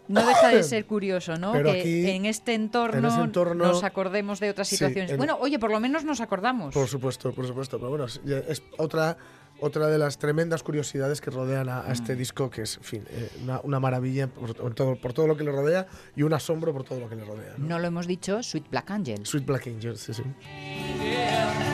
No 0.07 0.25
deja 0.25 0.49
de 0.49 0.63
ser 0.63 0.85
curioso, 0.87 1.35
¿no? 1.37 1.51
Pero 1.51 1.71
que 1.73 1.79
aquí, 1.81 2.09
en 2.09 2.25
este 2.25 2.53
entorno, 2.53 3.13
en 3.13 3.31
entorno- 3.31 3.65
nos 3.65 3.83
acordemos 3.83 4.39
de 4.39 4.49
otras 4.49 4.67
Sí, 4.67 4.77
situaciones. 4.77 5.11
en- 5.11 5.17
Bueno, 5.17 5.37
oye, 5.41 5.59
por 5.59 5.71
lo 5.71 5.79
menos 5.79 6.05
nos 6.05 6.21
acordamos. 6.21 6.73
Por 6.73 6.87
supuesto, 6.87 7.33
por 7.33 7.45
supuesto. 7.47 7.77
Pero 7.77 7.89
bueno, 7.89 8.05
es 8.05 8.63
otra, 8.77 9.17
otra 9.63 9.87
de 9.87 9.97
las 9.97 10.17
tremendas 10.17 10.61
curiosidades 10.63 11.21
que 11.21 11.31
rodean 11.31 11.69
a, 11.69 11.79
a 11.79 11.89
Mm. 11.89 11.91
este 11.91 12.15
disco, 12.15 12.49
que 12.49 12.63
es, 12.63 12.77
en 12.77 12.83
fin, 12.83 13.03
eh, 13.09 13.29
una, 13.43 13.59
una 13.63 13.79
maravilla 13.79 14.27
por, 14.27 14.55
por 14.55 14.73
todo, 14.73 14.95
por 14.95 15.13
todo 15.13 15.27
lo 15.27 15.37
que 15.37 15.43
le 15.43 15.51
rodea 15.51 15.87
y 16.15 16.23
un 16.23 16.33
asombro 16.33 16.73
por 16.73 16.83
todo 16.83 16.99
lo 16.99 17.09
que 17.09 17.15
le 17.15 17.23
rodea. 17.25 17.53
¿no? 17.57 17.67
No 17.67 17.79
lo 17.79 17.87
hemos 17.87 18.05
dicho, 18.07 18.43
Sweet 18.43 18.69
Black 18.69 18.91
Angel. 18.91 19.25
Sweet 19.25 19.45
Black 19.45 19.67
Angel, 19.67 19.97
sí, 19.97 20.13
sí. 20.13 20.23
Yeah. 21.01 21.72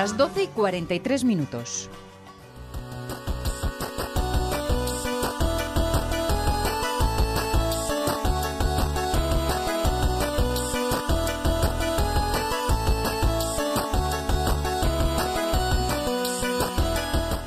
Las 0.00 0.16
12 0.16 0.44
y 0.44 0.46
43 0.46 1.24
minutos. 1.24 1.90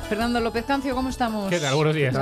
Fernando 0.08 0.38
López 0.38 0.64
Cancio, 0.64 0.94
¿cómo 0.94 1.08
estamos? 1.08 1.50
¿Qué 1.50 1.58
tal? 1.58 1.74
Buenos 1.74 1.96
días. 1.96 2.14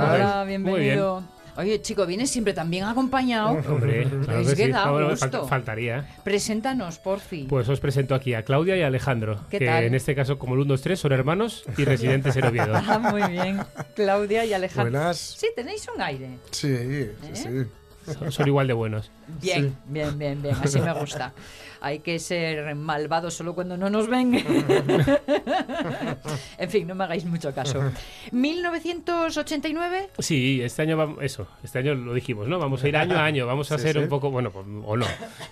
bienvenido. 0.47 1.23
Oye, 1.55 1.81
chico, 1.81 2.05
vienes 2.05 2.29
siempre 2.31 2.53
tan 2.53 2.69
bien 2.69 2.83
acompañado. 2.85 3.49
Hombre, 3.69 4.07
claro 4.25 4.39
Es 4.41 4.47
que 4.49 4.55
que 4.55 4.65
sí. 4.65 4.71
da 4.71 4.85
No, 4.85 5.09
gusto. 5.09 5.43
fal- 5.45 5.47
faltaría. 5.49 6.07
Preséntanos, 6.23 6.97
porfi. 6.99 7.43
Pues 7.49 7.69
os 7.69 7.79
presento 7.79 8.15
aquí 8.15 8.33
a 8.33 8.43
Claudia 8.43 8.75
y 8.75 8.81
a 8.81 8.87
Alejandro, 8.87 9.39
¿Qué 9.49 9.59
que 9.59 9.65
tal? 9.67 9.83
en 9.83 9.93
este 9.95 10.15
caso, 10.15 10.39
como 10.39 10.55
el 10.55 10.61
1, 10.61 10.69
2, 10.69 10.81
3, 10.81 10.99
son 10.99 11.11
hermanos 11.11 11.63
y 11.77 11.85
residentes 11.85 12.35
en 12.35 12.45
Oviedo. 12.45 12.73
Ah, 12.75 12.97
muy 12.99 13.23
bien. 13.31 13.59
Claudia 13.95 14.45
y 14.45 14.53
Alejandro. 14.53 14.91
Buenas. 14.91 15.17
Sí, 15.17 15.47
tenéis 15.55 15.87
un 15.95 16.01
aire. 16.01 16.29
Sí, 16.51 16.75
sí, 16.75 17.09
sí. 17.33 17.49
Son, 18.13 18.31
son 18.33 18.47
igual 18.47 18.67
de 18.67 18.73
buenos. 18.73 19.09
Bien, 19.41 19.73
bien, 19.85 20.17
bien, 20.19 20.41
bien. 20.41 20.55
Así 20.61 20.79
me 20.81 20.91
gusta. 20.93 21.31
Hay 21.85 21.99
que 21.99 22.17
ser 22.17 22.73
malvados 22.75 23.33
solo 23.33 23.53
cuando 23.53 23.75
no 23.75 23.89
nos 23.89 24.07
ven. 24.07 24.33
en 26.57 26.69
fin, 26.69 26.87
no 26.87 26.95
me 26.95 27.03
hagáis 27.03 27.25
mucho 27.25 27.53
caso. 27.53 27.81
1989. 28.31 30.09
Sí, 30.19 30.61
este 30.63 30.81
año 30.83 30.95
vamos, 30.97 31.17
eso, 31.21 31.47
este 31.63 31.79
año 31.79 31.93
lo 31.95 32.13
dijimos, 32.13 32.47
¿no? 32.47 32.57
Vamos 32.59 32.83
a 32.83 32.87
ir 32.87 32.95
año 32.95 33.15
a 33.17 33.25
año, 33.25 33.45
vamos 33.45 33.71
a 33.71 33.77
Sí, 33.77 33.83
ser 33.83 33.93
sí. 33.93 33.99
un 33.99 34.07
poco, 34.07 34.31
bueno, 34.31 34.49
pues, 34.51 34.65
o 34.85 34.95
no, 34.95 35.05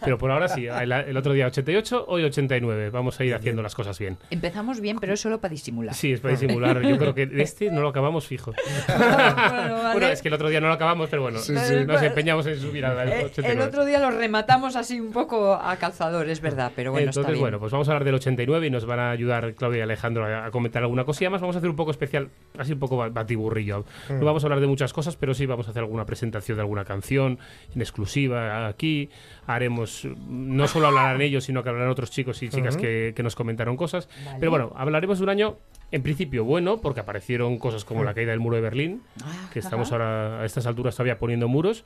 pero 0.03 0.17
por 0.17 0.31
ahora 0.31 0.47
sí, 0.47 0.65
el, 0.67 0.91
el 0.91 1.17
otro 1.17 1.33
día 1.33 1.47
88, 1.47 2.05
hoy 2.07 2.23
89, 2.23 2.89
vamos 2.91 3.19
a 3.19 3.25
ir 3.25 3.35
haciendo 3.35 3.61
las 3.61 3.75
cosas 3.75 3.99
bien. 3.99 4.17
Empezamos 4.29 4.79
bien, 4.79 4.99
pero 4.99 5.13
es 5.13 5.19
solo 5.19 5.41
para 5.41 5.51
disimular. 5.51 5.93
Sí, 5.93 6.13
es 6.13 6.21
para 6.21 6.33
disimular, 6.35 6.81
yo 6.81 6.97
creo 6.97 7.13
que 7.13 7.29
este 7.41 7.71
no 7.71 7.81
lo 7.81 7.89
acabamos 7.89 8.25
fijo. 8.25 8.53
bueno, 8.87 9.75
vale. 9.83 9.91
Bueno, 9.93 10.07
es 10.07 10.21
que 10.21 10.29
el 10.29 10.33
otro 10.33 10.47
día 10.49 10.61
no 10.61 10.67
lo 10.67 10.73
acabamos, 10.73 11.09
pero 11.09 11.23
bueno, 11.23 11.39
Sí, 11.39 11.53
sí. 11.57 11.85
nos 11.85 12.01
empeñamos 12.01 12.45
en 12.47 12.59
subir 12.59 12.85
a 12.85 12.93
la 12.93 13.01
Eh, 13.05 13.25
89. 13.25 13.51
el 13.61 13.67
otro 13.67 13.83
día 13.85 13.99
lo 13.99 14.11
rematamos 14.11 14.75
así 14.75 14.99
un 14.99 15.11
poco 15.11 15.53
a 15.55 15.75
calzador, 15.77 16.20
es 16.29 16.41
verdad, 16.41 16.71
pero 16.75 16.91
bueno, 16.91 17.09
está 17.09 17.21
Entonces, 17.21 17.33
bien. 17.33 17.41
bueno, 17.41 17.59
pues 17.59 17.71
vamos 17.71 17.87
a 17.87 17.91
hablar 17.91 18.03
del 18.05 18.15
89 18.15 18.67
y 18.67 18.69
nos 18.69 18.85
van 18.85 18.99
a 18.99 19.11
ayudar 19.11 19.53
Claudia 19.55 19.79
y 19.79 19.81
Alejandro 19.81 20.25
a, 20.25 20.45
a 20.45 20.51
comentar 20.51 20.83
alguna 20.83 21.03
cosilla 21.05 21.29
más. 21.29 21.41
Vamos 21.41 21.55
a 21.55 21.59
hacer 21.59 21.69
un 21.69 21.75
poco 21.75 21.91
especial, 21.91 22.29
así 22.57 22.73
un 22.73 22.79
poco 22.79 22.97
ba- 22.97 23.09
batiburrillo. 23.09 23.85
Mm. 24.09 24.19
No 24.19 24.25
vamos 24.25 24.43
a 24.43 24.47
hablar 24.47 24.59
de 24.59 24.67
muchas 24.67 24.93
cosas, 24.93 25.15
pero 25.15 25.33
sí 25.33 25.45
vamos 25.45 25.67
a 25.67 25.71
hacer 25.71 25.81
alguna 25.83 26.05
presentación 26.05 26.57
de 26.57 26.61
alguna 26.61 26.85
canción 26.85 27.39
en 27.75 27.81
exclusiva 27.81 28.67
aquí. 28.67 29.09
Haremos, 29.47 30.07
no 30.27 30.67
solo 30.67 30.87
hablarán 30.87 31.21
ellos, 31.21 31.43
sino 31.45 31.63
que 31.63 31.69
hablarán 31.69 31.91
otros 31.91 32.11
chicos 32.11 32.41
y 32.43 32.49
chicas 32.49 32.77
que, 32.77 33.13
que 33.15 33.23
nos 33.23 33.35
comentaron 33.35 33.75
cosas. 33.77 34.07
Vale. 34.25 34.37
Pero 34.39 34.51
bueno, 34.51 34.73
hablaremos 34.75 35.17
de 35.19 35.23
un 35.23 35.29
año, 35.29 35.57
en 35.91 36.03
principio, 36.03 36.45
bueno, 36.45 36.79
porque 36.81 37.01
aparecieron 37.01 37.57
cosas 37.57 37.83
como 37.85 38.03
la 38.03 38.13
caída 38.13 38.31
del 38.31 38.39
muro 38.39 38.55
de 38.55 38.61
Berlín, 38.61 39.01
Ah, 39.23 39.49
que 39.51 39.59
estamos 39.59 39.91
ahora 39.91 40.41
a 40.41 40.45
estas 40.45 40.65
alturas 40.65 40.95
todavía 40.95 41.17
poniendo 41.19 41.47
muros. 41.47 41.83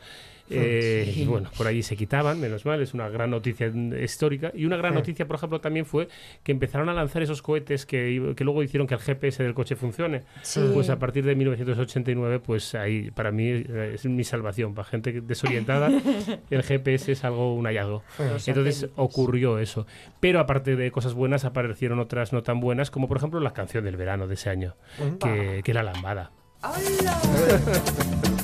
Eh, 0.49 1.10
Sí. 1.12 1.24
Y 1.24 1.26
bueno, 1.26 1.49
por 1.58 1.66
allí 1.66 1.82
se 1.82 1.95
quitaban, 1.97 2.39
menos 2.39 2.66
mal, 2.66 2.80
es 2.82 2.93
una 2.93 3.10
gran 3.10 3.32
noticia 3.32 3.68
histórica. 4.01 4.51
Y 4.53 4.66
una 4.66 4.78
gran 4.78 4.93
noticia, 4.93 5.26
por 5.28 5.38
ejemplo, 5.38 5.60
también 5.60 5.86
fue 5.88 6.08
que 6.43 6.51
empezaron 6.51 6.88
a 6.89 6.93
lanzar 6.93 7.24
esos 7.24 7.41
cohetes 7.41 7.86
que, 7.88 8.34
que 8.36 8.43
luego 8.43 8.62
hicieron 8.62 8.86
que 8.88 8.93
el 8.93 8.99
GPS 8.99 9.41
del 9.41 9.56
coche 9.56 9.76
funcione. 9.76 10.22
Sí. 10.43 10.62
Pues 10.74 10.89
a 10.91 10.99
partir 10.99 11.26
de 11.26 11.34
1989, 11.36 12.39
pues 12.39 12.76
ahí 12.76 13.10
para 13.12 13.32
mí 13.32 13.47
es 13.49 14.06
mi 14.06 14.24
salvación. 14.24 14.76
Para 14.76 14.88
gente 14.88 15.20
desorientada, 15.22 15.89
el 16.51 16.62
GPS 16.64 17.12
es 17.12 17.24
algo, 17.24 17.56
un 17.56 17.66
hallazgo. 17.66 18.03
Entonces 18.45 18.89
ocurrió 18.95 19.58
eso. 19.58 19.88
Pero 20.20 20.39
aparte 20.39 20.76
de 20.76 20.91
cosas 20.91 21.16
buenas, 21.16 21.43
aparecieron 21.45 21.97
otras 21.99 22.34
no 22.34 22.43
tan 22.43 22.60
buenas, 22.60 22.91
como 22.91 23.08
por 23.08 23.18
ejemplo 23.18 23.39
la 23.39 23.53
canción 23.53 23.84
del 23.84 23.94
verano 23.97 24.27
de 24.27 24.33
ese 24.35 24.49
año, 24.49 24.75
que, 25.19 25.61
que 25.63 25.71
era 25.71 25.83
Lambada. 25.83 26.31
¡Hala! 26.61 27.19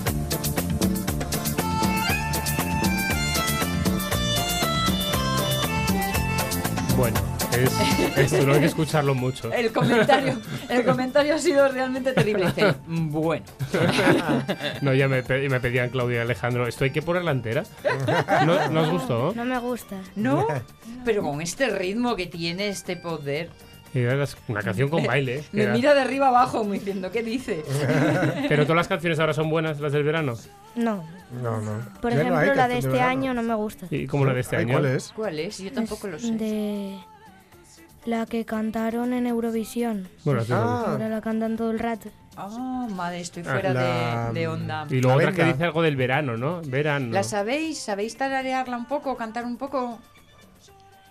Bueno, 6.97 7.19
es, 7.57 8.21
esto 8.31 8.45
no 8.45 8.53
hay 8.53 8.59
que 8.59 8.65
escucharlo 8.67 9.15
mucho. 9.15 9.51
El 9.51 9.71
comentario, 9.71 10.37
el 10.69 10.85
comentario 10.85 11.35
ha 11.35 11.39
sido 11.39 11.67
realmente 11.69 12.13
terrible. 12.13 12.47
Dice, 12.47 12.75
bueno, 12.87 13.43
No, 14.81 14.93
ya 14.93 15.07
me, 15.07 15.21
me 15.23 15.59
pedían 15.59 15.89
Claudia 15.89 16.17
y 16.17 16.19
Alejandro, 16.19 16.67
¿esto 16.67 16.83
hay 16.83 16.91
que 16.91 17.01
ponerla 17.01 17.31
entera? 17.31 17.63
¿No, 18.45 18.69
¿no 18.69 18.81
os 18.81 18.89
gustó? 18.89 19.33
No 19.35 19.45
me 19.45 19.57
gusta. 19.59 19.97
¿no? 20.15 20.45
Pero 21.05 21.23
con 21.23 21.41
este 21.41 21.69
ritmo 21.69 22.15
que 22.15 22.27
tiene 22.27 22.67
este 22.67 22.97
poder. 22.97 23.49
Una 24.47 24.61
canción 24.61 24.89
con 24.89 25.05
baile. 25.05 25.39
¿eh? 25.39 25.43
que 25.51 25.57
Me 25.57 25.63
era- 25.63 25.73
mira 25.73 25.93
de 25.93 26.01
arriba 26.01 26.27
abajo 26.29 26.59
como 26.59 26.73
diciendo, 26.73 27.11
¿qué 27.11 27.23
dice? 27.23 27.63
Pero 28.49 28.63
todas 28.63 28.77
las 28.77 28.87
canciones 28.87 29.19
ahora 29.19 29.33
son 29.33 29.49
buenas, 29.49 29.79
las 29.79 29.91
del 29.91 30.03
verano. 30.03 30.33
No. 30.75 31.03
No, 31.41 31.59
no. 31.61 31.79
Por 32.01 32.11
Ya 32.11 32.23
no 32.23 32.39
ejemplo, 32.39 32.55
la 32.55 32.67
de 32.67 32.77
este 32.77 32.89
verano. 32.89 33.09
año 33.09 33.33
no 33.33 33.43
me 33.43 33.55
gusta. 33.55 33.87
¿Y 33.89 34.07
cómo 34.07 34.25
la 34.25 34.33
de 34.33 34.39
este 34.41 34.55
año? 34.57 34.73
¿Cuál 34.73 34.85
es? 34.85 35.11
¿Cuál 35.15 35.39
es? 35.39 35.57
Yo 35.59 35.71
tampoco 35.71 36.07
lo 36.07 36.19
sé. 36.19 36.31
De 36.33 36.97
la 38.05 38.25
que 38.25 38.45
cantaron 38.45 39.13
en 39.13 39.27
Eurovisión. 39.27 40.07
Bueno, 40.23 40.41
Ah. 40.49 40.85
Ahora 40.87 41.09
la 41.09 41.21
cantan 41.21 41.55
todo 41.57 41.71
el 41.71 41.79
rato. 41.79 42.09
Ah, 42.37 42.87
madre, 42.95 43.19
estoy 43.19 43.43
Ah, 43.45 43.51
fuera 43.51 43.73
la- 43.73 44.31
de, 44.33 44.39
de 44.39 44.47
onda. 44.47 44.87
Y 44.89 45.01
luego 45.01 45.09
La 45.09 45.15
otra 45.25 45.31
que 45.35 45.41
venga. 45.41 45.53
dice 45.53 45.65
algo 45.65 45.81
del 45.81 45.95
verano, 45.97 46.37
¿no? 46.37 46.61
Verano. 46.65 47.11
¿La 47.11 47.23
sabéis? 47.23 47.77
¿Sabéis 47.79 48.15
tararearla 48.17 48.77
un 48.77 48.85
poco? 48.85 49.17
¿Cantar 49.17 49.43
un 49.45 49.57
poco? 49.57 49.99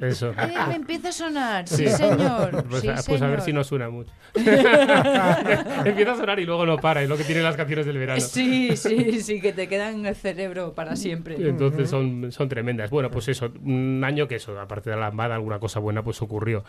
Eso. 0.00 0.30
Eh, 0.38 0.52
me 0.68 0.76
empieza 0.76 1.08
a 1.08 1.12
sonar. 1.12 1.68
Sí, 1.68 1.86
Sí. 1.88 1.88
señor. 1.88 2.64
Pues, 2.68 2.80
Sí, 2.82 2.88
a- 2.88 2.94
pues 3.06 3.20
a 3.22 3.26
ver 3.26 3.40
señor. 3.40 3.42
si 3.42 3.52
no 3.52 3.64
suena 3.64 3.90
mucho. 3.90 4.12
Empieza 4.34 6.12
a 6.12 6.16
sonar 6.16 6.38
y 6.40 6.44
luego 6.46 6.64
no 6.66 6.76
para. 6.78 7.02
Es 7.02 7.08
lo 7.08 7.16
que 7.16 7.24
tienen 7.24 7.44
las 7.44 7.56
canciones 7.56 7.86
del 7.86 7.98
verano. 7.98 8.20
Sí, 8.20 8.76
sí, 8.76 9.20
sí, 9.20 9.40
que 9.40 9.52
te 9.52 9.68
quedan 9.68 10.00
en 10.00 10.06
el 10.06 10.14
cerebro 10.16 10.74
para 10.74 10.96
siempre. 10.96 11.36
Entonces 11.36 11.90
son, 11.90 12.30
son 12.32 12.48
tremendas. 12.48 12.90
Bueno, 12.90 13.10
pues 13.10 13.28
eso, 13.28 13.52
un 13.62 14.02
año 14.04 14.28
que 14.28 14.36
eso, 14.36 14.58
aparte 14.60 14.90
de 14.90 14.96
la 14.96 15.02
lambada, 15.02 15.34
alguna 15.34 15.58
cosa 15.58 15.80
buena 15.80 16.02
pues 16.02 16.22
ocurrió. 16.22 16.64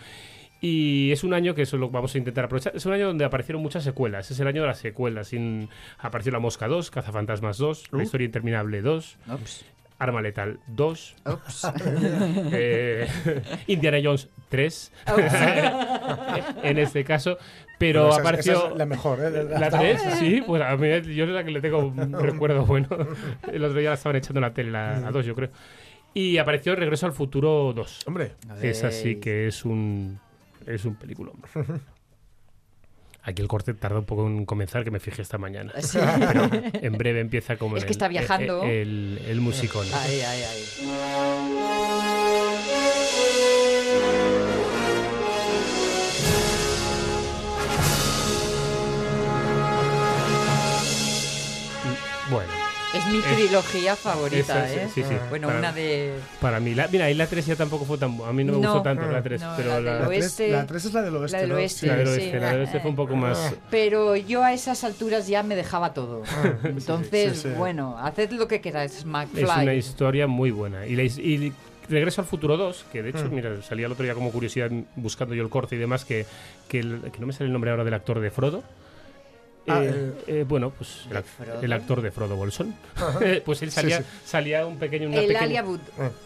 Y 0.62 1.12
es 1.14 1.24
un 1.24 1.34
año 1.34 1.56
que 1.56 1.62
eso 1.62 1.78
lo 1.78 1.90
vamos 1.90 2.14
a 2.16 2.18
intentar 2.18 2.46
aprovechar. 2.46 2.76
Es 2.76 2.86
un 2.86 2.92
año 2.94 3.08
donde 3.08 3.24
aparecieron 3.24 3.62
muchas 3.62 3.84
secuelas. 3.84 4.30
Es 4.32 4.40
el 4.42 4.48
año 4.48 4.62
de 4.62 4.68
las 4.68 4.80
secuelas. 4.80 5.30
Sin... 5.30 5.70
Apareció 6.00 6.34
La 6.34 6.40
Mosca 6.40 6.68
2, 6.68 6.92
Cazafantasmas 6.92 7.58
2, 7.58 7.86
La 7.94 8.04
Historia 8.04 8.26
Interminable 8.26 8.82
2, 8.82 9.18
Ups, 9.34 9.64
Arma 10.00 10.22
Letal 10.22 10.60
2, 10.68 11.16
ups. 11.26 11.68
eh, 12.52 13.08
Indiana 13.68 14.00
Jones 14.04 14.30
3, 14.50 14.92
en 16.64 16.78
este 16.80 17.04
caso. 17.04 17.38
Pero 17.78 18.08
Bueno, 18.08 18.12
esa 18.14 18.22
es- 18.22 18.28
apareció... 18.28 18.54
esa 18.58 18.68
es 18.70 18.76
la 18.78 18.86
mejor, 18.86 19.20
¿eh? 19.24 19.44
¿La 19.60 19.70
3? 19.70 20.02
Sí, 20.20 20.42
pues 20.46 20.62
a 20.62 20.76
mí 20.76 20.88
yo 21.16 21.24
es 21.26 21.30
la 21.30 21.44
que 21.46 21.52
le 21.52 21.62
tengo 21.62 21.80
un 21.80 22.14
recuerdo 22.14 22.66
bueno. 22.66 22.90
El 23.52 23.64
otro 23.64 23.80
día 23.80 23.90
la 23.90 23.96
estaban 23.96 24.16
echando 24.18 24.40
en 24.40 24.44
la 24.44 24.54
tele, 24.54 24.72
la, 24.72 25.00
la 25.00 25.12
2 25.12 25.26
yo 25.26 25.36
creo. 25.36 25.50
Y 26.14 26.38
apareció 26.40 26.76
Regreso 26.76 27.06
al 27.06 27.14
Futuro 27.14 27.72
2. 27.74 28.00
Hombre, 28.08 28.34
Esa 28.62 28.92
sí 28.92 29.16
que 29.18 29.48
es 29.48 29.64
un 29.64 30.20
es 30.66 30.84
un 30.86 30.96
peliculón. 30.96 31.36
Aquí 33.30 33.42
el 33.44 33.48
corte 33.48 33.74
tarda 33.76 34.00
un 34.00 34.06
poco 34.06 34.26
en 34.28 34.46
comenzar, 34.46 34.84
que 34.84 34.92
me 34.92 35.00
fijé 35.00 35.22
esta 35.22 35.38
mañana. 35.38 35.72
Sí. 35.82 36.00
Pero 36.02 36.50
en 36.74 36.94
breve 36.98 37.20
empieza 37.20 37.58
como 37.58 37.78
Es 37.78 37.84
que 37.84 37.90
el- 37.90 37.92
está 37.92 38.08
viajando. 38.08 38.64
El, 38.64 39.20
el, 39.24 39.26
el 39.30 39.42
musicón. 39.42 39.86
Ay, 39.94 40.22
ay, 40.22 40.42
ay. 40.50 40.60
Mi 53.12 53.20
trilogía 53.22 53.96
favorita, 53.96 54.66
esa, 54.70 54.74
¿eh? 54.84 54.88
sí, 54.94 55.02
sí, 55.02 55.10
sí. 55.10 55.16
Bueno, 55.30 55.48
Para- 55.48 55.60
una 55.60 55.72
de... 55.72 56.14
para 56.42 56.60
mí, 56.60 56.74
la, 56.76 56.88
mira, 56.88 57.10
y 57.10 57.14
la 57.14 57.28
3 57.28 57.46
ya 57.46 57.56
tampoco 57.56 57.86
fue 57.86 57.98
tan... 57.98 58.18
A 58.26 58.32
mí 58.34 58.44
no 58.44 58.54
me 58.54 58.60
No. 58.60 58.70
gustó 58.74 58.82
tanto 58.84 59.10
la 59.12 59.22
3, 59.22 59.42
No, 59.42 59.54
pero 59.58 59.70
la 59.70 59.80
la, 59.82 59.92
del 59.94 60.02
la 60.02 60.08
oeste. 60.08 60.44
3, 60.48 60.52
la 60.52 60.66
tres 60.68 60.86
es 60.86 60.94
la 60.94 61.02
del 61.02 61.16
oeste. 61.16 61.38
La 61.38 61.42
del 61.42 61.50
¿no? 61.50 61.56
oeste. 61.56 61.88
la 61.88 61.96
del 61.96 62.08
sí. 62.08 62.14
oeste, 62.14 62.40
la 62.40 62.52
del 62.52 62.60
oeste 62.62 62.80
fue 62.80 62.90
un 62.90 62.96
poco 62.96 63.16
más... 63.16 63.54
Pero 63.70 64.16
yo 64.16 64.44
a 64.44 64.54
esas 64.54 64.84
alturas 64.84 65.28
ya 65.28 65.44
me 65.44 65.56
dejaba 65.56 65.94
todo. 65.94 66.24
Entonces, 66.64 67.38
sí, 67.42 67.50
sí. 67.50 67.56
bueno, 67.58 67.98
haced 68.00 68.32
lo 68.32 68.48
que 68.48 68.62
queráis, 68.62 69.06
McFly. 69.06 69.44
Es 69.44 69.50
una 69.58 69.74
historia 69.74 70.28
muy 70.28 70.52
buena. 70.52 70.86
Y, 70.86 70.96
la 70.96 71.04
y 71.04 71.54
Regreso 71.90 72.22
al 72.22 72.28
Futuro 72.28 72.56
2, 72.56 72.86
que 72.92 73.02
de 73.02 73.10
hecho, 73.10 73.26
Mm. 73.26 73.34
mira, 73.34 73.62
salía 73.64 73.88
el 73.88 73.92
otro 73.92 74.04
día 74.04 74.14
como 74.14 74.32
curiosidad 74.32 74.70
buscando 74.96 75.34
yo 75.34 75.42
el 75.42 75.50
corte 75.50 75.76
y 75.76 75.80
demás, 75.80 76.06
que, 76.06 76.26
que, 76.68 76.80
el- 76.82 77.02
que 77.12 77.20
no 77.20 77.26
me 77.26 77.34
sale 77.34 77.48
el 77.48 77.52
nombre 77.54 77.72
ahora 77.72 77.84
del 77.84 77.96
actor 77.96 78.20
de 78.20 78.30
Frodo. 78.30 78.64
Ah, 79.70 79.84
Eh, 79.84 80.12
eh, 80.28 80.46
bueno, 80.48 80.72
pues 80.72 81.06
el, 81.10 81.64
el 81.64 81.74
actor 81.74 82.02
de 82.02 82.12
Frodo 82.12 82.36
Bolson. 82.36 82.74
pues 83.46 83.62
él 83.62 83.70
Sí, 83.72 83.76
salía, 83.76 83.98
sí. 84.00 84.04
salía 84.26 84.66
un 84.66 84.78
pequeño. 84.78 85.08
Una 85.08 85.18
El 85.18 85.28
pequeña- 85.28 85.44
Aliabud. 85.44 85.80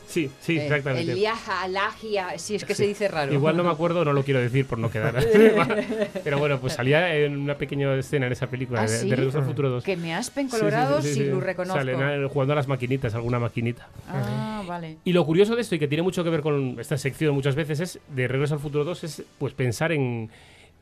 Sí, 0.08 0.30
sí, 0.41 0.58
Eh, 0.58 0.64
exactamente. 0.66 1.12
El 1.12 1.18
Liaja, 1.18 1.64
Alagia, 1.64 2.38
si 2.38 2.56
es 2.56 2.66
que 2.66 2.76
se 2.76 2.86
dice 2.86 3.08
raro. 3.08 3.34
Igual 3.34 3.58
no 3.58 3.64
me 3.64 3.72
acuerdo, 3.72 4.06
no 4.06 4.14
lo 4.14 4.24
quiero 4.24 4.39
decir 4.39 4.66
por 4.66 4.78
no 4.78 4.89
quedar. 4.91 5.16
Pero 6.24 6.38
bueno, 6.39 6.60
pues 6.60 6.74
salía 6.74 7.16
en 7.16 7.38
una 7.38 7.56
pequeña 7.56 7.94
escena 7.96 8.28
en 8.28 8.32
esa 8.34 8.48
película 8.48 8.82
¿Ah, 8.82 8.84
de, 8.84 8.89
sí? 9.00 9.10
de 9.10 9.16
Regreso 9.16 9.39
al 9.39 9.46
Futuro 9.46 9.70
2. 9.70 9.84
Que 9.84 9.98
me 9.98 10.14
aspen 10.14 10.50
Sí, 10.50 10.56
sí, 10.56 10.60
colorado 10.60 11.02
sí, 11.02 11.08
sí, 11.10 11.14
si 11.16 11.20
sí. 11.22 11.26
lo 11.30 11.39
reconozco. 11.39 11.78
Salen 11.80 12.02
ah, 12.02 12.28
jugando 12.32 12.54
a 12.54 12.56
las 12.56 12.68
maquinitas, 12.68 13.14
alguna 13.16 13.39
maquinita. 13.39 13.88
Ah, 14.08 14.64
vale. 14.68 14.98
Y 15.04 15.14
lo 15.14 15.26
curioso 15.26 15.56
de 15.56 15.62
esto, 15.62 15.76
y 15.76 15.80
que 15.80 15.88
tiene 15.88 16.04
mucho 16.04 16.24
que 16.24 16.30
ver 16.30 16.41
con 16.41 16.78
esta 16.80 16.98
sección 16.98 17.34
muchas 17.34 17.56
veces, 17.56 17.80
es 17.80 18.00
de 18.10 18.28
Regreso 18.28 18.54
al 18.54 18.60
Futuro 18.60 18.84
2, 18.84 19.04
es 19.04 19.24
pues 19.39 19.54
pensar 19.54 19.91
en, 19.91 20.30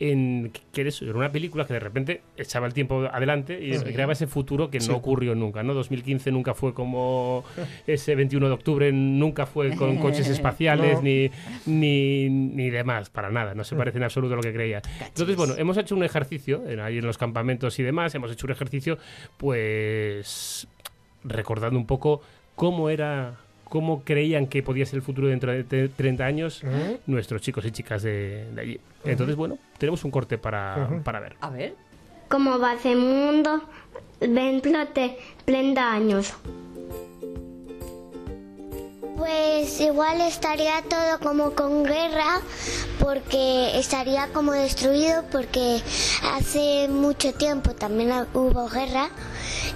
en 0.04 0.52
que 0.74 0.90
una 1.14 1.32
película 1.32 1.66
que 1.68 1.74
de 1.74 1.80
repente 1.80 2.22
echaba 2.36 2.66
el 2.66 2.74
tiempo 2.74 3.08
adelante 3.12 3.60
y 3.64 3.78
creaba 3.78 4.14
ese 4.14 4.26
futuro 4.26 4.72
que 4.72 4.80
no 4.80 4.96
ocurrió 4.96 5.36
nunca, 5.36 5.62
¿no? 5.62 5.76
2015 5.76 6.32
nunca 6.32 6.56
fue 6.56 6.74
como 6.74 7.44
ese 7.86 8.16
21 8.16 8.48
de 8.48 8.54
octubre, 8.54 8.92
nunca 8.92 9.46
fue 9.46 9.76
con 9.76 9.98
coches 9.98 10.28
espaciales 10.30 10.96
No. 10.96 11.02
ni, 11.04 11.30
ni, 11.68 12.30
ni 12.30 12.70
demás, 12.72 13.12
para 13.12 13.30
nada, 13.30 13.54
no 13.54 13.64
se 13.64 13.76
parece 13.76 14.00
en 14.00 14.04
absoluto 14.06 14.34
a 14.34 14.38
lo 14.38 14.42
que 14.42 14.52
creía. 14.54 14.82
Entonces, 15.06 15.36
bueno, 15.36 15.54
hemos 15.58 15.78
hecho 15.78 15.96
un 15.96 16.04
ejercicio 16.04 16.68
en- 16.68 16.80
ahí 16.80 16.98
en 16.98 17.06
los 17.06 17.20
campamentos 17.20 17.78
y 17.78 17.84
demás, 17.84 18.16
hemos 18.16 18.32
hecho 18.32 18.48
un 18.48 18.54
ejercicio, 18.54 18.98
pues 19.38 20.68
recordando 21.24 21.78
un 21.78 21.86
poco 21.86 22.22
cómo 22.56 22.90
era, 22.90 23.36
cómo 23.72 24.04
creían 24.04 24.48
que 24.48 24.62
podía 24.62 24.86
ser 24.86 24.98
el 24.98 25.02
futuro 25.02 25.30
dentro 25.30 25.50
de 25.54 25.64
te- 25.64 25.88
30 25.88 26.26
años 26.26 26.62
nuestros 27.08 27.42
chicos 27.42 27.64
y 27.66 27.72
chicas 27.72 28.04
de, 28.04 28.52
de 28.54 28.62
allí. 28.62 28.80
Entonces, 29.06 29.38
bueno, 29.38 29.58
tenemos 29.78 30.04
un 30.04 30.12
corte 30.12 30.38
para, 30.38 30.90
para 31.06 31.22
ver. 31.22 31.38
A 31.40 31.50
ver. 31.50 31.74
Como 32.28 32.60
va 32.60 32.72
a 32.72 32.78
ser 32.80 32.98
mundo 32.98 33.64
dentro 34.20 34.86
de 34.94 35.18
30 35.46 35.90
años? 35.94 36.34
Pues 39.18 39.80
igual 39.80 40.20
estaría 40.22 40.82
todo 40.90 41.20
como 41.20 41.52
con 41.52 41.84
guerra, 41.84 42.42
porque 43.00 43.78
estaría 43.80 44.28
como 44.34 44.52
destruido, 44.52 45.24
porque 45.32 45.80
hace 46.34 46.88
mucho 46.90 47.34
tiempo 47.34 47.72
también 47.72 48.12
hubo 48.34 48.68
guerra 48.68 49.10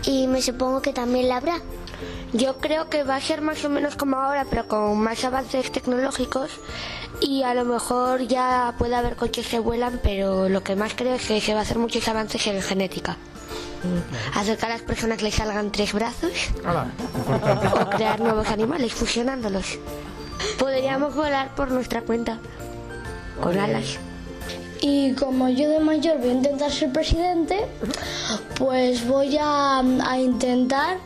y 0.06 0.28
me 0.28 0.42
supongo 0.42 0.82
que 0.82 0.94
también 0.94 1.30
la 1.30 1.38
habrá. 1.38 1.60
Yo 2.34 2.58
creo 2.58 2.90
que 2.90 3.04
va 3.04 3.16
a 3.16 3.22
ser 3.22 3.42
más 3.42 3.64
o 3.66 3.70
menos 3.70 3.96
como 3.96 4.18
ahora, 4.18 4.46
pero 4.50 4.68
con 4.68 4.98
más 5.00 5.24
avances 5.24 5.72
tecnológicos 5.72 6.52
y 7.22 7.44
a 7.44 7.54
lo 7.54 7.66
mejor 7.66 8.28
ya 8.28 8.76
puede 8.78 8.96
haber 8.96 9.16
coches 9.16 9.48
que 9.48 9.60
vuelan, 9.60 10.00
pero 10.04 10.50
lo 10.50 10.64
que 10.64 10.76
más 10.76 10.94
creo 10.96 11.16
es 11.16 11.26
que 11.26 11.40
se 11.40 11.54
va 11.54 11.60
a 11.60 11.64
hacer 11.64 11.78
muchos 11.78 12.08
avances 12.08 12.46
en 12.48 12.62
genética. 12.62 13.18
Hacer 14.34 14.58
que 14.58 14.66
a 14.66 14.70
las 14.70 14.82
personas 14.82 15.22
les 15.22 15.36
salgan 15.36 15.72
tres 15.72 15.94
brazos 15.94 16.32
o 17.74 17.90
crear 17.92 18.20
nuevos 18.20 18.48
animales 18.48 18.94
fusionándolos. 18.94 19.78
Podríamos 20.58 21.16
volar 21.16 21.54
por 21.56 21.72
nuestra 21.72 22.02
cuenta 22.02 22.40
con 23.42 23.58
alas. 23.58 23.98
Y 24.82 25.14
como 25.14 25.50
yo 25.50 25.70
de 25.70 25.80
mayor 25.80 26.18
voy 26.18 26.30
a 26.30 26.34
intentar 26.34 26.72
ser 26.72 26.92
presidente, 26.92 27.66
pues 28.58 29.08
voy 29.08 29.38
a, 29.40 29.80
a 29.80 30.20
intentar 30.20 30.98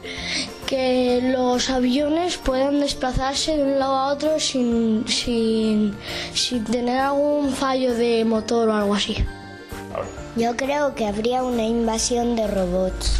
que 0.69 1.19
los 1.35 1.71
aviones 1.71 2.37
puedan 2.37 2.79
desplazarse 2.79 3.57
de 3.57 3.63
un 3.63 3.79
lado 3.79 3.95
a 3.95 4.13
otro 4.13 4.39
sin, 4.39 5.03
sin, 5.07 5.95
sin 6.35 6.63
tener 6.63 6.99
algún 6.99 7.49
fallo 7.49 7.95
de 7.95 8.23
motor 8.23 8.69
o 8.69 8.73
algo 8.75 8.93
así. 8.93 9.15
Yo 10.35 10.55
creo 10.55 10.93
que 10.93 11.07
habría 11.07 11.41
una 11.41 11.63
invasión 11.63 12.35
de 12.35 12.45
robots 12.45 13.15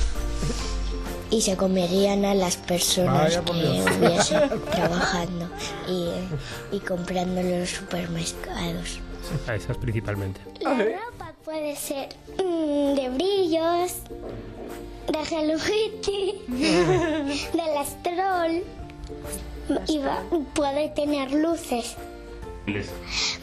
y 1.31 1.41
se 1.41 1.57
comerían 1.57 2.23
a 2.23 2.35
las 2.35 2.55
personas 2.55 3.23
Vaya 3.23 3.43
que 3.43 3.51
hubiesen 3.51 4.61
trabajando 4.71 5.49
y, 5.87 6.75
y 6.75 6.79
comprando 6.81 7.41
en 7.41 7.61
los 7.61 7.69
supermercados. 7.71 8.99
A 9.47 9.55
esas 9.55 9.75
principalmente. 9.77 10.39
La 10.61 10.75
ropa 10.75 11.33
puede 11.43 11.75
ser 11.75 12.09
de 12.37 13.09
brillos, 13.09 13.93
de 15.11 15.19
Hello 15.35 15.57
Kitty, 15.57 16.33
del 17.53 17.77
Astrol 17.77 18.63
y 19.87 19.97
va- 19.99 20.23
puede 20.53 20.89
tener 20.89 21.31
luces. 21.31 21.95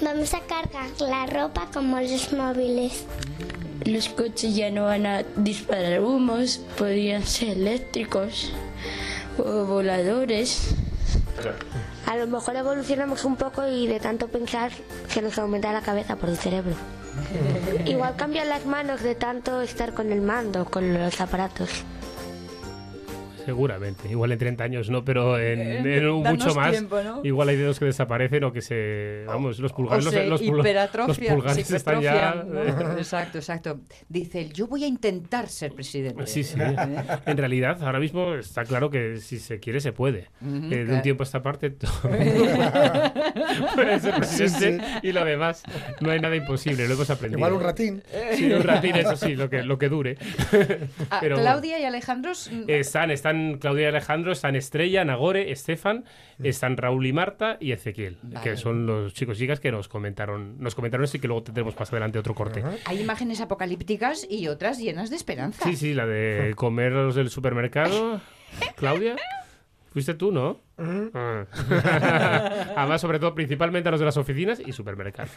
Vamos 0.01 0.35
a 0.35 0.41
cargar 0.41 0.89
la 1.01 1.27
ropa 1.27 1.69
como 1.73 2.01
los 2.01 2.33
móviles. 2.33 3.05
Los 3.85 4.09
coches 4.09 4.55
ya 4.55 4.71
no 4.71 4.85
van 4.85 5.07
a 5.07 5.23
disparar 5.37 6.01
humos, 6.01 6.61
podrían 6.79 7.25
ser 7.25 7.51
eléctricos 7.51 8.53
o 9.39 9.64
voladores. 9.64 10.75
A 12.07 12.17
lo 12.17 12.27
mejor 12.29 12.57
evolucionamos 12.57 13.25
un 13.25 13.37
poco 13.37 13.67
y 13.67 13.87
de 13.89 13.99
tanto 14.01 14.29
pensar 14.29 14.71
se 15.09 15.23
nos 15.23 15.37
aumenta 15.39 15.73
la 15.73 15.83
cabeza 15.83 16.17
por 16.17 16.29
el 16.31 16.37
cerebro. 16.37 16.75
Igual 17.85 18.17
cambian 18.17 18.49
las 18.49 18.67
manos 18.67 19.03
de 19.03 19.14
tanto 19.14 19.61
estar 19.62 19.93
con 19.95 20.12
el 20.12 20.21
mando, 20.21 20.64
con 20.64 20.93
los 20.95 21.21
aparatos. 21.21 21.85
Seguramente. 23.47 24.09
Igual 24.11 24.32
en 24.32 24.38
30 24.38 24.64
años 24.64 24.90
no, 24.90 25.05
pero 25.05 25.38
en, 25.38 25.61
Eh, 25.86 25.97
en 25.99 26.07
mucho 26.12 26.55
más. 26.55 26.72
tiempo, 26.72 27.01
¿no? 27.03 27.20
Igual 27.24 27.49
hay 27.49 27.57
dedos 27.57 27.78
que 27.78 27.86
desaparecen 27.86 28.44
o 28.44 28.53
que 28.53 28.61
se. 28.61 29.24
Vamos, 29.26 29.59
los 29.59 29.72
pulgares. 29.72 30.05
O 30.05 30.11
los, 30.11 30.14
se 30.14 30.26
los 30.26 30.42
hiperatrofia, 30.42 31.07
los 31.07 31.18
pulgares 31.42 31.70
están 31.70 32.01
ya. 32.03 32.44
¿no? 32.47 32.62
Exacto, 32.99 33.38
exacto. 33.38 33.80
Dice 34.09 34.40
él, 34.42 34.53
yo 34.53 34.66
voy 34.66 34.84
a 34.84 34.86
intentar 34.86 35.49
ser 35.49 35.72
presidente. 35.72 36.26
Sí, 36.26 36.44
sí. 36.44 36.59
¿Eh? 36.61 36.76
En 37.26 37.36
realidad, 37.36 37.82
ahora 37.82 38.01
mismo 38.01 38.34
está 38.34 38.64
claro 38.64 38.90
que 38.90 39.16
si 39.16 39.38
se 39.38 39.61
quiere, 39.61 39.80
se 39.80 39.92
puede. 39.92 40.28
Eh, 40.44 40.84
de 40.84 40.92
un 40.94 41.03
tiempo 41.03 41.22
a 41.22 41.24
esta 41.26 41.42
parte, 41.42 41.70
todo 41.70 41.90
puede 43.74 44.01
ser 44.01 44.14
presidente 44.14 44.84
y 45.03 45.12
lo 45.12 45.24
demás 45.24 45.62
no 46.01 46.11
hay 46.11 46.20
nada 46.20 46.36
imposible, 46.36 46.86
lo 46.88 46.94
hemos 46.94 47.11
aprendido. 47.11 47.38
Igual 47.38 47.53
un 47.55 47.62
ratín. 47.62 48.03
Sí, 48.34 48.53
un 48.53 48.62
ratín, 48.62 48.97
eso 48.97 49.16
sí, 49.16 49.34
lo 49.36 49.49
que, 49.51 49.62
lo 49.62 49.78
que 49.78 49.88
dure. 49.88 50.16
Ah, 51.11 51.18
Pero- 51.20 51.36
Claudia 51.36 51.78
y 51.78 51.84
Alejandro... 51.84 52.32
mm, 52.32 52.64
Están, 52.68 53.11
están 53.37 53.59
Claudia 53.59 53.82
y 53.82 53.87
Alejandro, 53.87 54.32
están 54.32 54.57
Estrella, 54.57 55.05
Nagore, 55.05 55.51
Estefan, 55.51 56.05
están 56.43 56.76
Raúl 56.76 57.07
y 57.07 57.12
Marta 57.12 57.59
y 57.61 57.72
Ezequiel, 57.72 58.18
que 58.43 58.57
son 58.57 58.87
los 58.87 59.14
chicos 59.14 59.37
y 59.37 59.41
chicas 59.41 59.61
que 59.61 59.70
nos 59.70 59.89
comentaron, 59.89 60.59
nos 60.59 60.74
comentaron 60.74 61.05
esto 61.05 61.18
y 61.18 61.20
que 61.20 61.28
luego 61.28 61.43
tendremos 61.43 61.78
más 61.78 61.91
adelante 61.91 62.18
otro 62.18 62.34
corte. 62.34 62.62
Hay 62.87 63.01
imágenes 63.01 63.41
apocalípticas 63.41 64.26
y 64.28 64.49
otras 64.49 64.78
llenas 64.78 65.11
de 65.11 65.16
esperanza. 65.16 65.64
Sí, 65.64 65.76
sí, 65.76 65.95
la 65.95 66.07
de 66.07 66.55
comer 66.57 66.93
los 66.93 67.14
del 67.14 67.30
supermercado. 67.30 68.20
Claudia, 68.76 69.16
fuiste 69.93 70.14
tú, 70.14 70.32
¿no? 70.32 70.61
Ah. 70.78 71.45
Además, 72.76 73.01
sobre 73.01 73.18
todo, 73.18 73.34
principalmente 73.34 73.89
a 73.89 73.93
los 73.93 74.01
de 74.01 74.07
las 74.07 74.16
oficinas 74.16 74.61
y 74.64 74.72
supermercados. 74.72 75.32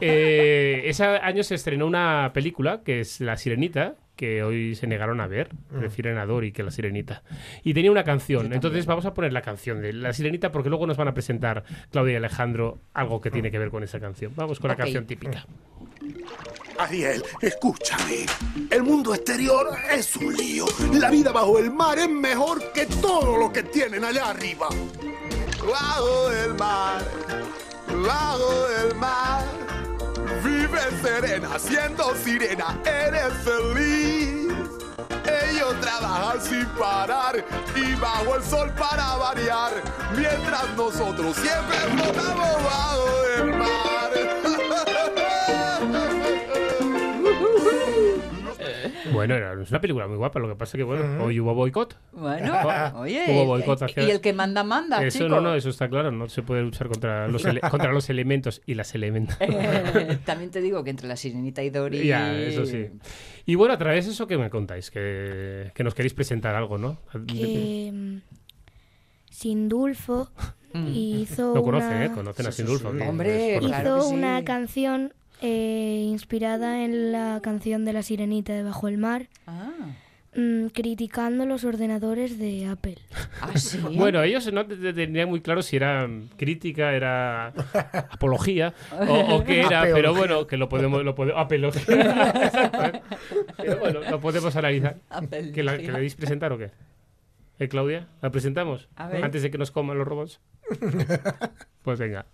Eh, 0.00 0.82
ese 0.84 1.04
año 1.04 1.42
se 1.42 1.56
estrenó 1.56 1.86
una 1.86 2.30
película 2.32 2.82
que 2.84 3.00
es 3.00 3.20
La 3.20 3.36
Sirenita, 3.36 3.96
que 4.18 4.42
hoy 4.42 4.74
se 4.74 4.88
negaron 4.88 5.20
a 5.20 5.28
ver. 5.28 5.50
Prefieren 5.70 6.18
a 6.18 6.26
Dory 6.26 6.50
que 6.50 6.64
La 6.64 6.72
Sirenita. 6.72 7.22
Y 7.62 7.72
tenía 7.72 7.92
una 7.92 8.02
canción. 8.02 8.52
Entonces 8.52 8.84
vamos 8.84 9.06
a 9.06 9.14
poner 9.14 9.32
la 9.32 9.42
canción 9.42 9.80
de 9.80 9.92
La 9.92 10.12
Sirenita 10.12 10.50
porque 10.50 10.68
luego 10.68 10.88
nos 10.88 10.96
van 10.96 11.06
a 11.06 11.14
presentar 11.14 11.62
Claudia 11.92 12.14
y 12.14 12.16
Alejandro 12.16 12.80
algo 12.94 13.20
que 13.20 13.30
tiene 13.30 13.52
que 13.52 13.60
ver 13.60 13.70
con 13.70 13.84
esa 13.84 14.00
canción. 14.00 14.32
Vamos 14.34 14.58
con 14.58 14.68
la 14.68 14.76
canción 14.76 15.06
típica. 15.06 15.46
Ariel, 16.78 17.22
escúchame. 17.40 18.26
El 18.70 18.82
mundo 18.82 19.14
exterior 19.14 19.68
es 19.88 20.16
un 20.16 20.36
lío. 20.36 20.66
La 20.94 21.10
vida 21.10 21.30
bajo 21.30 21.60
el 21.60 21.70
mar 21.70 22.00
es 22.00 22.10
mejor 22.10 22.72
que 22.72 22.86
todo 22.86 23.38
lo 23.38 23.52
que 23.52 23.62
tienen 23.62 24.04
allá 24.04 24.30
arriba. 24.30 24.68
Bajo 25.64 26.32
el 26.32 26.54
mar, 26.54 27.04
bajo 27.86 28.68
el 28.84 28.94
mar. 28.96 29.87
Vive 30.42 30.80
serena, 31.02 31.58
siendo 31.58 32.14
sirena, 32.16 32.78
eres 32.84 33.32
feliz. 33.44 34.52
Ellos 35.26 35.74
trabajan 35.80 36.40
sin 36.42 36.66
parar 36.78 37.44
y 37.74 37.94
bajo 37.94 38.36
el 38.36 38.42
sol 38.42 38.70
para 38.78 39.16
variar. 39.16 39.72
Mientras 40.16 40.68
nosotros 40.76 41.36
siempre 41.36 41.76
flotamos 41.94 42.64
bajo 42.64 43.24
el 43.38 43.54
mar. 43.56 44.07
Bueno, 49.12 49.34
era 49.34 49.52
es 49.60 49.70
una 49.70 49.80
película 49.80 50.06
muy 50.06 50.16
guapa, 50.16 50.38
lo 50.40 50.48
que 50.48 50.54
pasa 50.56 50.76
que, 50.76 50.84
bueno, 50.84 51.24
hoy 51.24 51.40
hubo 51.40 51.54
boicot. 51.54 51.96
Bueno, 52.12 52.54
oye, 52.96 53.24
Hubo 53.28 53.44
boicot 53.46 53.82
hacia- 53.82 54.02
y 54.04 54.10
el 54.10 54.20
que 54.20 54.32
manda, 54.32 54.64
manda, 54.64 55.02
Eso 55.04 55.18
chico. 55.18 55.28
no, 55.30 55.40
no, 55.40 55.54
eso 55.54 55.68
está 55.70 55.88
claro, 55.88 56.10
no 56.10 56.28
se 56.28 56.42
puede 56.42 56.62
luchar 56.62 56.88
contra 56.88 57.28
los, 57.28 57.44
ele- 57.44 57.60
contra 57.70 57.92
los 57.92 58.08
elementos 58.10 58.62
y 58.66 58.74
las 58.74 58.94
elementos. 58.94 59.36
También 60.24 60.50
te 60.50 60.60
digo 60.60 60.82
que 60.84 60.90
entre 60.90 61.08
la 61.08 61.16
sirenita 61.16 61.62
y 61.62 61.70
Dory... 61.70 62.06
Ya, 62.06 62.36
eso 62.38 62.64
sí. 62.66 62.86
Y 63.46 63.54
bueno, 63.54 63.74
a 63.74 63.78
través 63.78 64.06
de 64.06 64.12
eso 64.12 64.26
que 64.26 64.36
me 64.38 64.50
contáis, 64.50 64.90
que, 64.90 65.70
que 65.74 65.84
nos 65.84 65.94
queréis 65.94 66.14
presentar 66.14 66.54
algo, 66.54 66.76
¿no? 66.78 66.98
que 67.26 67.90
mm, 67.92 68.16
Sindulfo 69.30 70.30
hizo 70.94 71.54
Lo 71.54 71.62
conocen, 71.62 71.88
una, 71.90 72.04
¿eh? 72.06 72.10
Conocen 72.14 72.46
a 72.46 72.52
Sindulfo. 72.52 72.88
Hombre, 72.88 73.54
es 73.54 73.60
conocido. 73.60 73.68
claro 73.80 73.96
hizo 73.96 74.04
que 74.04 74.08
sí. 74.10 74.14
una 74.14 74.44
canción 74.44 75.14
eh, 75.40 76.04
inspirada 76.06 76.84
en 76.84 77.12
la 77.12 77.40
canción 77.42 77.84
de 77.84 77.92
la 77.92 78.02
sirenita 78.02 78.52
de 78.52 78.62
Bajo 78.62 78.88
el 78.88 78.98
Mar, 78.98 79.28
Ah, 79.46 79.70
mm, 80.34 80.66
criticando 80.68 81.46
los 81.46 81.64
ordenadores 81.64 82.38
de 82.38 82.66
Apple. 82.66 82.96
ah, 83.40 83.56
sí. 83.56 83.78
Bueno, 83.94 84.22
ellos 84.22 84.52
no 84.52 84.66
te- 84.66 84.76
te- 84.76 84.92
tenían 84.92 85.28
muy 85.28 85.40
claro 85.40 85.62
si 85.62 85.76
era 85.76 86.08
crítica, 86.36 86.92
era 86.94 87.48
apología 88.10 88.74
o, 89.08 89.36
o 89.36 89.44
qué 89.44 89.60
era, 89.60 89.82
pero 89.82 90.14
bueno, 90.14 90.46
que 90.46 90.56
lo 90.56 90.68
podemos... 90.68 91.04
Lo 91.04 91.14
podemos 91.14 91.40
apología. 91.40 92.32
Exacto. 92.44 93.00
pero 93.56 93.78
bueno, 93.78 94.00
lo 94.10 94.20
podemos 94.20 94.54
analizar. 94.56 94.96
¿Que, 95.54 95.62
la, 95.62 95.78
¿Que 95.78 95.90
le 95.92 96.00
deis 96.00 96.14
presentar 96.14 96.52
o 96.52 96.58
qué? 96.58 96.70
¿Eh, 97.60 97.68
Claudia? 97.68 98.06
¿La 98.22 98.30
presentamos? 98.30 98.88
A 98.96 99.08
ver. 99.08 99.24
Antes 99.24 99.42
de 99.42 99.50
que 99.50 99.58
nos 99.58 99.70
coman 99.72 99.98
los 99.98 100.06
robots. 100.06 100.40
pues 101.82 101.98
venga. 101.98 102.26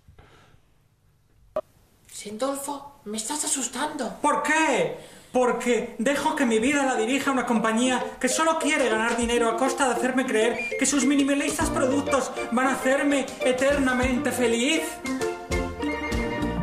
Sindolfo, 2.25 3.01
me 3.05 3.17
estás 3.17 3.45
asustando. 3.45 4.17
¿Por 4.19 4.41
qué? 4.41 4.97
Porque 5.31 5.93
dejo 5.99 6.35
que 6.35 6.43
mi 6.43 6.57
vida 6.57 6.83
la 6.83 6.95
dirija 6.95 7.29
una 7.29 7.45
compañía 7.45 8.03
que 8.19 8.27
solo 8.27 8.57
quiere 8.57 8.89
ganar 8.89 9.15
dinero 9.15 9.47
a 9.47 9.57
costa 9.57 9.87
de 9.87 9.93
hacerme 9.93 10.25
creer 10.25 10.57
que 10.79 10.87
sus 10.87 11.05
minimalistas 11.05 11.69
productos 11.69 12.31
van 12.51 12.65
a 12.65 12.73
hacerme 12.73 13.27
eternamente 13.41 14.31
feliz. 14.31 14.81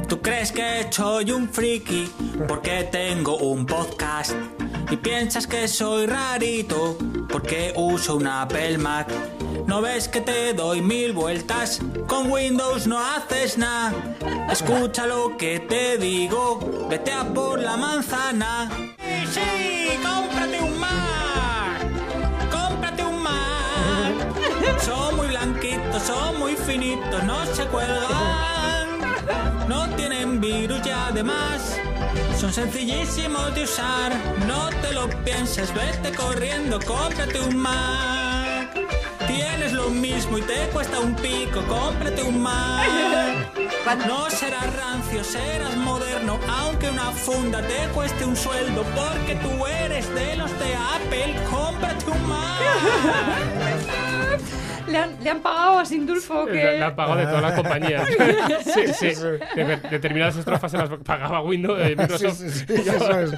¿Tú 0.08 0.20
crees 0.20 0.50
que 0.50 0.88
soy 0.90 1.30
un 1.30 1.48
friki 1.48 2.10
porque 2.48 2.88
tengo 2.90 3.36
un 3.36 3.64
podcast? 3.64 4.34
Y 4.90 4.96
piensas 4.96 5.46
que 5.46 5.68
soy 5.68 6.06
rarito 6.06 6.96
porque 7.28 7.72
uso 7.76 8.16
un 8.16 8.26
Apple 8.26 8.78
Mac. 8.78 9.08
¿No 9.66 9.80
ves 9.80 10.08
que 10.08 10.20
te 10.20 10.52
doy 10.52 10.82
mil 10.82 11.12
vueltas? 11.12 11.80
Con 12.06 12.30
Windows 12.30 12.86
no 12.86 12.98
haces 12.98 13.56
nada. 13.56 13.94
Escucha 14.50 15.06
lo 15.06 15.36
que 15.36 15.60
te 15.60 15.96
digo, 15.96 16.86
vete 16.90 17.12
a 17.12 17.24
por 17.24 17.60
la 17.60 17.76
manzana. 17.76 18.70
¡Sí, 18.98 19.26
sí! 19.32 19.98
¡Cómprate 20.02 20.60
un 20.60 20.78
Mac! 20.78 21.80
¡Cómprate 22.50 23.02
un 23.04 23.22
Mac! 23.22 24.80
Son 24.84 25.16
muy 25.16 25.28
blanquitos, 25.28 26.02
son 26.02 26.38
muy 26.38 26.54
finitos, 26.54 27.22
no 27.24 27.46
se 27.46 27.64
cuelgan. 27.66 28.88
No 29.68 29.88
tienen 29.96 30.40
virus 30.40 30.80
y 30.84 30.90
además 30.90 31.78
son 32.42 32.52
sencillísimos 32.52 33.54
de 33.54 33.62
usar. 33.62 34.12
No 34.48 34.68
te 34.80 34.92
lo 34.92 35.08
pienses, 35.22 35.72
vete 35.72 36.10
corriendo, 36.12 36.80
cómprate 36.80 37.38
un 37.38 37.56
Mac. 37.56 38.68
Tienes 39.28 39.72
lo 39.72 39.90
mismo 39.90 40.38
y 40.38 40.42
te 40.42 40.66
cuesta 40.72 40.98
un 40.98 41.14
pico, 41.14 41.62
cómprate 41.68 42.20
un 42.24 42.42
Mac. 42.42 42.88
No 44.08 44.28
serás 44.30 44.74
rancio, 44.74 45.22
serás 45.22 45.76
moderno, 45.76 46.38
aunque 46.48 46.90
una 46.90 47.12
funda 47.12 47.60
te 47.62 47.86
cueste 47.94 48.24
un 48.24 48.34
sueldo, 48.34 48.82
porque 48.96 49.36
tú 49.36 49.66
eres 49.66 50.12
de 50.12 50.34
los 50.36 50.50
de 50.58 50.74
Apple, 50.74 51.36
cómprate 51.48 52.10
un 52.10 52.26
Mac. 52.26 52.62
¿Le 54.92 54.98
han, 54.98 55.24
le 55.24 55.30
han 55.30 55.40
pagado 55.40 55.78
a 55.78 55.84
Sindulfo 55.84 56.46
que... 56.46 56.78
La 56.78 56.88
han 56.88 56.96
pagado 56.96 57.18
de 57.18 57.24
todas 57.26 57.42
las 57.42 57.52
compañías. 57.54 58.08
sí, 58.64 59.12
sí. 59.14 59.22
De- 59.56 59.80
determinadas 59.90 60.36
estrofas 60.36 60.70
se 60.70 60.78
las 60.78 60.88
pagaba 61.04 61.42
Windows, 61.42 61.80
eh, 61.80 61.94
Microsoft. 61.96 62.34
Sí, 62.36 62.50
sí, 62.50 62.64
sí, 62.66 62.74
eso 62.88 63.18
es. 63.20 63.32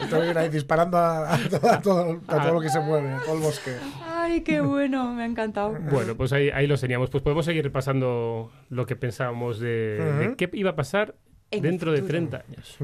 Estoy 0.00 0.28
ahí 0.36 0.48
disparando 0.48 0.98
a, 0.98 1.34
a 1.34 1.38
todo, 1.48 1.70
a 1.70 1.80
todo- 1.80 2.20
a 2.28 2.42
todo 2.42 2.54
lo 2.54 2.60
que 2.60 2.68
se 2.68 2.80
mueve, 2.80 3.12
a 3.12 3.20
todo 3.20 3.34
el 3.36 3.40
bosque. 3.40 3.76
Ay, 4.06 4.40
qué 4.42 4.60
bueno, 4.60 5.12
me 5.14 5.22
ha 5.22 5.26
encantado. 5.26 5.76
Bueno, 5.90 6.14
pues 6.16 6.32
ahí, 6.32 6.50
ahí 6.50 6.66
los 6.66 6.80
teníamos. 6.80 7.08
Pues 7.10 7.22
podemos 7.22 7.44
seguir 7.44 7.64
repasando 7.64 8.50
lo 8.68 8.86
que 8.86 8.96
pensábamos 8.96 9.60
de, 9.60 10.34
qué 10.36 10.50
iba 10.52 10.70
a 10.70 10.76
pasar 10.76 11.14
En 11.50 11.62
dentro 11.62 11.92
de 11.92 11.98
futuro. 11.98 12.18
30 12.18 12.44
años. 12.48 12.78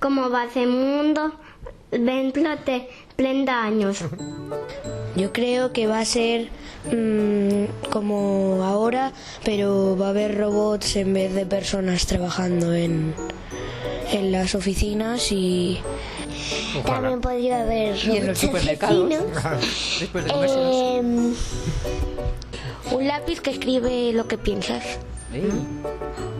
Como 0.00 0.30
va 0.30 0.44
ese 0.44 0.66
mundo 0.66 1.32
dentro 1.90 2.42
de 2.64 2.88
30 3.16 3.62
años. 3.62 4.04
Yo 5.16 5.32
creo 5.32 5.72
que 5.72 5.86
va 5.86 6.00
a 6.00 6.04
ser 6.04 6.48
mm, 6.92 7.90
como 7.90 8.62
ahora, 8.62 9.12
pero 9.44 9.96
va 9.96 10.08
a 10.08 10.10
haber 10.10 10.36
robots 10.36 10.96
en 10.96 11.14
vez 11.14 11.34
de 11.34 11.46
personas 11.46 12.06
trabajando 12.06 12.74
en, 12.74 13.14
en 14.12 14.32
las 14.32 14.54
oficinas 14.54 15.32
y 15.32 15.80
Ojalá. 16.78 17.00
También 17.00 17.20
podría 17.20 17.62
haber 17.62 17.96
Y 17.96 18.16
en 18.16 18.26
los 18.26 18.40
robots 18.42 18.60
supermercados. 18.60 19.12
asesinos. 19.14 20.00
Después 20.00 20.24
de. 20.24 20.96
Em, 20.98 21.34
un 22.92 23.08
lápiz 23.08 23.40
que 23.40 23.50
escribe 23.50 24.12
lo 24.12 24.28
que 24.28 24.38
piensas. 24.38 24.84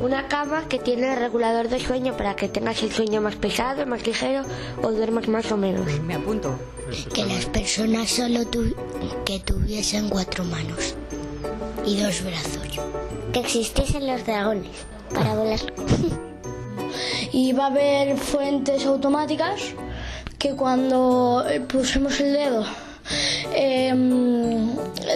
Una 0.00 0.28
cama 0.28 0.68
que 0.68 0.78
tiene 0.78 1.12
el 1.12 1.18
regulador 1.18 1.68
de 1.68 1.80
sueño 1.80 2.16
para 2.16 2.36
que 2.36 2.48
tengas 2.48 2.82
el 2.82 2.92
sueño 2.92 3.20
más 3.20 3.36
pesado, 3.36 3.86
más 3.86 4.06
ligero 4.06 4.42
o 4.82 4.90
duermas 4.92 5.26
más 5.28 5.50
o 5.52 5.56
menos. 5.56 5.86
Me 6.00 6.14
apunto. 6.14 6.58
Que 7.14 7.24
las 7.24 7.46
personas 7.46 8.10
solo 8.10 8.44
tu- 8.46 8.74
que 9.24 9.40
tuviesen 9.40 10.08
cuatro 10.08 10.44
manos. 10.44 10.94
y 11.84 12.00
dos 12.00 12.22
brazos. 12.22 12.62
Que 13.32 13.40
existiesen 13.40 14.06
los 14.06 14.24
dragones 14.26 14.70
para 15.14 15.34
volar. 15.34 15.60
y 17.32 17.52
va 17.52 17.64
a 17.64 17.66
haber 17.68 18.16
fuentes 18.16 18.84
automáticas 18.86 19.60
que 20.38 20.54
cuando 20.54 21.44
eh, 21.48 21.60
pusemos 21.60 22.18
el 22.20 22.32
dedo 22.32 22.64
eh, 23.54 23.92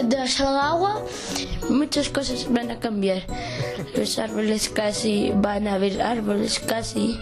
de 0.03 0.27
salga 0.27 0.69
agua, 0.69 1.05
muchas 1.69 2.09
cosas 2.09 2.47
van 2.49 2.71
a 2.71 2.79
cambiar. 2.79 3.23
Los 3.95 4.19
árboles 4.19 4.69
casi 4.69 5.31
van 5.35 5.67
a 5.67 5.75
haber 5.75 6.01
árboles 6.01 6.59
casi. 6.59 7.19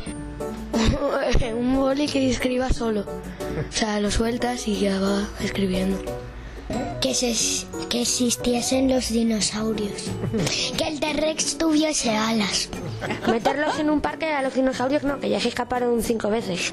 Un 1.53 1.75
boli 1.75 2.07
que 2.07 2.29
escriba 2.29 2.69
solo. 2.69 3.01
O 3.01 3.71
sea, 3.71 3.99
lo 3.99 4.11
sueltas 4.11 4.67
y 4.67 4.79
ya 4.79 4.99
va 4.99 5.27
escribiendo. 5.41 5.97
Que, 7.01 7.13
se, 7.15 7.33
que 7.89 8.01
existiesen 8.01 8.89
los 8.89 9.09
dinosaurios. 9.09 10.05
Que 10.77 10.87
el 10.87 10.99
T-Rex 10.99 11.57
tuviese 11.57 12.11
alas. 12.15 12.69
Meterlos 13.27 13.79
en 13.79 13.89
un 13.89 14.01
parque 14.01 14.31
a 14.31 14.41
los 14.41 14.53
dinosaurios 14.53 15.03
no, 15.03 15.19
que 15.19 15.29
ya 15.29 15.39
se 15.39 15.49
escaparon 15.49 16.03
cinco 16.03 16.29
veces. 16.29 16.71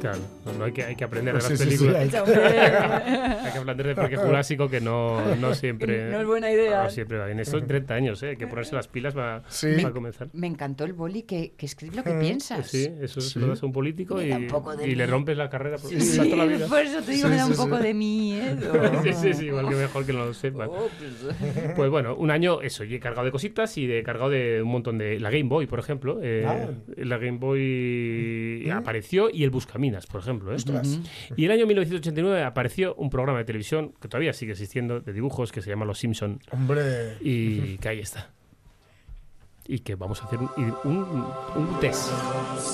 Claro, 0.00 0.18
no, 0.46 0.52
no, 0.58 0.64
hay, 0.64 0.72
que, 0.72 0.84
hay 0.84 0.96
que 0.96 1.04
aprender 1.04 1.34
de 1.34 1.40
Pues 1.40 1.50
las 1.50 1.58
sí, 1.58 1.64
sí, 1.64 1.76
sí, 1.76 1.84
películas. 1.84 2.14
hay 2.14 2.34
hay 3.46 3.52
que 3.52 3.58
aprender 3.58 3.86
de 3.88 3.94
Parque 3.94 4.16
Jurásico 4.16 4.68
que 4.70 4.80
no, 4.80 5.34
no 5.36 5.54
siempre. 5.56 6.10
No 6.10 6.20
es 6.20 6.26
buena 6.26 6.50
idea. 6.50 6.84
no 6.84 6.90
siempre 6.90 7.18
va 7.18 7.26
bien. 7.26 7.40
Esto 7.40 7.58
en 7.58 7.66
30 7.66 7.94
años, 7.94 8.22
¿eh? 8.22 8.28
hay 8.30 8.36
que 8.36 8.46
ponerse 8.46 8.74
las 8.74 8.88
pilas 8.88 9.14
para, 9.14 9.42
para 9.42 9.90
comenzar. 9.92 10.28
Me 10.32 10.46
encantó 10.46 10.84
el 10.84 10.92
boli 10.94 11.22
que, 11.22 11.52
que 11.56 11.66
escribe 11.66 11.96
lo 11.96 12.02
que 12.04 12.10
Mm, 12.16 12.20
piensas. 12.20 12.66
Sí, 12.70 12.88
eso 13.02 13.20
se 13.20 13.38
lo 13.38 13.48
das 13.48 13.62
a 13.62 13.66
un 13.66 13.72
político 13.72 14.22
y, 14.22 14.30
y 14.84 14.94
le 14.94 15.06
rompes 15.06 15.36
la 15.36 15.50
carrera 15.50 15.76
por, 15.76 15.90
toda 15.90 16.36
la 16.36 16.44
vida. 16.46 16.66
por 16.66 16.78
eso 16.80 17.02
te 17.02 17.12
digo, 17.12 17.28
me 17.28 17.36
da 17.36 17.46
un 17.46 17.54
poco 17.56 17.78
de 17.78 17.92
miedo. 17.94 18.72
sí, 19.02 19.12
sí, 19.12 19.34
sí, 19.34 19.46
igual 19.46 19.68
que 19.68 19.74
mejor 19.74 20.06
que 20.06 20.12
no 20.12 20.24
lo 20.26 20.34
sepan. 20.34 20.70
Pues 21.74 21.90
bueno, 21.90 22.14
un 22.16 22.30
año 22.30 22.60
eso, 22.62 22.84
y 22.84 22.94
he 22.94 23.00
cargado 23.00 23.24
de 23.26 23.32
cositas 23.32 23.76
y 23.78 23.90
he 23.90 24.02
cargado 24.02 24.30
de 24.30 24.62
un 24.62 24.68
montón 24.70 24.98
de... 24.98 25.18
La 25.20 25.30
Game 25.30 25.44
Boy, 25.48 25.66
por 25.66 25.78
ejemplo. 25.78 26.20
eh, 26.22 26.44
Ah. 26.46 26.68
La 26.96 27.18
Game 27.18 27.38
Boy 27.38 28.70
apareció 28.70 29.28
y 29.32 29.44
el 29.44 29.50
Buscaminas, 29.50 30.06
por 30.06 30.20
ejemplo. 30.20 30.35
¿Eh? 30.40 30.56
Y 31.36 31.44
en 31.44 31.50
el 31.50 31.58
año 31.58 31.66
1989 31.66 32.42
apareció 32.44 32.94
un 32.96 33.10
programa 33.10 33.38
de 33.38 33.44
televisión 33.44 33.92
que 34.00 34.08
todavía 34.08 34.32
sigue 34.32 34.52
existiendo, 34.52 35.00
de 35.00 35.12
dibujos, 35.12 35.52
que 35.52 35.62
se 35.62 35.70
llama 35.70 35.84
Los 35.84 35.98
Simpson. 35.98 36.40
Hombre. 36.50 37.16
Y 37.20 37.78
que 37.78 37.88
ahí 37.88 38.00
está. 38.00 38.30
Y 39.68 39.80
que 39.80 39.96
vamos 39.96 40.22
a 40.22 40.26
hacer 40.26 40.38
un, 40.38 40.48
un, 40.84 41.26
un 41.56 41.80
test. 41.80 42.08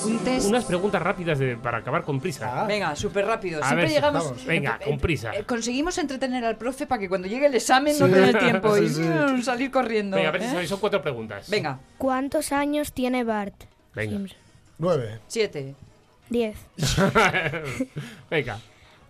Un 0.04 0.18
test. 0.18 0.46
Unas 0.46 0.66
preguntas 0.66 1.00
rápidas 1.00 1.38
de, 1.38 1.56
para 1.56 1.78
acabar 1.78 2.02
con 2.04 2.20
prisa. 2.20 2.66
Venga, 2.66 2.94
súper 2.94 3.24
rápido. 3.24 3.60
A 3.62 3.66
Siempre 3.66 3.86
ver, 3.86 3.94
llegamos. 3.94 4.24
vamos, 4.26 4.44
venga, 4.44 4.78
con 4.84 4.98
prisa. 4.98 5.32
Eh, 5.34 5.44
Conseguimos 5.44 5.96
entretener 5.96 6.44
al 6.44 6.58
profe 6.58 6.86
para 6.86 6.98
que 7.00 7.08
cuando 7.08 7.28
llegue 7.28 7.46
el 7.46 7.54
examen 7.54 7.98
no 7.98 8.06
Sí. 8.08 8.12
tenga 8.12 8.38
tiempo 8.38 8.76
y 8.76 8.88
Sí, 8.90 8.94
sí. 8.96 9.08
mm, 9.08 9.40
salir 9.40 9.70
corriendo. 9.70 10.18
Venga, 10.18 10.28
a 10.28 10.32
ver 10.32 10.42
si 10.42 10.48
¿eh? 10.48 10.50
sabéis, 10.50 10.68
son 10.68 10.80
cuatro 10.80 11.00
preguntas. 11.00 11.48
Venga, 11.48 11.78
¿Cuántos 11.96 12.52
años 12.52 12.92
tiene 12.92 13.24
Bart? 13.24 13.54
Venga. 13.94 14.30
Nueve. 14.76 15.20
siete. 15.28 15.74
Diez. 16.32 16.56
Venga. 18.30 18.58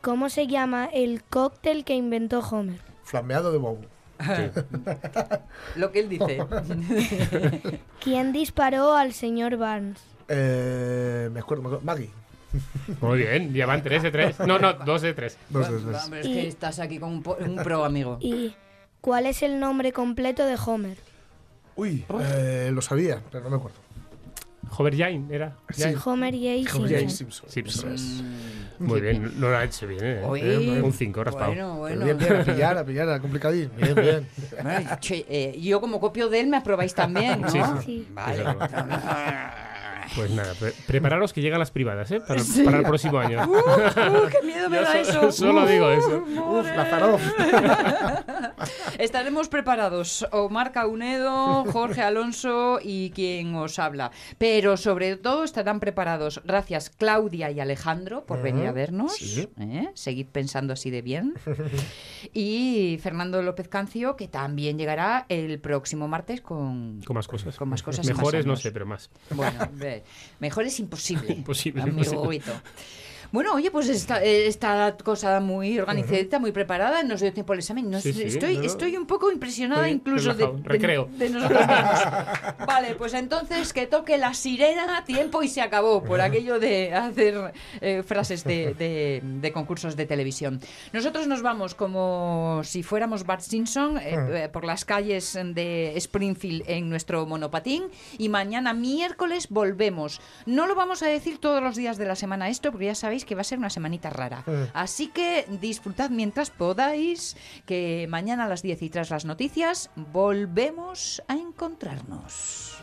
¿Cómo 0.01 0.29
se 0.29 0.47
llama 0.49 0.87
el 0.93 1.23
cóctel 1.23 1.85
que 1.85 1.95
inventó 1.95 2.41
Homer? 2.41 2.81
Flameado 3.05 3.53
de 3.53 3.59
bobo. 3.59 3.81
Lo 5.77 5.93
que 5.93 6.01
él 6.01 6.09
dice. 6.09 6.43
¿Quién 8.01 8.33
disparó 8.33 8.95
al 8.95 9.13
señor 9.13 9.57
Barnes? 9.57 9.99
Eh, 10.29 11.29
me 11.33 11.41
acuerdo, 11.41 11.63
me 11.63 11.69
acuerdo. 11.69 11.85
Maggie. 11.87 12.11
Muy 13.01 13.19
bien, 13.21 13.55
ya 13.55 13.65
van 13.67 13.83
tres 13.83 14.03
de 14.03 14.11
tres. 14.11 14.39
No, 14.41 14.59
no, 14.59 14.75
dos 14.75 15.01
de 15.03 15.15
tres. 15.15 15.39
Dos 15.49 15.71
de 15.71 15.79
tres. 15.79 16.05
Hombre, 16.05 16.21
es 16.21 16.27
que 16.27 16.49
estás 16.49 16.79
aquí 16.81 16.99
con 16.99 17.11
un, 17.11 17.23
po- 17.23 17.37
un 17.41 17.57
pro 17.57 17.85
amigo. 17.85 18.19
¿Y 18.21 18.55
cuál 19.01 19.27
es 19.27 19.43
el 19.43 19.59
nombre 19.59 19.93
completo 19.93 20.45
de 20.45 20.57
Homer? 20.67 20.99
Uy, 21.77 22.05
eh, 22.21 22.71
lo 22.73 22.83
sabía, 22.83 23.23
pero 23.31 23.45
no 23.45 23.51
me 23.51 23.57
acuerdo. 23.57 23.79
Homer 24.77 24.97
Jain 24.97 25.29
era. 25.31 25.57
Sí. 25.71 25.83
Jain. 25.83 25.97
Homer 26.05 26.35
J. 26.35 26.77
Homer 26.77 26.91
J. 26.91 27.11
Simpson. 27.11 27.49
Simpson. 27.49 27.99
Simpson. 27.99 28.63
Muy 28.79 29.01
bien, 29.01 29.33
lo 29.39 29.57
ha 29.57 29.65
hecho 29.65 29.87
bien. 29.87 30.01
¿eh? 30.03 30.23
Oye, 30.25 30.81
un 30.83 30.93
5 30.93 31.25
raspado. 31.25 31.47
bueno, 31.49 31.77
bueno. 31.77 32.05
Bien, 32.05 32.19
bien, 32.19 32.37
a 32.37 32.45
pillar, 32.45 32.79
a 32.79 32.85
pillar, 32.85 33.09
a 33.11 33.21
complicadín. 33.21 33.71
Bien, 33.77 33.95
bien. 33.95 34.29
Bueno, 34.63 34.91
che, 35.01 35.25
eh, 35.29 35.61
yo 35.61 35.81
como 35.81 36.01
copio 36.01 36.29
de 36.29 36.41
él 36.41 36.47
me 36.49 36.57
aprobáis 36.57 36.95
también, 36.95 37.43
¿no? 37.43 37.51
Sí, 37.51 37.61
sí. 37.85 38.09
Vale. 38.13 38.45
Pues 40.17 40.31
nada, 40.31 40.53
pre- 40.59 40.73
prepararos 40.87 41.33
que 41.33 41.41
llegan 41.41 41.59
las 41.59 41.71
privadas, 41.71 42.11
¿eh? 42.11 42.21
Para, 42.21 42.41
Sí. 42.41 42.63
para 42.65 42.79
el 42.79 42.85
próximo 42.85 43.19
año. 43.19 43.45
Uh, 43.47 43.57
uh, 43.57 44.29
qué 44.31 44.47
miedo 44.47 44.69
me 44.69 44.77
da 44.81 44.93
so- 44.93 44.99
eso. 44.99 45.33
Solo 45.33 45.63
Uh, 45.65 45.67
digo 45.67 45.91
eso. 45.91 46.25
Uf. 46.27 46.67
Estaremos 48.99 49.49
preparados. 49.49 50.27
Omar 50.33 50.73
Caunedo, 50.73 51.65
Jorge 51.73 52.03
Alonso 52.03 52.79
y 52.83 53.11
quien 53.11 53.55
os 53.55 53.79
habla. 53.79 54.11
Pero 54.39 54.77
sobre 54.77 55.17
todo 55.17 55.45
estarán 55.45 55.81
preparados. 55.81 56.41
Gracias 56.45 56.91
Claudia 56.91 57.51
y 57.51 57.61
Alejandro 57.61 58.25
por 58.25 58.43
venir 58.43 58.67
a 58.67 58.73
vernos. 58.73 59.17
sí. 59.17 59.49
¿eh? 59.59 59.89
Seguid 59.95 60.27
pensando 60.29 60.73
así 60.73 60.91
de 60.91 61.03
bien. 61.03 61.35
Y 62.33 62.99
Fernando 63.03 63.43
López 63.43 63.69
Cancio, 63.69 64.17
que 64.17 64.29
también 64.29 64.79
llegará 64.79 65.27
el 65.29 65.59
próximo 65.59 66.09
martes 66.09 66.41
con, 66.41 67.01
Con 67.05 67.15
más 67.15 67.27
cosas. 67.29 67.57
con 67.57 67.69
más 67.69 67.83
cosas. 67.83 68.07
más 68.07 68.17
Mejores, 68.17 68.47
no 68.47 68.57
sé, 68.57 68.73
pero 68.73 68.87
más. 68.87 69.11
Bueno, 69.31 69.59
ve, 69.73 70.02
mejor 70.39 70.65
es 70.65 70.79
imposible. 70.81 71.33
Imposible, 71.37 71.83
amigo 71.83 72.31
imposible. 72.31 72.61
Bueno, 73.33 73.55
oye, 73.55 73.71
pues 73.71 73.89
esta, 73.89 74.23
eh, 74.23 74.47
esta 74.47 74.95
cosa 75.03 75.41
muy 75.41 75.79
organizadita, 75.79 76.39
muy 76.39 76.53
preparada, 76.53 77.03
nos 77.03 77.23
dio 77.23 77.33
tiempo 77.33 77.55
al 77.55 77.61
examen. 77.61 77.91
Nos- 77.91 78.03
Sí, 78.03 78.13
sí, 78.13 78.25
estoy, 78.25 78.59
no. 78.59 78.65
estoy 78.65 78.97
un 78.97 79.07
poco 79.07 79.33
impresionada 79.33 79.89
Estoy 79.89 79.95
incluso 79.97 80.35
de, 80.35 80.45
nosotros 80.45 81.61
mismos. 81.61 82.01
Vale, 82.67 82.95
pues 82.97 83.15
entonces 83.15 83.73
que 83.73 83.87
toque 83.87 84.19
la 84.19 84.35
sirena, 84.35 85.05
tiempo 85.05 85.43
y 85.43 85.49
se 85.49 85.63
acabó, 85.63 86.03
por 86.05 86.21
aquello 86.21 86.59
de 86.61 86.93
hacer 86.95 87.53
eh, 87.81 88.03
frases 88.07 88.45
de, 88.45 88.75
de- 88.75 89.21
de 89.25 89.53
concursos 89.53 89.97
de 89.97 90.05
televisión. 90.05 90.61
Nosotros 90.93 91.27
nos 91.27 91.41
vamos 91.41 91.75
como 91.75 92.61
si 92.65 92.83
fuéramos 92.83 93.25
Bart 93.25 93.41
Simpson 93.41 93.97
eh, 93.97 94.15
eh, 94.45 94.49
por 94.53 94.65
las 94.65 94.85
calles 94.85 95.33
de 95.43 95.97
Springfield 95.97 96.65
en 96.67 96.91
nuestro 96.91 97.25
monopatín 97.27 97.85
y 98.19 98.29
mañana 98.29 98.75
miércoles 98.75 99.47
volvemos. 99.49 100.21
No 100.45 100.67
lo 100.67 100.75
vamos 100.75 101.03
a 101.03 101.07
decir 101.07 101.39
todos 101.39 101.63
los 101.63 101.77
días 101.77 101.97
de 101.97 102.05
la 102.05 102.15
semana 102.15 102.51
esto, 102.51 102.71
porque 102.73 102.87
ya 102.87 102.95
sabéis 102.95 103.22
que 103.25 103.35
va 103.35 103.41
a 103.43 103.45
ser 103.45 103.59
una 103.59 103.71
semanita 103.71 104.11
rara. 104.11 104.45
Así 104.75 105.09
que 105.09 105.47
disfrutad 105.61 106.11
mientras 106.11 106.51
podáis, 106.51 107.37
que 107.67 108.07
mañana 108.09 108.45
a 108.45 108.49
las 108.49 108.63
10 108.63 108.83
y 108.83 108.91
tras 108.91 109.11
las 109.11 109.25
noticias 109.25 109.91
volvemos 109.97 111.23
a 111.29 111.35
encontrarnos. 111.35 112.79